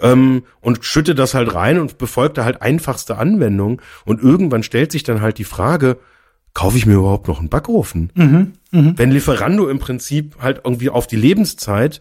ähm, 0.00 0.44
und 0.60 0.84
schütte 0.84 1.14
das 1.14 1.34
halt 1.34 1.54
rein 1.54 1.78
und 1.78 1.98
befolge 1.98 2.34
da 2.34 2.44
halt 2.44 2.62
einfachste 2.62 3.16
Anwendung 3.18 3.82
und 4.04 4.22
irgendwann 4.22 4.62
stellt 4.62 4.92
sich 4.92 5.02
dann 5.02 5.20
halt 5.20 5.38
die 5.38 5.44
Frage, 5.44 5.98
kaufe 6.54 6.76
ich 6.76 6.86
mir 6.86 6.94
überhaupt 6.94 7.28
noch 7.28 7.38
einen 7.38 7.48
Backofen? 7.48 8.10
Mhm, 8.14 8.52
mh. 8.70 8.94
Wenn 8.96 9.10
Lieferando 9.10 9.68
im 9.68 9.78
Prinzip 9.78 10.36
halt 10.40 10.62
irgendwie 10.64 10.90
auf 10.90 11.06
die 11.06 11.16
Lebenszeit 11.16 12.00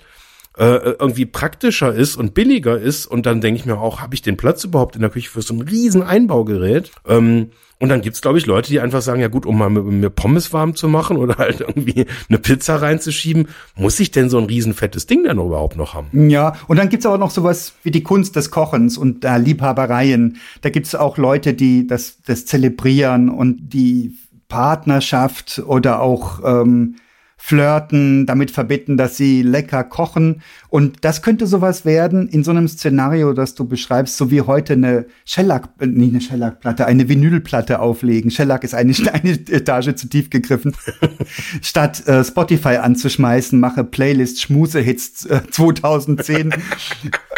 äh, 0.58 0.96
irgendwie 1.00 1.26
praktischer 1.26 1.94
ist 1.94 2.16
und 2.16 2.34
billiger 2.34 2.80
ist 2.80 3.06
und 3.06 3.26
dann 3.26 3.42
denke 3.42 3.60
ich 3.60 3.66
mir 3.66 3.78
auch, 3.78 4.02
habe 4.02 4.16
ich 4.16 4.24
den 4.24 4.38
Platz 4.38 4.64
überhaupt 4.64 4.96
in 4.96 5.02
der 5.02 5.12
Küche 5.12 5.30
für 5.30 5.42
so 5.42 5.54
ein 5.54 5.62
riesen 5.62 6.02
Einbaugerät? 6.02 6.92
Ähm, 7.08 7.52
und 7.80 7.90
dann 7.90 8.02
gibt's, 8.02 8.22
glaube 8.22 8.40
ich, 8.40 8.46
Leute, 8.48 8.70
die 8.72 8.80
einfach 8.80 9.02
sagen, 9.02 9.22
ja 9.22 9.28
gut, 9.28 9.46
um 9.46 9.58
mal 9.58 9.70
mir 9.70 10.10
Pommes 10.10 10.52
warm 10.52 10.76
zu 10.76 10.88
machen 10.88 11.18
oder 11.18 11.38
halt 11.38 11.62
irgendwie 11.62 12.06
eine 12.28 12.40
Pizza 12.40 12.82
reinzuschieben, 12.82 13.48
muss 13.76 14.00
ich 14.00 14.10
denn 14.10 14.30
so 14.30 14.40
ein 14.40 14.46
riesenfettes 14.46 15.06
Ding 15.06 15.24
dann 15.24 15.38
überhaupt 15.38 15.78
noch 15.78 15.94
haben? 15.94 16.30
Ja, 16.30 16.56
und 16.68 16.78
dann 16.78 16.90
gibt's 16.90 17.06
aber 17.06 17.20
noch 17.20 17.30
sowas 17.30 17.74
wie 17.84 17.92
die 17.92 18.04
Kunst 18.04 18.36
des 18.36 18.50
Kochens 18.50 18.98
und 18.98 19.24
äh, 19.24 19.38
Liebhabereien. 19.38 20.38
Da 20.62 20.70
gibt's 20.70 20.96
auch 20.96 21.18
Leute, 21.18 21.54
die 21.54 21.86
das, 21.86 22.18
das 22.26 22.46
zelebrieren 22.46 23.30
und 23.30 23.70
die 23.74 24.18
Partnerschaft 24.50 25.62
oder 25.66 26.02
auch 26.02 26.40
ähm, 26.44 26.96
flirten, 27.40 28.26
damit 28.26 28.52
verbieten, 28.52 28.98
dass 28.98 29.16
sie 29.16 29.44
lecker 29.44 29.84
kochen. 29.84 30.42
Und 30.70 30.98
das 31.02 31.22
könnte 31.22 31.48
sowas 31.48 31.86
werden 31.86 32.28
in 32.28 32.44
so 32.44 32.52
einem 32.52 32.68
Szenario, 32.68 33.32
das 33.32 33.54
du 33.54 33.66
beschreibst, 33.66 34.18
so 34.18 34.32
wie 34.32 34.42
heute 34.42 34.74
eine 34.74 35.06
Shellac, 35.24 35.70
äh, 35.80 35.86
nicht 35.86 36.12
eine 36.12 36.22
Shellac-Platte, 36.22 36.86
eine 36.88 37.08
Vinylplatte 37.08 37.80
auflegen. 37.80 38.32
Shellac 38.32 38.64
ist 38.64 38.74
eine, 38.74 38.94
eine 39.14 39.32
Etage 39.32 39.96
zu 39.96 40.10
tief 40.10 40.30
gegriffen. 40.30 40.76
Statt 41.62 42.06
äh, 42.08 42.24
Spotify 42.24 42.78
anzuschmeißen, 42.78 43.60
mache 43.60 43.84
Playlist 43.84 44.42
Schmusehits 44.42 45.26
äh, 45.28 45.42
2010, 45.52 46.54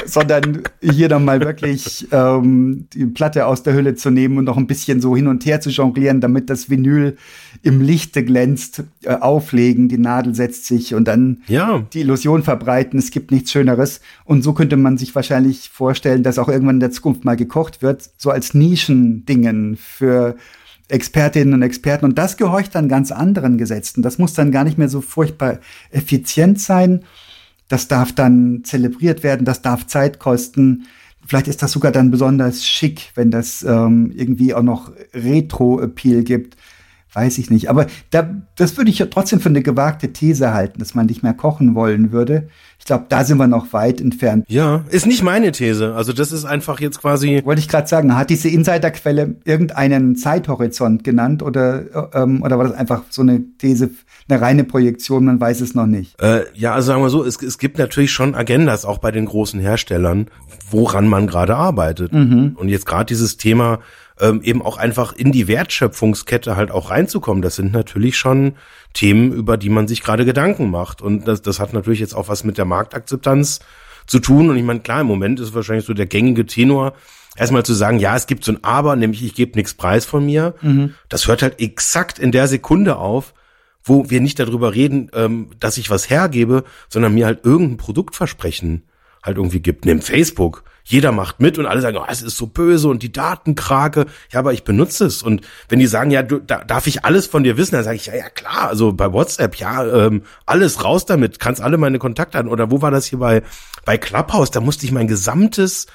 sondern 0.06 0.64
hier 0.82 1.10
dann 1.10 1.26
mal 1.26 1.42
wirklich 1.42 2.08
ähm, 2.12 2.88
die 2.94 3.06
Platte 3.06 3.46
aus 3.46 3.64
der 3.64 3.74
Hülle 3.74 3.96
zu 3.96 4.10
nehmen 4.10 4.38
und 4.38 4.46
noch 4.46 4.58
ein 4.58 4.68
bisschen 4.68 5.02
so 5.02 5.16
hin 5.16 5.28
und 5.28 5.46
her 5.46 5.60
zu 5.60 5.70
jonglieren, 5.70 6.22
damit 6.22 6.50
das 6.50 6.70
Vinyl 6.70 7.18
im 7.62 7.82
Lichte 7.82 8.24
glänzt, 8.24 8.84
äh, 9.04 9.14
auflegen, 9.14 9.89
die 9.90 9.98
Nadel 9.98 10.34
setzt 10.34 10.66
sich 10.66 10.96
und 10.96 11.06
dann 11.08 11.42
ja. 11.48 11.84
die 11.94 12.00
Illusion 12.00 12.44
verbreiten, 12.44 12.98
es 12.98 13.12
gibt 13.12 13.32
nichts 13.32 13.52
Schöneres. 13.52 14.00
Und 14.24 14.42
so 14.44 14.54
könnte 14.54 14.78
man 14.78 14.98
sich 14.98 15.14
wahrscheinlich 15.14 15.70
vorstellen, 15.70 16.24
dass 16.24 16.40
auch 16.40 16.48
irgendwann 16.48 16.78
in 16.78 16.82
der 16.82 16.92
Zukunft 16.92 17.26
mal 17.26 17.36
gekocht 17.36 17.82
wird, 17.82 18.10
so 18.18 18.30
als 18.30 18.54
Nischendingen 18.54 19.76
für 19.76 20.38
Expertinnen 20.88 21.54
und 21.54 21.62
Experten. 21.62 22.06
Und 22.06 22.18
das 22.18 22.38
gehorcht 22.38 22.74
dann 22.74 22.88
ganz 22.88 23.12
anderen 23.12 23.58
Gesetzen. 23.58 24.02
Das 24.02 24.18
muss 24.18 24.34
dann 24.34 24.52
gar 24.52 24.64
nicht 24.64 24.78
mehr 24.78 24.90
so 24.90 25.02
furchtbar 25.02 25.60
effizient 25.92 26.62
sein. 26.62 27.04
Das 27.68 27.88
darf 27.88 28.14
dann 28.14 28.62
zelebriert 28.64 29.24
werden, 29.24 29.46
das 29.46 29.62
darf 29.62 29.86
Zeit 29.86 30.20
kosten. 30.20 30.86
Vielleicht 31.26 31.48
ist 31.48 31.62
das 31.62 31.74
sogar 31.74 31.92
dann 31.92 32.10
besonders 32.10 32.66
schick, 32.66 33.12
wenn 33.16 33.30
das 33.30 33.62
ähm, 33.62 34.12
irgendwie 34.16 34.54
auch 34.54 34.64
noch 34.64 34.92
Retro-Appeal 35.14 36.24
gibt 36.24 36.58
weiß 37.14 37.38
ich 37.40 37.50
nicht. 37.50 37.70
Aber 37.70 37.88
da, 38.12 38.30
das 38.56 38.78
würde 38.78 38.92
ich 38.92 39.00
ja 39.00 39.08
trotzdem 39.08 39.40
für 39.40 39.50
eine 39.50 39.62
gewagte 39.62 40.14
These 40.14 40.54
halten, 40.54 40.80
dass 40.80 40.94
man 40.94 41.08
nicht 41.08 41.24
mehr 41.24 41.34
kochen 41.34 41.74
wollen 41.74 42.12
würde. 42.12 42.50
Ich 42.78 42.86
glaube, 42.86 43.06
da 43.10 43.24
sind 43.24 43.38
wir 43.38 43.48
noch 43.48 43.74
weit 43.74 44.00
entfernt. 44.00 44.46
Ja, 44.48 44.84
ist 44.90 45.06
nicht 45.06 45.24
meine 45.24 45.52
These. 45.52 45.96
Also 45.96 46.14
das 46.14 46.32
ist 46.32 46.46
einfach 46.46 46.80
jetzt 46.80 47.02
quasi. 47.02 47.42
Wollte 47.44 47.60
ich 47.60 47.68
gerade 47.68 47.88
sagen, 47.88 48.16
hat 48.16 48.30
diese 48.30 48.50
Insiderquelle 48.50 49.36
irgendeinen 49.44 50.16
Zeithorizont 50.16 51.04
genannt 51.04 51.42
oder, 51.42 52.14
ähm, 52.14 52.44
oder 52.44 52.58
war 52.58 52.68
das 52.68 52.76
einfach 52.76 53.04
so 53.10 53.22
eine 53.22 53.44
These, 53.58 53.90
eine 54.30 54.40
reine 54.40 54.64
Projektion, 54.64 55.26
man 55.26 55.42
weiß 55.42 55.62
es 55.62 55.74
noch 55.74 55.88
nicht? 55.88 56.22
Äh, 56.22 56.44
ja, 56.54 56.74
also 56.74 56.88
sagen 56.88 57.02
wir 57.02 57.10
so, 57.10 57.24
es, 57.24 57.42
es 57.42 57.58
gibt 57.58 57.80
natürlich 57.80 58.12
schon 58.12 58.36
Agendas, 58.36 58.86
auch 58.86 59.00
bei 59.00 59.12
den 59.12 59.26
großen 59.26 59.60
Herstellern, 59.60 60.28
woran 60.70 61.08
man 61.08 61.28
gerade 61.28 61.56
arbeitet. 61.56 62.14
Mhm. 62.14 62.56
Und 62.56 62.70
jetzt 62.70 62.86
gerade 62.86 63.06
dieses 63.06 63.38
Thema 63.38 63.80
ähm, 64.20 64.42
eben 64.44 64.62
auch 64.62 64.78
einfach 64.78 65.14
in 65.14 65.32
die 65.32 65.48
Wertschöpfungskette 65.48 66.56
halt 66.56 66.72
auch 66.72 66.90
reinzukommen. 66.90 67.42
Das 67.42 67.56
sind 67.56 67.72
natürlich 67.72 68.18
schon 68.18 68.56
Themen, 68.94 69.32
über 69.32 69.58
die 69.58 69.70
man 69.70 69.88
sich 69.88 70.04
gerade 70.04 70.26
Gedanken 70.26 70.70
macht. 70.70 71.02
Und 71.02 71.28
das, 71.28 71.42
das 71.42 71.60
hat 71.60 71.74
natürlich 71.74 72.00
jetzt 72.00 72.14
auch 72.14 72.28
was 72.28 72.44
mit 72.44 72.58
der 72.58 72.66
Marktakzeptanz 72.66 73.60
zu 74.06 74.20
tun. 74.20 74.50
Und 74.50 74.58
ich 74.58 74.64
meine, 74.64 74.82
klar, 74.82 75.02
im 75.02 75.08
Moment 75.08 75.40
ist 75.40 75.54
wahrscheinlich 75.54 75.86
so 75.86 75.94
der 75.94 76.08
gängige 76.08 76.46
Tenor, 76.46 76.94
erstmal 77.36 77.64
zu 77.64 77.74
sagen, 77.74 78.00
ja, 78.00 78.16
es 78.16 78.28
gibt 78.28 78.44
so 78.44 78.52
ein 78.52 78.64
Aber, 78.64 78.96
nämlich 78.96 79.24
ich 79.24 79.36
gebe 79.36 79.58
nichts 79.58 79.74
preis 79.74 80.06
von 80.06 80.26
mir. 80.26 80.56
Mhm. 80.62 80.96
Das 81.08 81.28
hört 81.28 81.42
halt 81.42 81.60
exakt 81.62 82.20
in 82.20 82.32
der 82.32 82.48
Sekunde 82.48 82.98
auf, 82.98 83.34
wo 83.84 84.10
wir 84.10 84.22
nicht 84.22 84.40
darüber 84.40 84.74
reden, 84.74 85.10
ähm, 85.14 85.50
dass 85.60 85.78
ich 85.78 85.90
was 85.90 86.10
hergebe, 86.10 86.64
sondern 86.90 87.14
mir 87.14 87.26
halt 87.26 87.46
irgendein 87.46 87.78
Produktversprechen 87.78 88.84
halt 89.24 89.38
irgendwie 89.38 89.62
gibt. 89.62 89.86
Nimm 89.86 90.02
Facebook. 90.02 90.64
Jeder 90.84 91.12
macht 91.12 91.40
mit 91.40 91.58
und 91.58 91.66
alle 91.66 91.82
sagen, 91.82 91.98
oh, 91.98 92.06
es 92.08 92.22
ist 92.22 92.38
so 92.38 92.48
böse 92.48 92.88
und 92.88 93.04
die 93.04 93.12
Datenkrake. 93.12 94.06
Ja, 94.32 94.40
aber 94.40 94.54
ich 94.54 94.64
benutze 94.64 95.06
es. 95.06 95.22
Und 95.22 95.42
wenn 95.68 95.80
die 95.80 95.88
sagen, 95.88 96.12
ja, 96.12 96.24
du, 96.24 96.40
da, 96.40 96.64
darf 96.64 96.88
ich 96.88 97.06
alles 97.06 97.28
von 97.28 97.44
dir 97.44 97.58
wissen, 97.58 97.76
dann 97.76 97.84
sage 97.84 97.98
ich, 97.98 98.08
ja, 98.08 98.16
ja, 98.16 98.30
klar. 98.30 98.70
Also 98.70 98.94
bei 98.94 99.12
WhatsApp, 99.14 99.56
ja, 99.56 99.86
ähm, 99.86 100.24
alles 100.46 100.84
raus 100.84 101.06
damit. 101.06 101.40
Kannst 101.40 101.62
alle 101.62 101.78
meine 101.78 102.00
Kontakte 102.00 102.40
an. 102.40 102.48
Oder 102.48 102.72
wo 102.72 102.82
war 102.82 102.92
das 102.92 103.06
hier 103.06 103.20
bei, 103.20 103.44
bei 103.86 103.98
Clubhouse? 103.98 104.52
Da 104.52 104.62
musste 104.62 104.86
ich 104.86 104.92
mein 104.92 105.08
gesamtes 105.08 105.88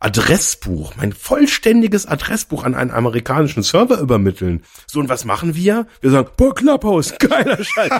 Adressbuch, 0.00 0.94
mein 0.96 1.12
vollständiges 1.12 2.06
Adressbuch 2.06 2.64
an 2.64 2.74
einen 2.74 2.90
amerikanischen 2.90 3.62
Server 3.62 3.98
übermitteln. 3.98 4.62
So, 4.86 5.00
und 5.00 5.08
was 5.08 5.24
machen 5.24 5.54
wir? 5.54 5.86
Wir 6.00 6.10
sagen, 6.10 6.28
boah, 6.36 6.54
Clubhouse, 6.54 7.14
geiler 7.18 7.62
Scheiß. 7.62 7.90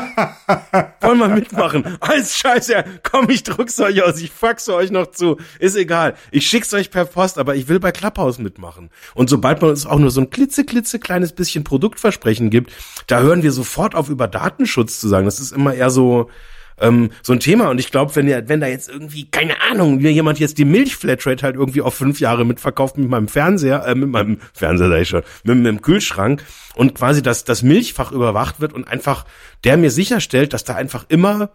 Wollen 1.00 1.18
wir 1.18 1.28
mitmachen? 1.28 1.96
Alles 2.00 2.36
scheiße, 2.36 2.84
komm, 3.02 3.30
ich 3.30 3.42
druck's 3.42 3.80
euch 3.80 4.02
aus, 4.02 4.20
ich 4.20 4.30
faxe 4.30 4.74
euch 4.74 4.90
noch 4.90 5.08
zu. 5.08 5.38
Ist 5.58 5.76
egal. 5.76 6.14
Ich 6.30 6.46
schick's 6.46 6.72
euch 6.72 6.90
per 6.90 7.04
Post, 7.04 7.38
aber 7.38 7.56
ich 7.56 7.68
will 7.68 7.80
bei 7.80 7.90
Clubhouse 7.90 8.38
mitmachen. 8.38 8.90
Und 9.14 9.28
sobald 9.28 9.60
man 9.60 9.70
uns 9.70 9.86
auch 9.86 9.98
nur 9.98 10.10
so 10.10 10.20
ein 10.20 10.30
klitze, 10.30 10.64
klitze 10.64 10.98
kleines 10.98 11.32
bisschen 11.32 11.64
Produktversprechen 11.64 12.50
gibt, 12.50 12.72
da 13.08 13.20
hören 13.20 13.42
wir 13.42 13.52
sofort 13.52 13.94
auf 13.94 14.08
über 14.08 14.28
Datenschutz 14.28 15.00
zu 15.00 15.08
sagen. 15.08 15.24
Das 15.24 15.40
ist 15.40 15.52
immer 15.52 15.74
eher 15.74 15.90
so, 15.90 16.30
ähm, 16.80 17.10
so 17.22 17.32
ein 17.32 17.40
Thema. 17.40 17.68
Und 17.68 17.78
ich 17.78 17.90
glaube, 17.90 18.14
wenn, 18.16 18.26
der, 18.26 18.48
wenn 18.48 18.60
da 18.60 18.66
jetzt 18.66 18.88
irgendwie, 18.88 19.26
keine 19.30 19.60
Ahnung, 19.70 19.98
mir 19.98 20.12
jemand 20.12 20.38
jetzt 20.38 20.58
die 20.58 20.64
Milchflatrate 20.64 21.42
halt 21.42 21.56
irgendwie 21.56 21.82
auf 21.82 21.94
fünf 21.94 22.20
Jahre 22.20 22.44
mitverkauft 22.44 22.98
mit 22.98 23.08
meinem 23.08 23.28
Fernseher, 23.28 23.86
äh, 23.86 23.94
mit 23.94 24.08
meinem 24.08 24.38
Fernseher 24.52 24.88
sag 24.88 25.00
ich 25.00 25.08
schon, 25.08 25.22
mit, 25.44 25.56
mit 25.56 25.66
dem 25.66 25.82
Kühlschrank 25.82 26.44
und 26.74 26.94
quasi 26.94 27.22
das, 27.22 27.44
das 27.44 27.62
Milchfach 27.62 28.12
überwacht 28.12 28.60
wird 28.60 28.72
und 28.72 28.86
einfach 28.86 29.24
der 29.64 29.76
mir 29.76 29.90
sicherstellt, 29.90 30.52
dass 30.52 30.64
da 30.64 30.74
einfach 30.74 31.04
immer 31.08 31.50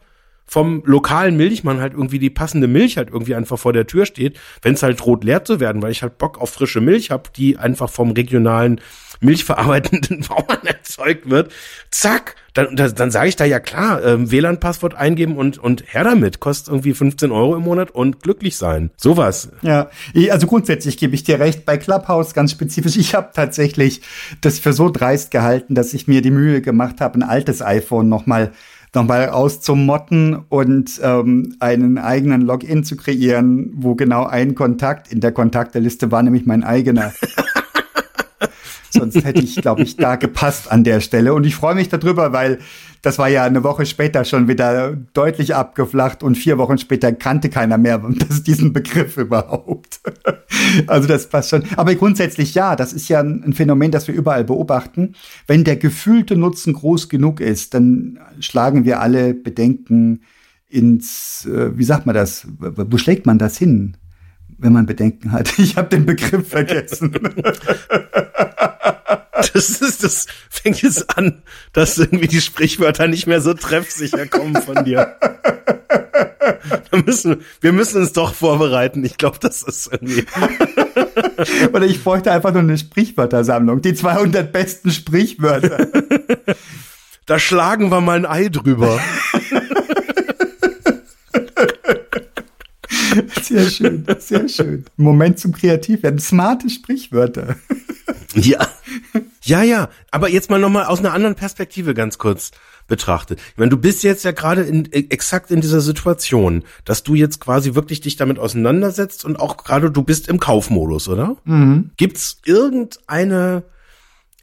vom 0.46 0.84
lokalen 0.86 1.38
Milchmann 1.38 1.80
halt 1.80 1.94
irgendwie 1.94 2.20
die 2.20 2.30
passende 2.30 2.68
Milch 2.68 2.98
halt 2.98 3.10
irgendwie 3.10 3.36
einfach 3.36 3.58
vor 3.58 3.74
der 3.74 3.88
Tür 3.88 4.06
steht, 4.06 4.38
wenn 4.62 4.74
es 4.74 4.84
halt 4.84 5.00
droht 5.00 5.24
leer 5.24 5.46
zu 5.46 5.60
werden, 5.60 5.82
weil 5.82 5.92
ich 5.92 6.04
halt 6.04 6.18
Bock 6.18 6.40
auf 6.40 6.52
frische 6.52 6.82
Milch 6.82 7.12
habe, 7.12 7.30
die 7.36 7.58
einfach 7.58 7.90
vom 7.90 8.12
regionalen 8.12 8.82
milchverarbeitenden 9.24 10.22
Bauern 10.28 10.66
erzeugt 10.66 11.30
wird, 11.30 11.52
zack, 11.92 12.36
dann, 12.54 12.76
dann, 12.76 12.94
dann 12.94 13.12
sage 13.12 13.30
ich 13.30 13.36
da 13.36 13.46
ja 13.46 13.60
klar, 13.60 14.04
ähm, 14.04 14.30
WLAN-Passwort 14.30 14.94
eingeben 14.94 15.38
und, 15.38 15.58
und 15.58 15.84
her 15.94 16.04
damit, 16.04 16.40
kostet 16.40 16.70
irgendwie 16.70 16.94
15 16.94 17.32
Euro 17.32 17.56
im 17.56 17.64
Monat 17.64 17.92
und 17.92 18.22
glücklich 18.22 18.58
sein. 18.58 18.92
Sowas. 18.98 19.50
Ja, 19.62 19.90
also 20.30 20.48
grundsätzlich 20.48 20.98
gebe 20.98 21.16
ich 21.16 21.24
dir 21.24 21.40
recht, 21.40 21.66
bei 21.66 21.78
Clubhouse 21.78 22.34
ganz 22.34 22.52
spezifisch, 22.52 22.96
ich 22.98 23.16
habe 23.16 23.32
tatsächlich 23.34 24.02
das 24.42 24.60
für 24.60 24.74
so 24.74 24.90
dreist 24.90 25.32
gehalten, 25.32 25.74
dass 25.74 25.94
ich 25.94 26.08
mir 26.08 26.22
die 26.22 26.32
Mühe 26.32 26.62
gemacht 26.62 27.02
habe, 27.02 27.20
ein 27.20 27.24
altes 27.24 27.62
iPhone 27.62 28.10
nochmal 28.10 28.52
nochmal 28.96 29.30
auszumotten 29.30 30.36
und 30.50 31.00
ähm, 31.02 31.56
einen 31.60 31.98
eigenen 31.98 32.42
Login 32.42 32.84
zu 32.84 32.96
kreieren, 32.96 33.72
wo 33.76 33.96
genau 33.96 34.26
ein 34.26 34.56
Kontakt 34.56 35.12
in 35.12 35.20
der 35.20 35.32
Kontakteliste 35.32 36.12
war, 36.12 36.22
nämlich 36.22 36.46
mein 36.46 36.64
eigener. 36.64 37.12
Sonst 38.90 39.24
hätte 39.24 39.42
ich, 39.42 39.56
glaube 39.56 39.82
ich, 39.82 39.98
da 39.98 40.16
gepasst 40.16 40.72
an 40.72 40.84
der 40.84 41.00
Stelle. 41.00 41.34
Und 41.34 41.46
ich 41.46 41.56
freue 41.56 41.76
mich 41.76 41.90
darüber, 41.90 42.32
weil 42.32 42.60
das 43.02 43.18
war 43.18 43.28
ja 43.28 43.44
eine 43.44 43.64
Woche 43.64 43.86
später 43.86 44.24
schon 44.24 44.48
wieder 44.48 44.96
deutlich 45.14 45.56
abgeflacht 45.56 46.24
und 46.24 46.36
vier 46.36 46.58
Wochen 46.58 46.78
später 46.78 47.12
kannte 47.12 47.50
keiner 47.50 47.78
mehr 47.78 48.02
diesen 48.48 48.72
Begriff 48.72 49.18
überhaupt. 49.18 50.00
also 50.88 51.08
das 51.08 51.28
passt 51.28 51.50
schon. 51.50 51.64
Aber 51.76 51.94
grundsätzlich 51.96 52.54
ja, 52.54 52.76
das 52.76 52.94
ist 52.94 53.10
ja 53.10 53.20
ein 53.20 53.54
Phänomen, 53.54 53.92
das 53.92 54.08
wir 54.08 54.16
überall 54.16 54.44
beobachten. 54.44 55.16
Wenn 55.48 55.64
der 55.64 55.76
gefühlte 55.76 56.36
Nutzen 56.36 56.74
groß 56.74 57.10
genug 57.10 57.42
ist, 57.42 57.74
dann 57.74 58.20
schlagen 58.40 58.86
wir 58.86 59.02
alle 59.02 59.34
Bedenken 59.34 60.22
ins, 60.70 61.46
äh, 61.46 61.78
wie 61.78 61.84
sagt 61.84 62.06
man 62.06 62.16
das, 62.16 62.48
wo 62.60 62.98
schlägt 62.98 63.26
man 63.26 63.38
das 63.38 63.58
hin? 63.58 63.98
Wenn 64.64 64.74
man 64.74 64.86
Bedenken 64.86 65.32
hat. 65.32 65.54
Ich 65.64 65.78
habe 65.78 65.90
den 65.90 66.06
Begriff 66.06 66.50
vergessen. 66.50 67.14
Das 69.54 69.70
ist, 69.70 70.04
das 70.04 70.26
fängt 70.50 70.82
jetzt 70.82 71.18
an, 71.18 71.42
dass 71.74 71.98
irgendwie 71.98 72.28
die 72.28 72.42
Sprichwörter 72.42 73.08
nicht 73.08 73.28
mehr 73.28 73.42
so 73.42 73.54
treffsicher 73.54 74.26
kommen 74.26 74.56
von 74.62 74.84
dir. 74.84 75.16
Da 76.92 76.98
müssen, 77.06 77.42
wir 77.62 77.72
müssen 77.72 78.02
uns 78.02 78.14
doch 78.14 78.34
vorbereiten. 78.34 79.04
Ich 79.04 79.18
glaube, 79.18 79.38
das 79.40 79.64
ist 79.64 79.90
irgendwie. 79.92 80.26
Oder 81.74 81.86
ich 81.86 82.04
bräuchte 82.04 82.32
einfach 82.32 82.52
nur 82.52 82.62
eine 82.62 82.78
Sprichwörtersammlung. 82.78 83.82
Die 83.82 83.94
200 83.94 84.52
besten 84.52 84.92
Sprichwörter. 84.92 85.88
Da 87.26 87.40
schlagen 87.40 87.90
wir 87.90 88.02
mal 88.02 88.18
ein 88.18 88.26
Ei 88.26 88.50
drüber. 88.50 89.00
Sehr 93.42 93.70
schön, 93.70 94.06
sehr 94.20 94.48
schön. 94.48 94.86
Moment 94.98 95.40
zum 95.40 95.52
Kreativwerden. 95.52 96.20
Smarte 96.20 96.70
Sprichwörter. 96.70 97.56
Ja. 98.36 98.68
Ja, 99.44 99.62
ja. 99.62 99.90
Aber 100.10 100.28
jetzt 100.28 100.50
mal 100.50 100.60
nochmal 100.60 100.86
aus 100.86 101.00
einer 101.00 101.14
anderen 101.14 101.36
Perspektive 101.36 101.94
ganz 101.94 102.18
kurz 102.18 102.50
betrachtet. 102.88 103.40
Ich 103.52 103.58
meine, 103.58 103.70
du 103.70 103.78
bist 103.78 104.04
jetzt 104.04 104.26
ja 104.26 104.32
gerade 104.32 104.64
in, 104.64 104.86
e, 104.92 105.06
exakt 105.10 105.52
in 105.52 105.62
dieser 105.62 105.82
Situation, 105.82 106.64
dass 106.84 107.04
du 107.04 107.14
jetzt 107.16 107.40
quasi 107.40 107.76
wirklich 107.76 108.02
dich 108.02 108.16
damit 108.16 108.40
auseinandersetzt 108.40 109.24
und 109.24 109.40
auch 109.40 109.58
gerade 109.58 109.92
du 109.92 110.04
bist 110.04 110.28
im 110.28 110.40
Kaufmodus, 110.40 111.08
oder? 111.08 111.38
Mhm. 111.46 111.92
Gibt's 111.96 112.42
irgendeine 112.46 113.64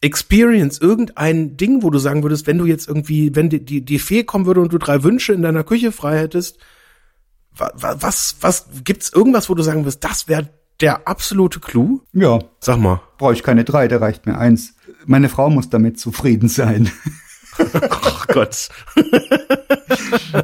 Experience, 0.01 0.79
irgendein 0.79 1.57
Ding, 1.57 1.83
wo 1.83 1.91
du 1.91 1.99
sagen 1.99 2.23
würdest, 2.23 2.47
wenn 2.47 2.59
du 2.59 2.65
jetzt 2.65 2.89
irgendwie, 2.89 3.35
wenn 3.35 3.51
die, 3.51 3.65
die, 3.65 3.85
die 3.85 3.99
Fee 3.99 4.25
kommen 4.25 4.47
würde 4.47 4.61
und 4.61 4.73
du 4.73 4.79
drei 4.79 5.03
Wünsche 5.03 5.33
in 5.33 5.43
deiner 5.43 5.65
Küche 5.65 5.93
frei 5.93 6.19
hättest, 6.19 6.59
was, 7.57 8.03
was, 8.03 8.37
was 8.41 8.67
gibt's 8.85 9.13
irgendwas, 9.13 9.49
wo 9.49 9.55
du 9.55 9.63
sagen 9.63 9.85
wirst, 9.85 10.05
das 10.05 10.29
wäre 10.29 10.49
der 10.81 11.07
absolute 11.07 11.61
Clou? 11.61 12.01
Ja. 12.13 12.39
Sag 12.61 12.79
mal. 12.79 13.01
Brauche 13.19 13.35
ich 13.35 13.43
keine 13.43 13.65
drei, 13.65 13.89
da 13.89 13.99
reicht 13.99 14.27
mir 14.27 14.39
eins. 14.39 14.75
Meine 15.07 15.29
Frau 15.29 15.51
muss 15.51 15.69
damit 15.69 16.01
zufrieden 16.01 16.49
sein. 16.49 16.91
oh 17.59 18.23
Gott. 18.29 18.69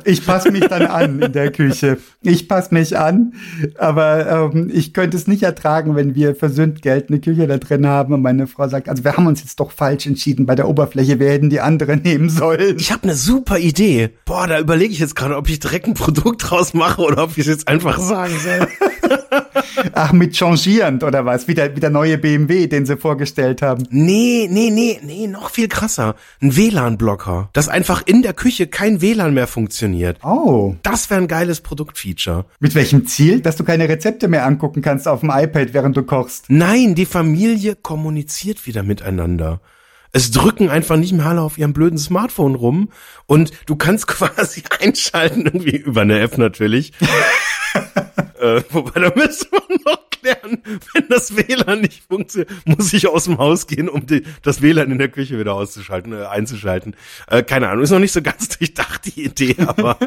Ich 0.05 0.25
passe 0.25 0.51
mich 0.51 0.67
dann 0.67 0.87
an 0.87 1.21
in 1.21 1.33
der 1.33 1.51
Küche. 1.51 1.99
Ich 2.23 2.49
passe 2.49 2.75
mich 2.75 2.99
an, 2.99 3.35
aber 3.79 4.53
ähm, 4.55 4.71
ich 4.73 4.93
könnte 4.93 5.17
es 5.17 5.27
nicht 5.27 5.43
ertragen, 5.43 5.97
wenn 5.97 6.15
wir 6.15 6.35
versöhnt 6.35 6.83
Geld 6.83 7.09
eine 7.09 7.21
Küche 7.21 7.47
da 7.47 7.59
drin 7.59 7.87
haben 7.87 8.15
und 8.15 8.23
meine 8.23 8.47
Frau 8.47 8.69
sagt, 8.69 8.89
also 8.89 9.05
wir 9.05 9.17
haben 9.17 9.27
uns 9.27 9.43
jetzt 9.43 9.61
doch 9.61 9.71
falsch 9.71 10.07
entschieden 10.07 10.47
bei 10.47 10.55
der 10.55 10.69
Oberfläche, 10.69 11.19
wir 11.21 11.31
hätten 11.31 11.51
die 11.51 11.61
andere 11.61 11.97
nehmen 12.07 12.31
sollen. 12.31 12.77
Ich 12.79 12.93
habe 12.93 13.05
eine 13.05 13.15
super 13.15 13.59
Idee. 13.59 14.11
Boah, 14.25 14.47
da 14.47 14.59
überlege 14.59 14.93
ich 14.93 14.99
jetzt 14.99 15.17
gerade, 15.17 15.37
ob 15.37 15.49
ich 15.49 15.59
direkt 15.59 15.87
ein 15.87 15.95
Produkt 15.95 16.51
draus 16.51 16.75
mache 16.75 17.03
oder 17.03 17.23
ob 17.25 17.33
ich 17.33 17.39
es 17.39 17.47
jetzt 17.47 17.69
einfach 17.69 17.99
sagen 17.99 18.35
soll. 18.43 18.69
Ach, 19.93 20.13
mit 20.13 20.35
changierend 20.35 21.05
oder 21.05 21.25
was? 21.25 21.49
Wie 21.49 21.55
der, 21.55 21.75
wie 21.77 21.81
der 21.81 21.91
neue 21.91 22.19
BMW, 22.19 22.67
den 22.67 22.87
sie 22.87 22.97
vorgestellt 22.97 23.63
haben. 23.63 23.87
Nee, 23.91 24.49
nee, 24.51 24.71
nee, 24.71 25.01
nee, 25.03 25.27
noch 25.27 25.51
viel 25.51 25.69
krasser. 25.69 26.15
Ein 26.41 26.57
WLAN-Blocker. 26.57 27.51
Dass 27.53 27.69
einfach 27.69 28.03
in 28.07 28.23
der 28.23 28.33
Küche 28.33 28.67
kein 28.67 29.01
WLAN 29.01 29.35
mehr 29.35 29.47
funktioniert. 29.47 30.19
Oh. 30.25 30.75
Das 30.83 31.11
wäre 31.11 31.21
ein 31.21 31.29
geiles 31.29 31.61
Produktfeature. 31.61 32.45
Mit 32.61 32.75
welchem 32.75 33.07
Ziel? 33.07 33.41
Dass 33.41 33.57
du 33.57 33.65
keine 33.65 33.89
Rezepte 33.89 34.29
mehr 34.29 34.47
angucken 34.47 34.83
kannst 34.83 35.09
auf 35.09 35.21
dem 35.21 35.31
iPad, 35.31 35.75
während 35.75 35.97
du 35.97 36.03
kochst. 36.03 36.47
Nein, 36.49 36.95
die 36.95 37.07
Familie 37.07 37.77
kommuniziert 37.77 38.67
wieder 38.67 38.83
miteinander. 38.83 39.61
Es 40.17 40.31
drücken 40.31 40.71
einfach 40.71 40.97
nicht 40.97 41.13
mehr 41.13 41.27
alle 41.27 41.43
auf 41.43 41.59
ihrem 41.59 41.75
blöden 41.75 41.99
Smartphone 41.99 42.55
rum 42.55 42.89
und 43.27 43.51
du 43.67 43.77
kannst 43.77 44.07
quasi 44.07 44.63
einschalten, 44.81 45.43
irgendwie 45.45 45.77
über 45.77 46.01
eine 46.01 46.21
App 46.21 46.39
natürlich. 46.39 46.93
Äh, 48.41 48.63
wobei, 48.71 49.01
da 49.01 49.13
müsste 49.15 49.49
man 49.53 49.79
noch 49.85 50.07
klären, 50.11 50.59
wenn 50.95 51.09
das 51.09 51.37
WLAN 51.37 51.81
nicht 51.81 52.05
funktioniert, 52.09 52.51
muss 52.65 52.93
ich 52.93 53.09
aus 53.09 53.25
dem 53.25 53.39
Haus 53.39 53.67
gehen, 53.67 53.89
um 53.89 54.07
die, 54.07 54.23
das 54.43 54.63
WLAN 54.63 54.91
in 54.91 54.99
der 54.99 55.09
Küche 55.09 55.39
wieder 55.39 55.55
auszuschalten, 55.55 56.13
äh, 56.13 56.25
einzuschalten. 56.27 56.95
Äh, 57.29 57.43
keine 57.43 57.69
Ahnung, 57.69 57.85
ist 57.85 57.91
noch 57.91 57.99
nicht 57.99 58.13
so 58.13 58.23
ganz 58.23 58.49
durchdacht, 58.59 59.03
die 59.07 59.25
Idee, 59.25 59.57
aber, 59.67 59.99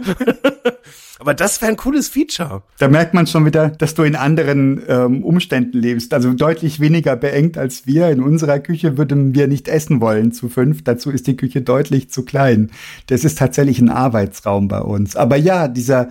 aber 1.20 1.34
das 1.34 1.62
wäre 1.62 1.72
ein 1.72 1.78
cooles 1.78 2.10
Feature. 2.10 2.64
Da 2.78 2.88
merkt 2.88 3.14
man 3.14 3.28
schon 3.28 3.46
wieder, 3.46 3.70
dass 3.70 3.96
du 3.96 4.04
in 4.04 4.16
anderen 4.16 4.82
ähm, 4.88 5.24
Umständen 5.24 5.78
lebst, 5.78 6.14
also 6.14 6.34
deutlich 6.34 6.80
weniger 6.80 7.16
beengt 7.16 7.58
als 7.58 7.86
wir. 7.88 8.10
In 8.10 8.22
unserer 8.22 8.60
Küche 8.60 8.98
würden 8.98 9.34
wir 9.36 9.48
nicht 9.48 9.68
essen 9.68 10.02
wollen 10.02 10.32
zu 10.32 10.50
fünf, 10.50 10.84
dazu 10.84 11.12
ist 11.12 11.28
die 11.28 11.38
Küche 11.38 11.62
deutlich 11.62 12.10
zu 12.10 12.24
klein. 12.26 12.72
Das 13.08 13.24
ist 13.24 13.38
tatsächlich 13.38 13.80
ein 13.80 13.90
Arbeitsraum 13.90 14.68
bei 14.68 14.82
uns. 14.82 15.16
Aber 15.16 15.36
ja, 15.36 15.68
dieser 15.68 16.10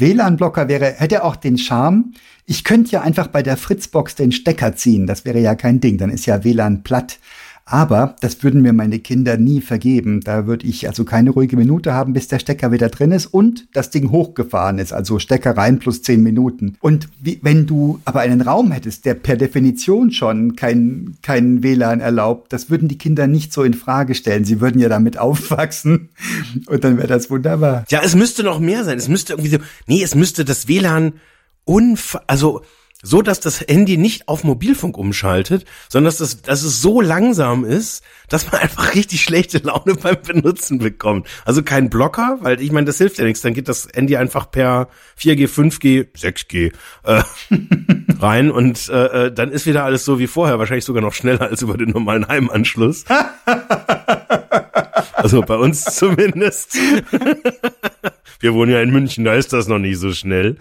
WLAN-Blocker 0.00 0.68
wäre, 0.68 0.94
hätte 0.96 1.24
auch 1.24 1.36
den 1.36 1.58
Charme. 1.58 2.12
Ich 2.46 2.64
könnte 2.64 2.92
ja 2.92 3.02
einfach 3.02 3.26
bei 3.26 3.42
der 3.42 3.56
Fritzbox 3.56 4.14
den 4.14 4.32
Stecker 4.32 4.74
ziehen. 4.74 5.06
Das 5.06 5.24
wäre 5.24 5.40
ja 5.40 5.54
kein 5.54 5.80
Ding. 5.80 5.98
Dann 5.98 6.10
ist 6.10 6.26
ja 6.26 6.44
WLAN 6.44 6.82
platt. 6.82 7.18
Aber 7.70 8.16
das 8.20 8.42
würden 8.42 8.62
mir 8.62 8.72
meine 8.72 8.98
Kinder 8.98 9.36
nie 9.36 9.60
vergeben. 9.60 10.20
Da 10.22 10.46
würde 10.46 10.66
ich 10.66 10.88
also 10.88 11.04
keine 11.04 11.30
ruhige 11.30 11.58
Minute 11.58 11.92
haben, 11.92 12.14
bis 12.14 12.26
der 12.26 12.38
Stecker 12.38 12.72
wieder 12.72 12.88
drin 12.88 13.12
ist 13.12 13.26
und 13.26 13.68
das 13.74 13.90
Ding 13.90 14.10
hochgefahren 14.10 14.78
ist. 14.78 14.94
Also 14.94 15.18
Stecker 15.18 15.54
rein 15.54 15.78
plus 15.78 16.02
zehn 16.02 16.22
Minuten. 16.22 16.78
Und 16.80 17.08
wie, 17.20 17.38
wenn 17.42 17.66
du 17.66 18.00
aber 18.06 18.20
einen 18.20 18.40
Raum 18.40 18.72
hättest, 18.72 19.04
der 19.04 19.12
per 19.12 19.36
Definition 19.36 20.10
schon 20.12 20.56
kein, 20.56 21.18
kein 21.20 21.62
WLAN 21.62 22.00
erlaubt, 22.00 22.54
das 22.54 22.70
würden 22.70 22.88
die 22.88 22.96
Kinder 22.96 23.26
nicht 23.26 23.52
so 23.52 23.62
in 23.64 23.74
Frage 23.74 24.14
stellen. 24.14 24.46
Sie 24.46 24.62
würden 24.62 24.80
ja 24.80 24.88
damit 24.88 25.18
aufwachsen 25.18 26.08
und 26.68 26.84
dann 26.84 26.96
wäre 26.96 27.08
das 27.08 27.28
wunderbar. 27.28 27.84
Ja, 27.90 28.00
es 28.02 28.16
müsste 28.16 28.44
noch 28.44 28.60
mehr 28.60 28.84
sein. 28.84 28.96
Es 28.96 29.08
müsste 29.08 29.34
irgendwie 29.34 29.50
so, 29.50 29.58
nee, 29.86 30.02
es 30.02 30.14
müsste 30.14 30.46
das 30.46 30.68
WLAN 30.68 31.12
unfa 31.66 32.22
also 32.26 32.62
so, 33.02 33.22
dass 33.22 33.38
das 33.38 33.60
Handy 33.60 33.96
nicht 33.96 34.26
auf 34.26 34.42
Mobilfunk 34.42 34.98
umschaltet, 34.98 35.64
sondern 35.88 36.08
dass, 36.08 36.18
das, 36.18 36.42
dass 36.42 36.64
es 36.64 36.82
so 36.82 37.00
langsam 37.00 37.64
ist, 37.64 38.02
dass 38.28 38.50
man 38.50 38.60
einfach 38.62 38.94
richtig 38.94 39.22
schlechte 39.22 39.58
Laune 39.58 39.94
beim 39.94 40.16
Benutzen 40.20 40.78
bekommt. 40.78 41.28
Also 41.44 41.62
kein 41.62 41.90
Blocker, 41.90 42.38
weil 42.40 42.60
ich 42.60 42.72
meine, 42.72 42.86
das 42.86 42.98
hilft 42.98 43.18
ja 43.18 43.24
nichts. 43.24 43.42
Dann 43.42 43.54
geht 43.54 43.68
das 43.68 43.86
Handy 43.94 44.16
einfach 44.16 44.50
per 44.50 44.88
4G, 45.18 45.48
5G, 45.48 46.08
6G 46.12 46.72
äh, 47.04 47.22
rein 48.20 48.50
und 48.50 48.88
äh, 48.88 49.26
äh, 49.26 49.32
dann 49.32 49.52
ist 49.52 49.66
wieder 49.66 49.84
alles 49.84 50.04
so 50.04 50.18
wie 50.18 50.26
vorher, 50.26 50.58
wahrscheinlich 50.58 50.84
sogar 50.84 51.02
noch 51.02 51.14
schneller 51.14 51.42
als 51.42 51.62
über 51.62 51.76
den 51.76 51.90
normalen 51.90 52.26
Heimanschluss. 52.26 53.04
also 55.12 55.42
bei 55.42 55.56
uns 55.56 55.84
zumindest. 55.84 56.76
Wir 58.40 58.54
wohnen 58.54 58.72
ja 58.72 58.82
in 58.82 58.90
München, 58.90 59.24
da 59.24 59.34
ist 59.34 59.52
das 59.52 59.68
noch 59.68 59.78
nicht 59.78 59.98
so 59.98 60.12
schnell. 60.12 60.56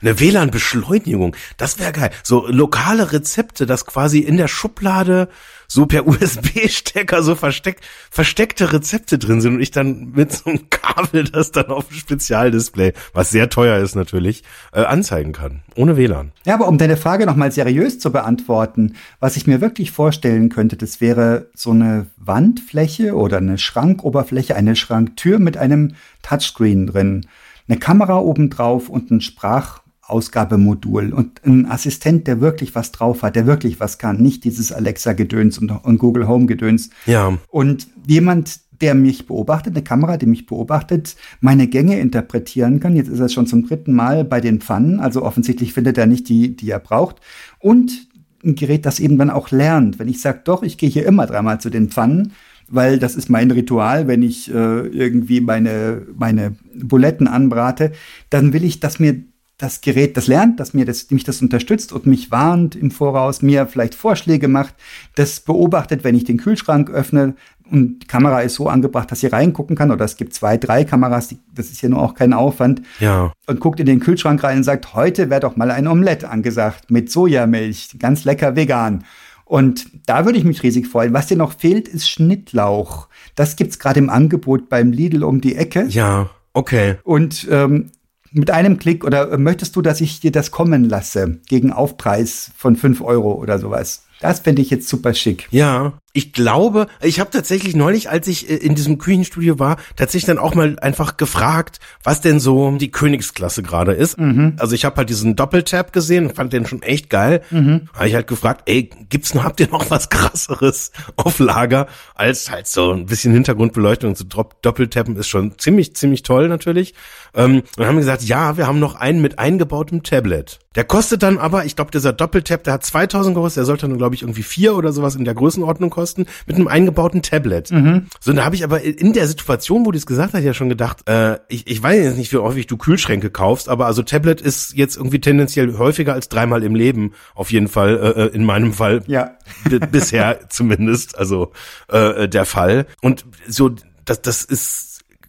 Eine 0.00 0.20
WLAN-Beschleunigung, 0.20 1.34
das 1.56 1.78
wäre 1.78 1.92
geil. 1.92 2.10
So 2.22 2.46
lokale 2.46 3.12
Rezepte, 3.12 3.66
das 3.66 3.84
quasi 3.86 4.20
in 4.20 4.36
der 4.36 4.48
Schublade 4.48 5.28
so 5.66 5.86
per 5.86 6.06
USB-Stecker 6.06 7.22
so 7.22 7.34
versteck, 7.34 7.80
versteckte 8.10 8.72
Rezepte 8.72 9.18
drin 9.18 9.40
sind 9.40 9.54
und 9.54 9.60
ich 9.60 9.70
dann 9.70 10.12
mit 10.12 10.32
so 10.32 10.50
einem 10.50 10.70
Kabel 10.70 11.24
das 11.24 11.52
dann 11.52 11.66
auf 11.66 11.88
dem 11.88 11.96
Spezialdisplay, 11.96 12.92
was 13.12 13.30
sehr 13.30 13.50
teuer 13.50 13.78
ist 13.78 13.94
natürlich, 13.94 14.42
äh, 14.72 14.80
anzeigen 14.80 15.32
kann. 15.32 15.62
Ohne 15.74 15.96
WLAN. 15.96 16.32
Ja, 16.46 16.54
aber 16.54 16.68
um 16.68 16.78
deine 16.78 16.96
Frage 16.96 17.26
nochmal 17.26 17.52
seriös 17.52 17.98
zu 17.98 18.10
beantworten, 18.10 18.94
was 19.20 19.36
ich 19.36 19.46
mir 19.46 19.60
wirklich 19.60 19.90
vorstellen 19.90 20.48
könnte, 20.48 20.76
das 20.76 21.00
wäre 21.00 21.50
so 21.54 21.70
eine 21.70 22.06
Wandfläche 22.16 23.14
oder 23.14 23.36
eine 23.38 23.58
Schrankoberfläche, 23.58 24.56
eine 24.56 24.74
Schranktür 24.74 25.38
mit 25.38 25.56
einem 25.56 25.94
Touchscreen 26.22 26.86
drin, 26.86 27.26
eine 27.68 27.78
Kamera 27.78 28.18
obendrauf 28.18 28.88
und 28.88 29.10
ein 29.10 29.20
Sprach 29.20 29.80
Ausgabemodul 30.08 31.12
und 31.12 31.44
ein 31.44 31.66
Assistent, 31.66 32.26
der 32.26 32.40
wirklich 32.40 32.74
was 32.74 32.92
drauf 32.92 33.22
hat, 33.22 33.36
der 33.36 33.46
wirklich 33.46 33.78
was 33.80 33.98
kann, 33.98 34.20
nicht 34.22 34.44
dieses 34.44 34.72
Alexa-Gedöns 34.72 35.58
und, 35.58 35.70
und 35.70 35.98
Google 35.98 36.26
Home-Gedöns. 36.26 36.90
Ja. 37.06 37.36
Und 37.48 37.88
jemand, 38.06 38.60
der 38.80 38.94
mich 38.94 39.26
beobachtet, 39.26 39.74
eine 39.74 39.84
Kamera, 39.84 40.16
die 40.16 40.26
mich 40.26 40.46
beobachtet, 40.46 41.16
meine 41.40 41.66
Gänge 41.66 41.98
interpretieren 41.98 42.80
kann. 42.80 42.96
Jetzt 42.96 43.08
ist 43.08 43.20
er 43.20 43.28
schon 43.28 43.46
zum 43.46 43.66
dritten 43.66 43.92
Mal 43.92 44.24
bei 44.24 44.40
den 44.40 44.60
Pfannen, 44.60 45.00
also 45.00 45.22
offensichtlich 45.22 45.72
findet 45.72 45.98
er 45.98 46.06
nicht 46.06 46.28
die, 46.28 46.56
die 46.56 46.70
er 46.70 46.78
braucht. 46.78 47.16
Und 47.58 48.08
ein 48.44 48.54
Gerät, 48.54 48.86
das 48.86 49.00
eben 49.00 49.18
dann 49.18 49.30
auch 49.30 49.50
lernt. 49.50 49.98
Wenn 49.98 50.08
ich 50.08 50.20
sage, 50.20 50.40
doch, 50.44 50.62
ich 50.62 50.78
gehe 50.78 50.88
hier 50.88 51.06
immer 51.06 51.26
dreimal 51.26 51.60
zu 51.60 51.70
den 51.70 51.88
Pfannen, 51.88 52.32
weil 52.68 52.98
das 52.98 53.16
ist 53.16 53.30
mein 53.30 53.50
Ritual, 53.50 54.06
wenn 54.06 54.22
ich 54.22 54.48
äh, 54.52 54.86
irgendwie 54.86 55.40
meine, 55.40 56.06
meine 56.16 56.54
Buletten 56.74 57.26
anbrate, 57.26 57.92
dann 58.30 58.52
will 58.52 58.64
ich, 58.64 58.78
dass 58.78 59.00
mir 59.00 59.22
das 59.58 59.80
Gerät 59.80 60.16
das 60.16 60.28
lernt, 60.28 60.60
dass 60.60 60.72
mir 60.72 60.84
das, 60.84 61.10
mich 61.10 61.24
das 61.24 61.42
unterstützt 61.42 61.92
und 61.92 62.06
mich 62.06 62.30
warnt 62.30 62.76
im 62.76 62.92
Voraus, 62.92 63.42
mir 63.42 63.66
vielleicht 63.66 63.96
Vorschläge 63.96 64.46
macht, 64.46 64.74
das 65.16 65.40
beobachtet, 65.40 66.04
wenn 66.04 66.14
ich 66.14 66.24
den 66.24 66.38
Kühlschrank 66.38 66.88
öffne 66.88 67.34
und 67.70 68.00
die 68.00 68.06
Kamera 68.06 68.40
ist 68.40 68.54
so 68.54 68.68
angebracht, 68.68 69.10
dass 69.10 69.20
sie 69.20 69.26
reingucken 69.26 69.76
kann 69.76 69.90
oder 69.90 70.04
es 70.04 70.16
gibt 70.16 70.32
zwei, 70.32 70.56
drei 70.56 70.84
Kameras, 70.84 71.28
die, 71.28 71.38
das 71.54 71.70
ist 71.70 71.82
ja 71.82 71.88
nur 71.88 72.00
auch 72.00 72.14
kein 72.14 72.32
Aufwand. 72.32 72.82
Ja. 73.00 73.32
Und 73.46 73.60
guckt 73.60 73.80
in 73.80 73.86
den 73.86 74.00
Kühlschrank 74.00 74.42
rein 74.42 74.58
und 74.58 74.64
sagt, 74.64 74.94
heute 74.94 75.28
wäre 75.28 75.40
doch 75.40 75.56
mal 75.56 75.70
ein 75.70 75.86
Omelette 75.86 76.30
angesagt 76.30 76.90
mit 76.90 77.10
Sojamilch, 77.10 77.96
ganz 77.98 78.24
lecker 78.24 78.56
vegan. 78.56 79.04
Und 79.44 79.86
da 80.06 80.24
würde 80.24 80.38
ich 80.38 80.44
mich 80.44 80.62
riesig 80.62 80.88
freuen. 80.88 81.14
Was 81.14 81.26
dir 81.26 81.36
noch 81.36 81.58
fehlt, 81.58 81.88
ist 81.88 82.08
Schnittlauch. 82.08 83.08
Das 83.34 83.56
gibt's 83.56 83.78
gerade 83.78 83.98
im 83.98 84.10
Angebot 84.10 84.68
beim 84.68 84.92
Lidl 84.92 85.24
um 85.24 85.40
die 85.40 85.54
Ecke. 85.54 85.86
Ja, 85.88 86.30
okay. 86.52 86.96
Und 87.02 87.46
ähm, 87.50 87.90
mit 88.32 88.50
einem 88.50 88.78
Klick 88.78 89.04
oder 89.04 89.36
möchtest 89.38 89.76
du, 89.76 89.82
dass 89.82 90.00
ich 90.00 90.20
dir 90.20 90.32
das 90.32 90.50
kommen 90.50 90.84
lasse 90.84 91.38
gegen 91.48 91.72
Aufpreis 91.72 92.50
von 92.56 92.76
fünf 92.76 93.00
Euro 93.00 93.32
oder 93.32 93.58
sowas? 93.58 94.04
Das 94.20 94.40
fände 94.40 94.62
ich 94.62 94.70
jetzt 94.70 94.88
super 94.88 95.14
schick. 95.14 95.46
Ja, 95.50 95.94
ich 96.14 96.32
glaube, 96.32 96.86
ich 97.02 97.20
habe 97.20 97.30
tatsächlich 97.30 97.76
neulich, 97.76 98.08
als 98.08 98.26
ich 98.28 98.48
äh, 98.48 98.56
in 98.56 98.74
diesem 98.74 98.98
Küchenstudio 98.98 99.58
war, 99.58 99.76
tatsächlich 99.94 100.26
dann 100.26 100.38
auch 100.38 100.54
mal 100.54 100.78
einfach 100.80 101.16
gefragt, 101.16 101.80
was 102.02 102.20
denn 102.20 102.40
so 102.40 102.72
die 102.72 102.90
Königsklasse 102.90 103.62
gerade 103.62 103.92
ist. 103.92 104.18
Mhm. 104.18 104.54
Also 104.58 104.74
ich 104.74 104.84
habe 104.84 104.96
halt 104.96 105.10
diesen 105.10 105.36
Doppeltap 105.36 105.92
gesehen 105.92 106.26
und 106.26 106.34
fand 106.34 106.52
den 106.52 106.66
schon 106.66 106.82
echt 106.82 107.10
geil. 107.10 107.42
Mhm. 107.50 107.88
Habe 107.92 108.08
ich 108.08 108.14
halt 108.14 108.26
gefragt, 108.26 108.62
ey, 108.66 108.90
gibt's 109.10 109.34
noch, 109.34 109.44
habt 109.44 109.60
ihr 109.60 109.68
noch 109.68 109.90
was 109.90 110.08
krasseres 110.08 110.92
auf 111.16 111.38
Lager 111.38 111.86
als 112.14 112.50
halt 112.50 112.66
so 112.66 112.92
ein 112.92 113.06
bisschen 113.06 113.32
Hintergrundbeleuchtung 113.32 114.10
und 114.10 114.16
so 114.16 114.24
Doppeltappen 114.24 115.14
ist 115.16 115.28
schon 115.28 115.58
ziemlich, 115.58 115.94
ziemlich 115.94 116.22
toll 116.22 116.48
natürlich. 116.48 116.94
Ähm, 117.34 117.62
und 117.76 117.86
haben 117.86 117.96
gesagt, 117.98 118.22
ja, 118.22 118.56
wir 118.56 118.66
haben 118.66 118.80
noch 118.80 118.94
einen 118.94 119.20
mit 119.20 119.38
eingebautem 119.38 120.02
Tablet. 120.02 120.58
Der 120.74 120.84
kostet 120.84 121.22
dann 121.24 121.38
aber, 121.38 121.64
ich 121.64 121.76
glaube, 121.76 121.90
dieser 121.90 122.12
Doppeltap, 122.12 122.62
der 122.62 122.74
hat 122.74 122.84
2000 122.84 123.34
gekostet, 123.34 123.58
der 123.58 123.64
sollte 123.64 123.88
dann, 123.88 123.98
glaube 123.98 124.14
ich, 124.14 124.22
irgendwie 124.22 124.44
vier 124.44 124.76
oder 124.76 124.92
sowas 124.92 125.16
in 125.16 125.24
der 125.24 125.34
Größenordnung 125.34 125.90
kosten, 125.98 126.26
mit 126.46 126.56
einem 126.56 126.68
eingebauten 126.68 127.22
Tablet. 127.22 127.72
Mhm. 127.72 128.06
So, 128.20 128.32
da 128.32 128.44
habe 128.44 128.54
ich 128.54 128.62
aber 128.62 128.82
in 128.82 129.12
der 129.12 129.26
Situation, 129.26 129.84
wo 129.84 129.90
du 129.90 129.98
es 129.98 130.06
gesagt 130.06 130.32
hast, 130.32 130.44
ja 130.44 130.54
schon 130.54 130.68
gedacht, 130.68 131.08
äh, 131.08 131.38
ich, 131.48 131.66
ich 131.66 131.82
weiß 131.82 132.04
jetzt 132.04 132.16
nicht, 132.16 132.32
wie 132.32 132.36
häufig 132.36 132.68
du 132.68 132.76
Kühlschränke 132.76 133.30
kaufst, 133.30 133.68
aber 133.68 133.86
also 133.86 134.02
Tablet 134.02 134.40
ist 134.40 134.76
jetzt 134.76 134.96
irgendwie 134.96 135.20
tendenziell 135.20 135.76
häufiger 135.76 136.12
als 136.12 136.28
dreimal 136.28 136.62
im 136.62 136.76
Leben, 136.76 137.14
auf 137.34 137.50
jeden 137.50 137.66
Fall, 137.66 137.96
äh, 137.96 138.22
äh 138.22 138.26
in 138.28 138.44
meinem 138.44 138.72
Fall. 138.72 139.02
Ja. 139.08 139.32
bisher 139.90 140.48
zumindest, 140.50 141.18
also 141.18 141.50
äh, 141.88 142.28
der 142.28 142.44
Fall. 142.44 142.86
Und 143.02 143.24
so, 143.48 143.70
das, 144.04 144.22
das 144.22 144.44
ist 144.44 144.84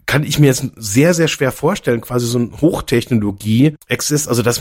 kann 0.05 0.23
ich 0.23 0.39
mir 0.39 0.47
jetzt 0.47 0.65
sehr, 0.75 1.13
sehr 1.13 1.27
schwer 1.27 1.51
vorstellen, 1.51 2.01
quasi 2.01 2.25
so 2.25 2.39
ein 2.39 2.51
Hochtechnologie-Exist, 2.61 4.27
also 4.27 4.41
das 4.41 4.59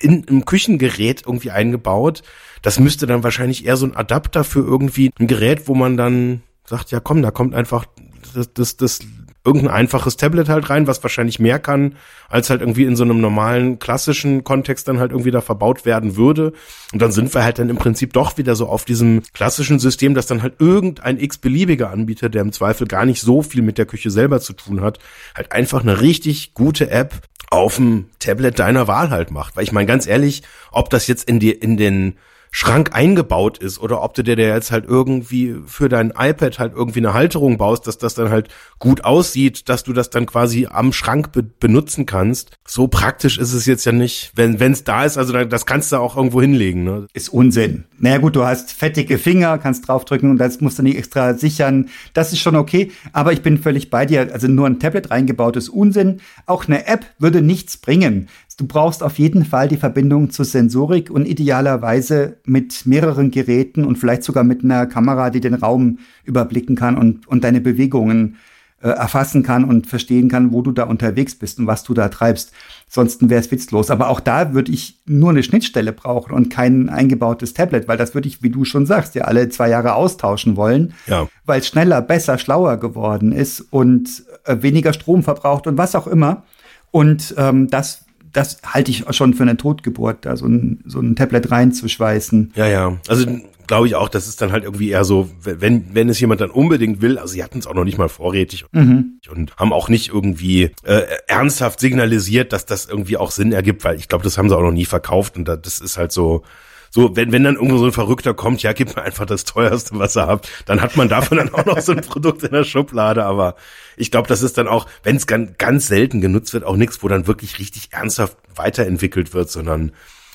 in 0.00 0.28
einem 0.28 0.44
Küchengerät 0.44 1.22
irgendwie 1.26 1.50
eingebaut. 1.50 2.22
Das 2.62 2.78
müsste 2.78 3.06
dann 3.06 3.22
wahrscheinlich 3.22 3.66
eher 3.66 3.76
so 3.76 3.86
ein 3.86 3.96
Adapter 3.96 4.44
für 4.44 4.60
irgendwie 4.60 5.10
ein 5.18 5.26
Gerät, 5.26 5.68
wo 5.68 5.74
man 5.74 5.96
dann 5.96 6.42
sagt, 6.64 6.90
ja 6.90 7.00
komm, 7.00 7.22
da 7.22 7.30
kommt 7.30 7.54
einfach 7.54 7.86
das, 8.34 8.52
das, 8.52 8.76
das 8.76 9.00
irgendein 9.44 9.72
einfaches 9.72 10.16
Tablet 10.16 10.48
halt 10.48 10.68
rein, 10.68 10.86
was 10.86 11.02
wahrscheinlich 11.02 11.38
mehr 11.38 11.58
kann, 11.58 11.94
als 12.28 12.50
halt 12.50 12.60
irgendwie 12.60 12.84
in 12.84 12.96
so 12.96 13.04
einem 13.04 13.20
normalen, 13.20 13.78
klassischen 13.78 14.44
Kontext 14.44 14.86
dann 14.88 14.98
halt 14.98 15.12
irgendwie 15.12 15.30
da 15.30 15.40
verbaut 15.40 15.86
werden 15.86 16.16
würde. 16.16 16.52
Und 16.92 17.00
dann 17.00 17.12
sind 17.12 17.32
wir 17.32 17.42
halt 17.44 17.58
dann 17.58 17.70
im 17.70 17.78
Prinzip 17.78 18.12
doch 18.12 18.36
wieder 18.36 18.54
so 18.56 18.68
auf 18.68 18.84
diesem 18.84 19.22
klassischen 19.32 19.78
System, 19.78 20.14
dass 20.14 20.26
dann 20.26 20.42
halt 20.42 20.54
irgendein 20.58 21.18
x-beliebiger 21.18 21.90
Anbieter, 21.90 22.28
der 22.28 22.42
im 22.42 22.52
Zweifel 22.52 22.86
gar 22.86 23.06
nicht 23.06 23.22
so 23.22 23.42
viel 23.42 23.62
mit 23.62 23.78
der 23.78 23.86
Küche 23.86 24.10
selber 24.10 24.40
zu 24.40 24.52
tun 24.52 24.82
hat, 24.82 24.98
halt 25.34 25.52
einfach 25.52 25.80
eine 25.80 26.02
richtig 26.02 26.52
gute 26.52 26.90
App 26.90 27.22
auf 27.50 27.76
dem 27.76 28.10
Tablet 28.18 28.58
deiner 28.58 28.88
Wahl 28.88 29.10
halt 29.10 29.30
macht. 29.30 29.56
Weil 29.56 29.64
ich 29.64 29.72
meine, 29.72 29.86
ganz 29.86 30.06
ehrlich, 30.06 30.42
ob 30.70 30.90
das 30.90 31.06
jetzt 31.06 31.28
in 31.28 31.40
die, 31.40 31.52
in 31.52 31.76
den 31.76 32.18
Schrank 32.50 32.90
eingebaut 32.92 33.58
ist 33.58 33.78
oder 33.78 34.02
ob 34.02 34.14
du 34.14 34.22
dir 34.22 34.36
jetzt 34.36 34.70
halt 34.70 34.86
irgendwie 34.86 35.56
für 35.66 35.88
dein 35.88 36.12
iPad 36.16 36.58
halt 36.58 36.72
irgendwie 36.74 37.00
eine 37.00 37.14
Halterung 37.14 37.58
baust, 37.58 37.86
dass 37.86 37.98
das 37.98 38.14
dann 38.14 38.30
halt 38.30 38.48
gut 38.78 39.04
aussieht, 39.04 39.68
dass 39.68 39.84
du 39.84 39.92
das 39.92 40.10
dann 40.10 40.26
quasi 40.26 40.66
am 40.70 40.92
Schrank 40.92 41.32
be 41.32 41.42
benutzen 41.42 42.06
kannst. 42.06 42.52
So 42.66 42.88
praktisch 42.88 43.38
ist 43.38 43.52
es 43.52 43.66
jetzt 43.66 43.84
ja 43.84 43.92
nicht, 43.92 44.32
wenn 44.34 44.54
es 44.72 44.84
da 44.84 45.04
ist, 45.04 45.16
also 45.16 45.44
das 45.44 45.66
kannst 45.66 45.92
du 45.92 45.96
auch 45.96 46.16
irgendwo 46.16 46.40
hinlegen. 46.40 46.84
Ne? 46.84 47.06
Ist 47.12 47.28
Unsinn. 47.28 47.84
Naja 47.98 48.18
gut, 48.18 48.36
du 48.36 48.44
hast 48.44 48.72
fettige 48.72 49.18
Finger, 49.18 49.58
kannst 49.58 49.88
draufdrücken 49.88 50.30
und 50.30 50.38
das 50.38 50.60
musst 50.60 50.78
du 50.78 50.82
nicht 50.82 50.96
extra 50.96 51.34
sichern. 51.34 51.88
Das 52.14 52.32
ist 52.32 52.40
schon 52.40 52.56
okay, 52.56 52.92
aber 53.12 53.32
ich 53.32 53.42
bin 53.42 53.58
völlig 53.58 53.90
bei 53.90 54.06
dir. 54.06 54.32
Also 54.32 54.48
nur 54.48 54.66
ein 54.66 54.78
Tablet 54.78 55.10
reingebaut 55.10 55.56
ist 55.56 55.68
Unsinn. 55.68 56.20
Auch 56.46 56.66
eine 56.66 56.86
App 56.86 57.06
würde 57.18 57.42
nichts 57.42 57.76
bringen. 57.76 58.28
Du 58.58 58.66
brauchst 58.66 59.04
auf 59.04 59.20
jeden 59.20 59.44
Fall 59.44 59.68
die 59.68 59.76
Verbindung 59.76 60.30
zur 60.30 60.44
Sensorik 60.44 61.10
und 61.10 61.26
idealerweise 61.26 62.38
mit 62.44 62.86
mehreren 62.86 63.30
Geräten 63.30 63.84
und 63.84 63.98
vielleicht 63.98 64.24
sogar 64.24 64.42
mit 64.42 64.64
einer 64.64 64.86
Kamera, 64.86 65.30
die 65.30 65.38
den 65.38 65.54
Raum 65.54 66.00
überblicken 66.24 66.74
kann 66.74 66.98
und, 66.98 67.28
und 67.28 67.44
deine 67.44 67.60
Bewegungen 67.60 68.36
äh, 68.80 68.88
erfassen 68.88 69.44
kann 69.44 69.62
und 69.62 69.86
verstehen 69.86 70.28
kann, 70.28 70.50
wo 70.52 70.62
du 70.62 70.72
da 70.72 70.84
unterwegs 70.84 71.36
bist 71.36 71.60
und 71.60 71.68
was 71.68 71.84
du 71.84 71.94
da 71.94 72.08
treibst. 72.08 72.52
Sonst 72.88 73.28
wäre 73.28 73.40
es 73.40 73.52
witzlos. 73.52 73.92
Aber 73.92 74.08
auch 74.08 74.18
da 74.18 74.54
würde 74.54 74.72
ich 74.72 74.98
nur 75.06 75.30
eine 75.30 75.44
Schnittstelle 75.44 75.92
brauchen 75.92 76.32
und 76.32 76.48
kein 76.48 76.88
eingebautes 76.88 77.54
Tablet, 77.54 77.86
weil 77.86 77.96
das 77.96 78.14
würde 78.14 78.26
ich, 78.26 78.42
wie 78.42 78.50
du 78.50 78.64
schon 78.64 78.86
sagst, 78.86 79.14
ja 79.14 79.22
alle 79.22 79.48
zwei 79.50 79.68
Jahre 79.68 79.94
austauschen 79.94 80.56
wollen, 80.56 80.94
ja. 81.06 81.28
weil 81.44 81.60
es 81.60 81.68
schneller, 81.68 82.02
besser, 82.02 82.38
schlauer 82.38 82.76
geworden 82.78 83.30
ist 83.30 83.60
und 83.70 84.24
äh, 84.46 84.56
weniger 84.62 84.92
Strom 84.92 85.22
verbraucht 85.22 85.68
und 85.68 85.78
was 85.78 85.94
auch 85.94 86.08
immer. 86.08 86.42
Und 86.90 87.36
ähm, 87.36 87.68
das 87.68 88.04
das 88.32 88.60
halte 88.64 88.90
ich 88.90 89.04
schon 89.10 89.34
für 89.34 89.42
eine 89.42 89.56
Totgeburt, 89.56 90.24
da 90.24 90.36
so 90.36 90.46
ein, 90.46 90.82
so 90.84 91.00
ein 91.00 91.16
Tablet 91.16 91.50
reinzuschweißen. 91.50 92.52
Ja, 92.56 92.66
ja. 92.66 92.98
Also 93.08 93.26
glaube 93.66 93.86
ich 93.86 93.94
auch, 93.94 94.08
das 94.08 94.26
ist 94.26 94.40
dann 94.42 94.50
halt 94.50 94.64
irgendwie 94.64 94.90
eher 94.90 95.04
so, 95.04 95.30
wenn, 95.42 95.94
wenn 95.94 96.08
es 96.08 96.18
jemand 96.18 96.40
dann 96.40 96.50
unbedingt 96.50 97.00
will, 97.00 97.18
also 97.18 97.34
sie 97.34 97.44
hatten 97.44 97.58
es 97.58 97.66
auch 97.66 97.74
noch 97.74 97.84
nicht 97.84 97.98
mal 97.98 98.08
vorrätig 98.08 98.64
mhm. 98.72 99.20
und 99.30 99.54
haben 99.56 99.72
auch 99.72 99.88
nicht 99.88 100.08
irgendwie 100.08 100.70
äh, 100.82 101.02
ernsthaft 101.26 101.78
signalisiert, 101.78 102.52
dass 102.52 102.66
das 102.66 102.86
irgendwie 102.86 103.16
auch 103.16 103.30
Sinn 103.30 103.52
ergibt, 103.52 103.84
weil 103.84 103.96
ich 103.96 104.08
glaube, 104.08 104.24
das 104.24 104.38
haben 104.38 104.48
sie 104.48 104.56
auch 104.56 104.62
noch 104.62 104.72
nie 104.72 104.86
verkauft 104.86 105.36
und 105.36 105.44
das 105.46 105.78
ist 105.78 105.98
halt 105.98 106.10
so, 106.12 106.42
So, 106.90 107.16
wenn, 107.16 107.32
wenn 107.32 107.44
dann 107.44 107.56
irgendwo 107.56 107.78
so 107.78 107.86
ein 107.86 107.92
Verrückter 107.92 108.34
kommt, 108.34 108.62
ja, 108.62 108.72
gib 108.72 108.96
mir 108.96 109.02
einfach 109.02 109.26
das 109.26 109.44
teuerste, 109.44 109.98
was 109.98 110.16
ihr 110.16 110.26
habt, 110.26 110.48
dann 110.66 110.80
hat 110.80 110.96
man 110.96 111.08
davon 111.08 111.38
dann 111.38 111.52
auch 111.54 111.64
noch 111.64 111.80
so 111.80 111.92
ein 111.92 112.00
Produkt 112.00 112.42
in 112.42 112.52
der 112.52 112.64
Schublade. 112.64 113.24
Aber 113.24 113.56
ich 113.96 114.10
glaube, 114.10 114.28
das 114.28 114.42
ist 114.42 114.58
dann 114.58 114.68
auch, 114.68 114.86
wenn 115.02 115.16
es 115.16 115.26
ganz, 115.26 115.52
ganz 115.58 115.88
selten 115.88 116.20
genutzt 116.20 116.52
wird, 116.54 116.64
auch 116.64 116.76
nichts, 116.76 117.02
wo 117.02 117.08
dann 117.08 117.26
wirklich 117.26 117.58
richtig 117.58 117.88
ernsthaft 117.92 118.36
weiterentwickelt 118.54 119.34
wird, 119.34 119.50
sondern 119.50 119.92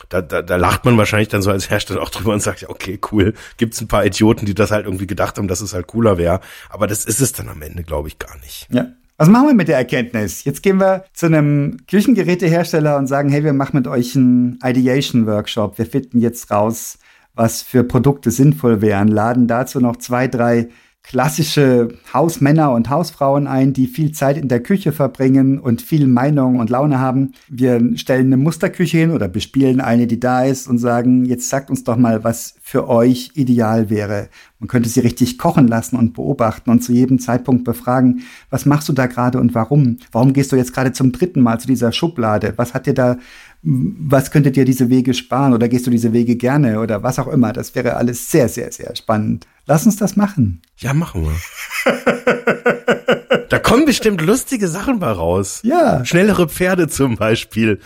da, 0.09 0.21
da, 0.21 0.41
da 0.41 0.55
lacht 0.57 0.85
man 0.85 0.97
wahrscheinlich 0.97 1.29
dann 1.29 1.41
so 1.41 1.49
als 1.49 1.69
Hersteller 1.69 2.01
auch 2.01 2.09
drüber 2.09 2.33
und 2.33 2.41
sagt, 2.41 2.61
ja, 2.61 2.69
okay, 2.69 2.99
cool, 3.11 3.33
gibt's 3.57 3.81
ein 3.81 3.87
paar 3.87 4.05
Idioten, 4.05 4.45
die 4.45 4.53
das 4.53 4.71
halt 4.71 4.85
irgendwie 4.85 5.07
gedacht 5.07 5.37
haben, 5.37 5.47
dass 5.47 5.61
es 5.61 5.73
halt 5.73 5.87
cooler 5.87 6.17
wäre. 6.17 6.39
Aber 6.69 6.87
das 6.87 7.05
ist 7.05 7.21
es 7.21 7.31
dann 7.31 7.49
am 7.49 7.61
Ende, 7.61 7.83
glaube 7.83 8.07
ich, 8.09 8.19
gar 8.19 8.37
nicht. 8.39 8.67
Ja. 8.69 8.87
Was 9.17 9.29
machen 9.29 9.47
wir 9.47 9.53
mit 9.53 9.67
der 9.67 9.77
Erkenntnis? 9.77 10.43
Jetzt 10.43 10.63
gehen 10.63 10.79
wir 10.79 11.05
zu 11.13 11.27
einem 11.27 11.77
Küchengerätehersteller 11.87 12.97
und 12.97 13.05
sagen, 13.05 13.29
hey, 13.29 13.43
wir 13.43 13.53
machen 13.53 13.77
mit 13.77 13.87
euch 13.87 14.15
einen 14.15 14.57
Ideation-Workshop. 14.63 15.77
Wir 15.77 15.85
finden 15.85 16.19
jetzt 16.19 16.49
raus, 16.49 16.97
was 17.35 17.61
für 17.61 17.83
Produkte 17.83 18.31
sinnvoll 18.31 18.81
wären, 18.81 19.07
laden 19.07 19.47
dazu 19.47 19.79
noch 19.79 19.97
zwei, 19.97 20.27
drei 20.27 20.69
klassische 21.03 21.89
Hausmänner 22.13 22.71
und 22.71 22.89
Hausfrauen 22.89 23.45
ein, 23.45 23.73
die 23.73 23.87
viel 23.87 24.13
Zeit 24.13 24.37
in 24.37 24.47
der 24.47 24.63
Küche 24.63 24.93
verbringen 24.93 25.59
und 25.59 25.81
viel 25.81 26.07
Meinung 26.07 26.59
und 26.59 26.69
Laune 26.69 26.99
haben. 26.99 27.33
Wir 27.49 27.95
stellen 27.97 28.27
eine 28.27 28.37
Musterküche 28.37 28.97
hin 28.97 29.11
oder 29.11 29.27
bespielen 29.27 29.81
eine, 29.81 30.07
die 30.07 30.19
da 30.19 30.45
ist 30.45 30.67
und 30.67 30.77
sagen, 30.77 31.25
jetzt 31.25 31.49
sagt 31.49 31.69
uns 31.69 31.83
doch 31.83 31.97
mal, 31.97 32.23
was 32.23 32.55
für 32.61 32.87
euch 32.87 33.31
ideal 33.35 33.89
wäre. 33.89 34.29
Man 34.59 34.69
könnte 34.69 34.87
sie 34.87 35.01
richtig 35.01 35.37
kochen 35.37 35.67
lassen 35.67 35.97
und 35.97 36.13
beobachten 36.13 36.69
und 36.69 36.81
zu 36.81 36.93
jedem 36.93 37.19
Zeitpunkt 37.19 37.65
befragen, 37.65 38.21
was 38.49 38.65
machst 38.65 38.87
du 38.87 38.93
da 38.93 39.07
gerade 39.07 39.41
und 39.41 39.53
warum? 39.53 39.97
Warum 40.13 40.31
gehst 40.31 40.53
du 40.53 40.55
jetzt 40.55 40.73
gerade 40.73 40.93
zum 40.93 41.11
dritten 41.11 41.41
Mal 41.41 41.59
zu 41.59 41.67
dieser 41.67 41.91
Schublade? 41.91 42.53
Was 42.55 42.73
hat 42.73 42.87
dir 42.87 42.93
da 42.93 43.17
was 43.63 44.31
könntet 44.31 44.57
ihr 44.57 44.65
diese 44.65 44.89
Wege 44.89 45.13
sparen 45.13 45.53
oder 45.53 45.69
gehst 45.69 45.87
du 45.87 45.91
diese 45.91 46.11
Wege 46.11 46.35
gerne 46.35 46.81
oder 46.81 47.01
was 47.01 47.17
auch 47.17 47.27
immer. 47.27 47.53
Das 47.53 47.75
wäre 47.75 47.95
alles 47.95 48.29
sehr, 48.29 48.49
sehr, 48.49 48.71
sehr 48.71 48.93
spannend. 48.95 49.47
Lass 49.65 49.85
uns 49.85 49.95
das 49.95 50.17
machen. 50.17 50.61
Ja, 50.77 50.93
machen 50.93 51.25
wir. 51.25 51.31
da 53.47 53.59
kommen 53.59 53.85
bestimmt 53.85 54.19
lustige 54.19 54.67
Sachen 54.67 54.99
bei 54.99 55.11
raus. 55.11 55.61
Ja. 55.63 56.03
Schnellere 56.03 56.49
Pferde 56.49 56.89
zum 56.89 57.15
Beispiel. 57.15 57.79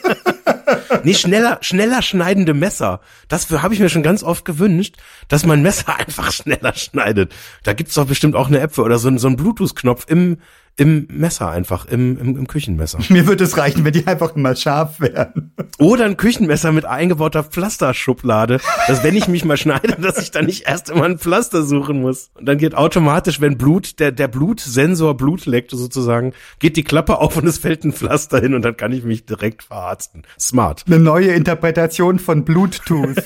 nee, 1.04 1.12
schneller, 1.12 1.58
schneller 1.60 2.00
schneidende 2.00 2.54
Messer. 2.54 3.00
Das 3.28 3.50
habe 3.50 3.74
ich 3.74 3.80
mir 3.80 3.90
schon 3.90 4.02
ganz 4.02 4.22
oft 4.22 4.46
gewünscht, 4.46 4.96
dass 5.28 5.44
mein 5.44 5.60
Messer 5.60 5.94
einfach 5.98 6.32
schneller 6.32 6.74
schneidet. 6.74 7.32
Da 7.64 7.74
gibt's 7.74 7.94
doch 7.94 8.06
bestimmt 8.06 8.34
auch 8.34 8.48
eine 8.48 8.60
App 8.60 8.74
für 8.74 8.82
oder 8.82 8.98
so, 8.98 9.14
so 9.18 9.28
ein 9.28 9.36
Bluetooth-Knopf 9.36 10.06
im, 10.08 10.38
im 10.80 11.06
Messer 11.10 11.50
einfach, 11.50 11.84
im, 11.84 12.18
im, 12.18 12.38
im 12.38 12.46
Küchenmesser. 12.46 13.00
Mir 13.10 13.26
würde 13.26 13.44
es 13.44 13.58
reichen, 13.58 13.84
wenn 13.84 13.92
die 13.92 14.06
einfach 14.06 14.34
immer 14.34 14.56
scharf 14.56 14.98
wären. 14.98 15.52
Oder 15.78 16.06
ein 16.06 16.16
Küchenmesser 16.16 16.72
mit 16.72 16.86
eingebauter 16.86 17.44
Pflasterschublade, 17.44 18.60
dass 18.88 19.04
wenn 19.04 19.14
ich 19.14 19.28
mich 19.28 19.44
mal 19.44 19.58
schneide, 19.58 20.00
dass 20.00 20.16
ich 20.16 20.30
dann 20.30 20.46
nicht 20.46 20.66
erst 20.66 20.88
immer 20.88 21.04
ein 21.04 21.18
Pflaster 21.18 21.64
suchen 21.64 22.00
muss. 22.00 22.30
Und 22.32 22.46
dann 22.46 22.56
geht 22.56 22.74
automatisch, 22.74 23.42
wenn 23.42 23.58
Blut, 23.58 24.00
der, 24.00 24.10
der 24.10 24.28
Blutsensor 24.28 25.18
Blut 25.18 25.44
leckt 25.44 25.72
sozusagen, 25.72 26.32
geht 26.60 26.78
die 26.78 26.82
Klappe 26.82 27.18
auf 27.18 27.36
und 27.36 27.46
es 27.46 27.58
fällt 27.58 27.84
ein 27.84 27.92
Pflaster 27.92 28.40
hin 28.40 28.54
und 28.54 28.62
dann 28.62 28.74
kann 28.74 28.92
ich 28.92 29.04
mich 29.04 29.26
direkt 29.26 29.64
verarzten. 29.64 30.22
Smart. 30.38 30.84
Eine 30.86 30.98
neue 30.98 31.32
Interpretation 31.32 32.18
von 32.18 32.46
Bluetooth. 32.46 33.16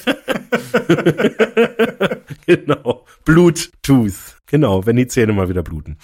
genau. 2.47 3.05
Bluetooth. 3.25 4.41
Genau, 4.47 4.87
wenn 4.87 4.97
die 4.97 5.07
Zähne 5.07 5.33
mal 5.33 5.49
wieder 5.49 5.63
bluten. 5.63 5.99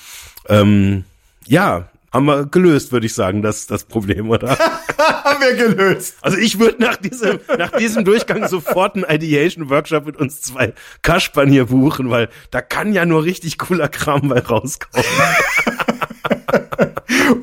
Ähm, 0.49 1.03
ja, 1.47 1.89
haben 2.13 2.27
wir 2.27 2.47
gelöst, 2.47 2.91
würde 2.93 3.07
ich 3.07 3.15
sagen, 3.15 3.43
das 3.43 3.67
das 3.67 3.85
Problem, 3.85 4.31
oder? 4.31 4.59
haben 4.99 5.41
wir 5.41 5.55
gelöst. 5.55 6.17
Also 6.23 6.39
ich 6.39 6.59
würde 6.59 6.83
nach 6.83 6.97
diesem 6.97 7.39
nach 7.57 7.71
diesem 7.73 8.05
Durchgang 8.05 8.49
sofort 8.49 8.97
einen 8.97 9.05
Ideation 9.05 9.71
Workshop 9.71 10.07
mit 10.07 10.17
uns 10.17 10.41
zwei 10.43 10.75
Kaspern 11.03 11.49
hier 11.49 11.67
buchen, 11.67 12.11
weil 12.11 12.29
da 12.51 12.61
kann 12.61 12.93
ja 12.93 13.07
nur 13.07 13.25
richtig 13.25 13.59
cooler 13.59 13.89
Kram 13.89 14.29
bei 14.29 14.41
rauskommen. 14.41 15.07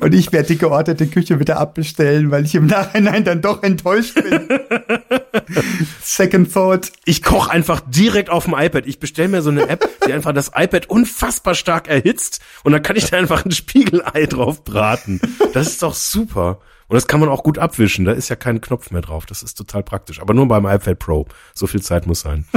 Und 0.00 0.14
ich 0.14 0.32
werde 0.32 0.48
die 0.48 0.58
geordnete 0.58 1.06
Küche 1.06 1.40
wieder 1.40 1.58
abbestellen, 1.58 2.30
weil 2.30 2.44
ich 2.44 2.54
im 2.54 2.66
Nachhinein 2.66 3.24
dann 3.24 3.42
doch 3.42 3.62
enttäuscht 3.62 4.14
bin. 4.14 4.48
Second 6.02 6.52
Thought. 6.52 6.92
Ich 7.04 7.22
koche 7.22 7.50
einfach 7.50 7.80
direkt 7.86 8.30
auf 8.30 8.44
dem 8.44 8.54
iPad. 8.54 8.86
Ich 8.86 8.98
bestelle 8.98 9.28
mir 9.28 9.42
so 9.42 9.50
eine 9.50 9.68
App, 9.68 9.88
die 10.06 10.12
einfach 10.12 10.32
das 10.32 10.52
iPad 10.54 10.88
unfassbar 10.88 11.54
stark 11.54 11.88
erhitzt 11.88 12.40
und 12.64 12.72
dann 12.72 12.82
kann 12.82 12.96
ich 12.96 13.10
da 13.10 13.16
einfach 13.16 13.44
ein 13.44 13.50
Spiegelei 13.52 14.26
drauf 14.26 14.64
braten. 14.64 15.20
Das 15.52 15.66
ist 15.66 15.82
doch 15.82 15.94
super. 15.94 16.60
Und 16.88 16.94
das 16.94 17.06
kann 17.06 17.20
man 17.20 17.28
auch 17.28 17.42
gut 17.42 17.58
abwischen. 17.58 18.06
Da 18.06 18.12
ist 18.12 18.30
ja 18.30 18.36
kein 18.36 18.62
Knopf 18.62 18.90
mehr 18.90 19.02
drauf. 19.02 19.26
Das 19.26 19.42
ist 19.42 19.54
total 19.54 19.82
praktisch. 19.82 20.20
Aber 20.20 20.32
nur 20.32 20.48
beim 20.48 20.64
iPad 20.64 20.98
Pro. 20.98 21.26
So 21.52 21.66
viel 21.66 21.82
Zeit 21.82 22.06
muss 22.06 22.20
sein. 22.20 22.46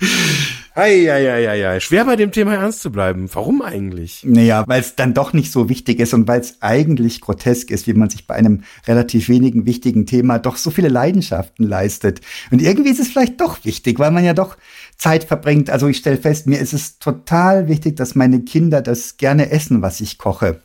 Eieieiei. 0.76 1.78
Schwer 1.78 2.04
bei 2.04 2.16
dem 2.16 2.32
Thema 2.32 2.54
ernst 2.54 2.80
zu 2.80 2.90
bleiben. 2.90 3.28
Warum 3.32 3.62
eigentlich? 3.62 4.24
Naja, 4.24 4.64
weil 4.66 4.80
es 4.80 4.96
dann 4.96 5.14
doch 5.14 5.32
nicht 5.32 5.52
so 5.52 5.68
wichtig 5.68 6.00
ist 6.00 6.14
und 6.14 6.26
weil 6.26 6.40
es 6.40 6.60
eigentlich 6.62 7.20
grotesk 7.20 7.70
ist, 7.70 7.86
wie 7.86 7.94
man 7.94 8.10
sich 8.10 8.26
bei 8.26 8.34
einem 8.34 8.64
relativ 8.88 9.28
wenigen 9.28 9.66
wichtigen 9.66 10.04
Thema 10.04 10.38
doch 10.40 10.56
so 10.56 10.72
viele 10.72 10.88
Leidenschaften 10.88 11.64
leistet. 11.64 12.22
Und 12.50 12.60
irgendwie 12.60 12.90
ist 12.90 12.98
es 12.98 13.08
vielleicht 13.08 13.40
doch 13.40 13.64
wichtig, 13.64 14.00
weil 14.00 14.10
man 14.10 14.24
ja 14.24 14.34
doch 14.34 14.56
Zeit 14.96 15.22
verbringt. 15.22 15.70
Also 15.70 15.86
ich 15.86 15.98
stelle 15.98 16.16
fest, 16.16 16.48
mir 16.48 16.58
ist 16.58 16.72
es 16.72 16.98
total 16.98 17.68
wichtig, 17.68 17.94
dass 17.94 18.16
meine 18.16 18.40
Kinder 18.40 18.82
das 18.82 19.16
gerne 19.16 19.50
essen, 19.50 19.80
was 19.80 20.00
ich 20.00 20.18
koche 20.18 20.60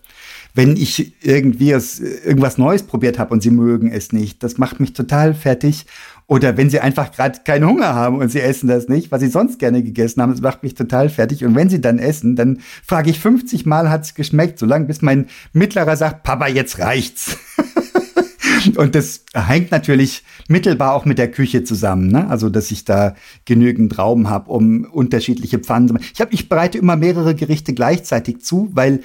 wenn 0.55 0.76
ich 0.76 1.14
irgendwie 1.24 1.70
irgendwas 1.70 2.57
Neues 2.57 2.84
probiert 2.84 3.20
habe 3.20 3.34
und 3.34 3.41
sie 3.41 3.51
mögen 3.51 3.91
es 3.91 4.12
nicht. 4.12 4.43
Das 4.43 4.57
macht 4.57 4.80
mich 4.80 4.93
total 4.93 5.34
fertig. 5.34 5.86
Oder 6.30 6.57
wenn 6.57 6.69
sie 6.69 6.80
einfach 6.80 7.11
gerade 7.11 7.39
keinen 7.43 7.67
Hunger 7.67 7.95
haben 7.95 8.19
und 8.19 8.30
sie 8.30 8.39
essen 8.39 8.67
das 8.67 8.88
nicht, 8.88 9.11
was 9.11 9.19
sie 9.19 9.30
sonst 9.30 9.57
gerne 9.57 9.82
gegessen 9.82 10.21
haben, 10.21 10.32
das 10.32 10.41
macht 10.41 10.61
mich 10.61 10.75
total 10.75 11.09
fertig. 11.09 11.43
Und 11.43 11.55
wenn 11.55 11.69
sie 11.69 11.82
dann 11.82 11.97
essen, 11.97 12.36
dann 12.36 12.59
frage 12.86 13.09
ich 13.09 13.19
50 13.19 13.65
Mal, 13.65 13.89
hat 13.89 14.03
es 14.03 14.13
geschmeckt, 14.13 14.59
solange 14.59 14.86
bis 14.86 15.01
mein 15.01 15.25
Mittlerer 15.53 15.97
sagt, 15.97 16.21
Papa, 16.21 16.47
jetzt 16.47 16.77
reicht's. 16.77 17.36
Und 18.77 18.93
das 18.93 19.25
hängt 19.34 19.71
natürlich 19.71 20.23
mittelbar 20.47 20.93
auch 20.93 21.05
mit 21.05 21.17
der 21.17 21.32
Küche 21.32 21.63
zusammen, 21.63 22.11
ne? 22.11 22.30
Also, 22.30 22.49
dass 22.49 22.69
ich 22.69 22.86
da 22.86 23.15
genügend 23.45 23.97
Raum 23.97 24.30
habe, 24.30 24.51
um 24.51 24.84
unterschiedliche 24.84 25.57
Pfannen 25.57 25.88
zu 25.88 25.93
machen. 25.95 26.05
Ich, 26.13 26.21
hab, 26.21 26.32
ich 26.32 26.47
bereite 26.47 26.77
immer 26.77 26.95
mehrere 26.95 27.34
Gerichte 27.34 27.73
gleichzeitig 27.73 28.41
zu, 28.41 28.69
weil 28.73 29.01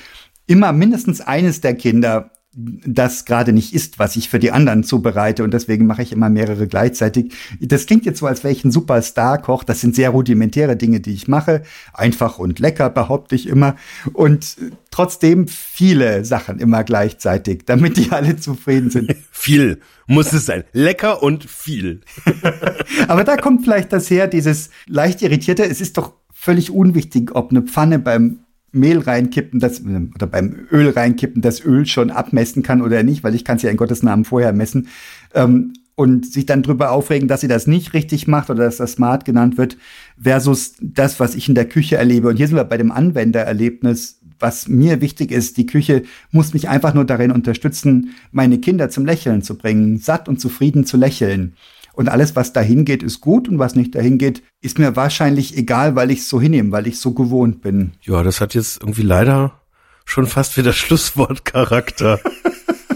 immer 0.47 0.73
mindestens 0.73 1.23
eines 1.23 1.63
der 1.63 1.75
Kinder 1.75 2.33
das 2.57 3.25
gerade 3.25 3.53
nicht 3.53 3.75
ist, 3.75 3.99
was 3.99 4.17
ich 4.17 4.29
für 4.29 4.39
die 4.39 4.53
anderen 4.53 4.85
zubereite 4.85 5.43
und 5.43 5.53
deswegen 5.53 5.87
mache 5.87 6.03
ich 6.03 6.13
immer 6.13 6.29
mehrere 6.29 6.69
gleichzeitig. 6.69 7.33
Das 7.61 7.87
klingt 7.87 8.07
jetzt 8.07 8.21
so, 8.21 8.27
als 8.27 8.45
wäre 8.45 8.53
ich 8.53 8.65
ein 8.65 8.71
Superstar-Koch. 8.71 9.65
Das 9.65 9.81
sind 9.81 9.97
sehr 9.97 10.11
rudimentäre 10.11 10.77
Dinge, 10.77 11.01
die 11.01 11.15
ich 11.15 11.27
mache. 11.27 11.63
Einfach 11.93 12.39
und 12.39 12.61
lecker, 12.61 12.91
behaupte 12.91 13.35
ich 13.35 13.49
immer. 13.49 13.75
Und 14.13 14.57
trotzdem 14.91 15.49
viele 15.49 16.25
Sachen 16.25 16.61
immer 16.61 16.85
gleichzeitig, 16.85 17.63
damit 17.67 17.97
die 17.97 18.13
alle 18.13 18.37
zufrieden 18.37 18.91
sind. 18.91 19.17
viel 19.33 19.81
muss 20.07 20.33
es 20.33 20.47
sein. 20.47 20.65
Lecker 20.73 21.23
und 21.23 21.45
viel. 21.45 22.03
Aber 23.09 23.25
da 23.25 23.37
kommt 23.37 23.65
vielleicht 23.65 23.93
das 23.93 24.11
her, 24.11 24.29
dieses 24.29 24.71
leicht 24.87 25.23
irritierte. 25.23 25.65
Es 25.65 25.81
ist 25.81 25.97
doch 25.99 26.13
völlig 26.33 26.71
unwichtig, 26.71 27.35
ob 27.35 27.51
eine 27.51 27.63
Pfanne 27.63 27.99
beim 27.99 28.44
Mehl 28.75 28.99
reinkippen, 28.99 29.61
das, 29.61 29.83
oder 29.83 30.27
beim 30.27 30.67
Öl 30.71 30.91
reinkippen, 30.91 31.43
das 31.43 31.65
Öl 31.65 31.87
schon 31.87 32.11
abmessen 32.11 32.63
kann 32.63 32.83
oder 32.83 33.03
nicht, 33.03 33.25
weil 33.25 33.35
ich 33.35 33.45
kann 33.45 33.57
es 33.57 33.63
ja 33.63 33.71
in 33.71 33.77
Gottes 33.77 34.03
Namen 34.03 34.25
vorher 34.25 34.53
messen. 34.53 34.89
Ähm, 35.35 35.75
und 35.97 36.27
sich 36.27 36.45
dann 36.47 36.63
drüber 36.63 36.91
aufregen, 36.91 37.29
dass 37.29 37.41
sie 37.41 37.49
das 37.49 37.67
nicht 37.67 37.95
richtig 37.95 38.27
macht 38.27 38.51
oder 38.51 38.65
dass 38.65 38.79
das 38.79 38.93
smart 38.93 39.25
genannt 39.25 39.57
wird, 39.57 39.77
versus 40.21 40.75
das, 40.81 41.21
was 41.21 41.35
ich 41.35 41.49
in 41.49 41.55
der 41.55 41.69
Küche 41.69 41.97
erlebe. 41.97 42.29
Und 42.29 42.37
hier 42.37 42.49
sind 42.49 42.57
wir 42.57 42.65
bei 42.65 42.79
dem 42.79 42.91
Anwendererlebnis. 42.91 44.21
Was 44.41 44.67
mir 44.67 45.01
wichtig 45.01 45.31
ist, 45.31 45.57
die 45.57 45.67
Küche 45.67 46.03
muss 46.33 46.53
mich 46.53 46.69
einfach 46.69 46.93
nur 46.93 47.05
darin 47.05 47.31
unterstützen, 47.31 48.11
meine 48.33 48.59
Kinder 48.59 48.91
zum 48.91 49.07
Lächeln 49.07 49.43
zu 49.43 49.57
bringen, 49.57 49.99
satt 49.99 50.29
und 50.29 50.41
zufrieden 50.41 50.85
zu 50.85 50.97
lächeln. 50.97 51.55
Und 51.95 52.09
alles, 52.09 52.35
was 52.35 52.53
dahin 52.53 52.85
geht, 52.85 53.03
ist 53.05 53.21
gut 53.21 53.49
und 53.49 53.59
was 53.59 53.77
nicht 53.77 53.95
dahin 53.95 54.19
geht, 54.19 54.43
ist 54.61 54.79
mir 54.79 54.97
wahrscheinlich 54.97 55.57
egal, 55.57 55.95
weil 55.95 56.11
ich 56.11 56.21
es 56.21 56.29
so 56.29 56.41
hinnehme, 56.41 56.73
weil 56.73 56.89
ich 56.89 56.99
so 56.99 57.13
gewohnt 57.13 57.63
bin. 57.63 57.93
Ja, 58.03 58.23
das 58.25 58.41
hat 58.41 58.55
jetzt 58.55 58.83
irgendwie 58.83 59.03
leider 59.03 59.61
schon 60.05 60.27
fast 60.27 60.57
wieder 60.57 60.73
Schlusswortcharakter. 60.75 62.21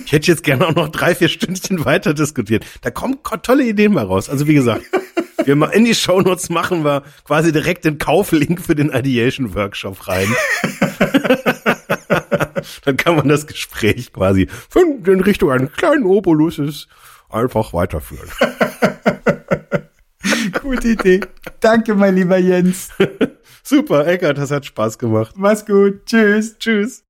ich 0.05 0.13
hätte 0.13 0.27
jetzt 0.27 0.43
gerne 0.43 0.67
auch 0.67 0.75
noch 0.75 0.89
drei, 0.89 1.15
vier 1.15 1.29
Stündchen 1.29 1.85
weiter 1.85 2.13
diskutiert. 2.13 2.67
Da 2.83 2.91
kommen 2.91 3.19
tolle 3.43 3.65
Ideen 3.65 3.93
mal 3.93 4.05
raus. 4.05 4.29
Also 4.29 4.49
wie 4.49 4.55
gesagt, 4.55 4.83
wir 5.45 5.55
mal 5.55 5.69
in 5.69 5.85
die 5.85 5.95
Shownotes 5.95 6.51
machen 6.51 6.85
wir 6.85 7.05
quasi 7.25 7.53
direkt 7.53 7.85
den 7.85 7.99
Kauflink 7.99 8.61
für 8.61 8.75
den 8.75 8.91
Ideation 8.91 9.55
Workshop 9.55 10.09
rein. 10.09 10.27
Dann 12.85 12.97
kann 12.97 13.15
man 13.17 13.29
das 13.29 13.47
Gespräch 13.47 14.13
quasi 14.13 14.49
in 14.75 15.21
Richtung 15.21 15.53
eines 15.53 15.73
kleinen 15.73 16.05
Obolusses 16.05 16.89
einfach 17.29 17.73
weiterführen. 17.73 18.29
Gute 20.63 20.89
Idee. 20.89 21.21
Danke, 21.61 21.95
mein 21.95 22.17
lieber 22.17 22.39
Jens. 22.39 22.91
Super, 23.63 24.07
Eckert, 24.07 24.39
das 24.39 24.51
hat 24.51 24.67
Spaß 24.67 24.99
gemacht. 24.99 25.35
Mach's 25.37 25.65
gut. 25.65 26.05
Tschüss. 26.07 26.59
Tschüss. 26.59 27.05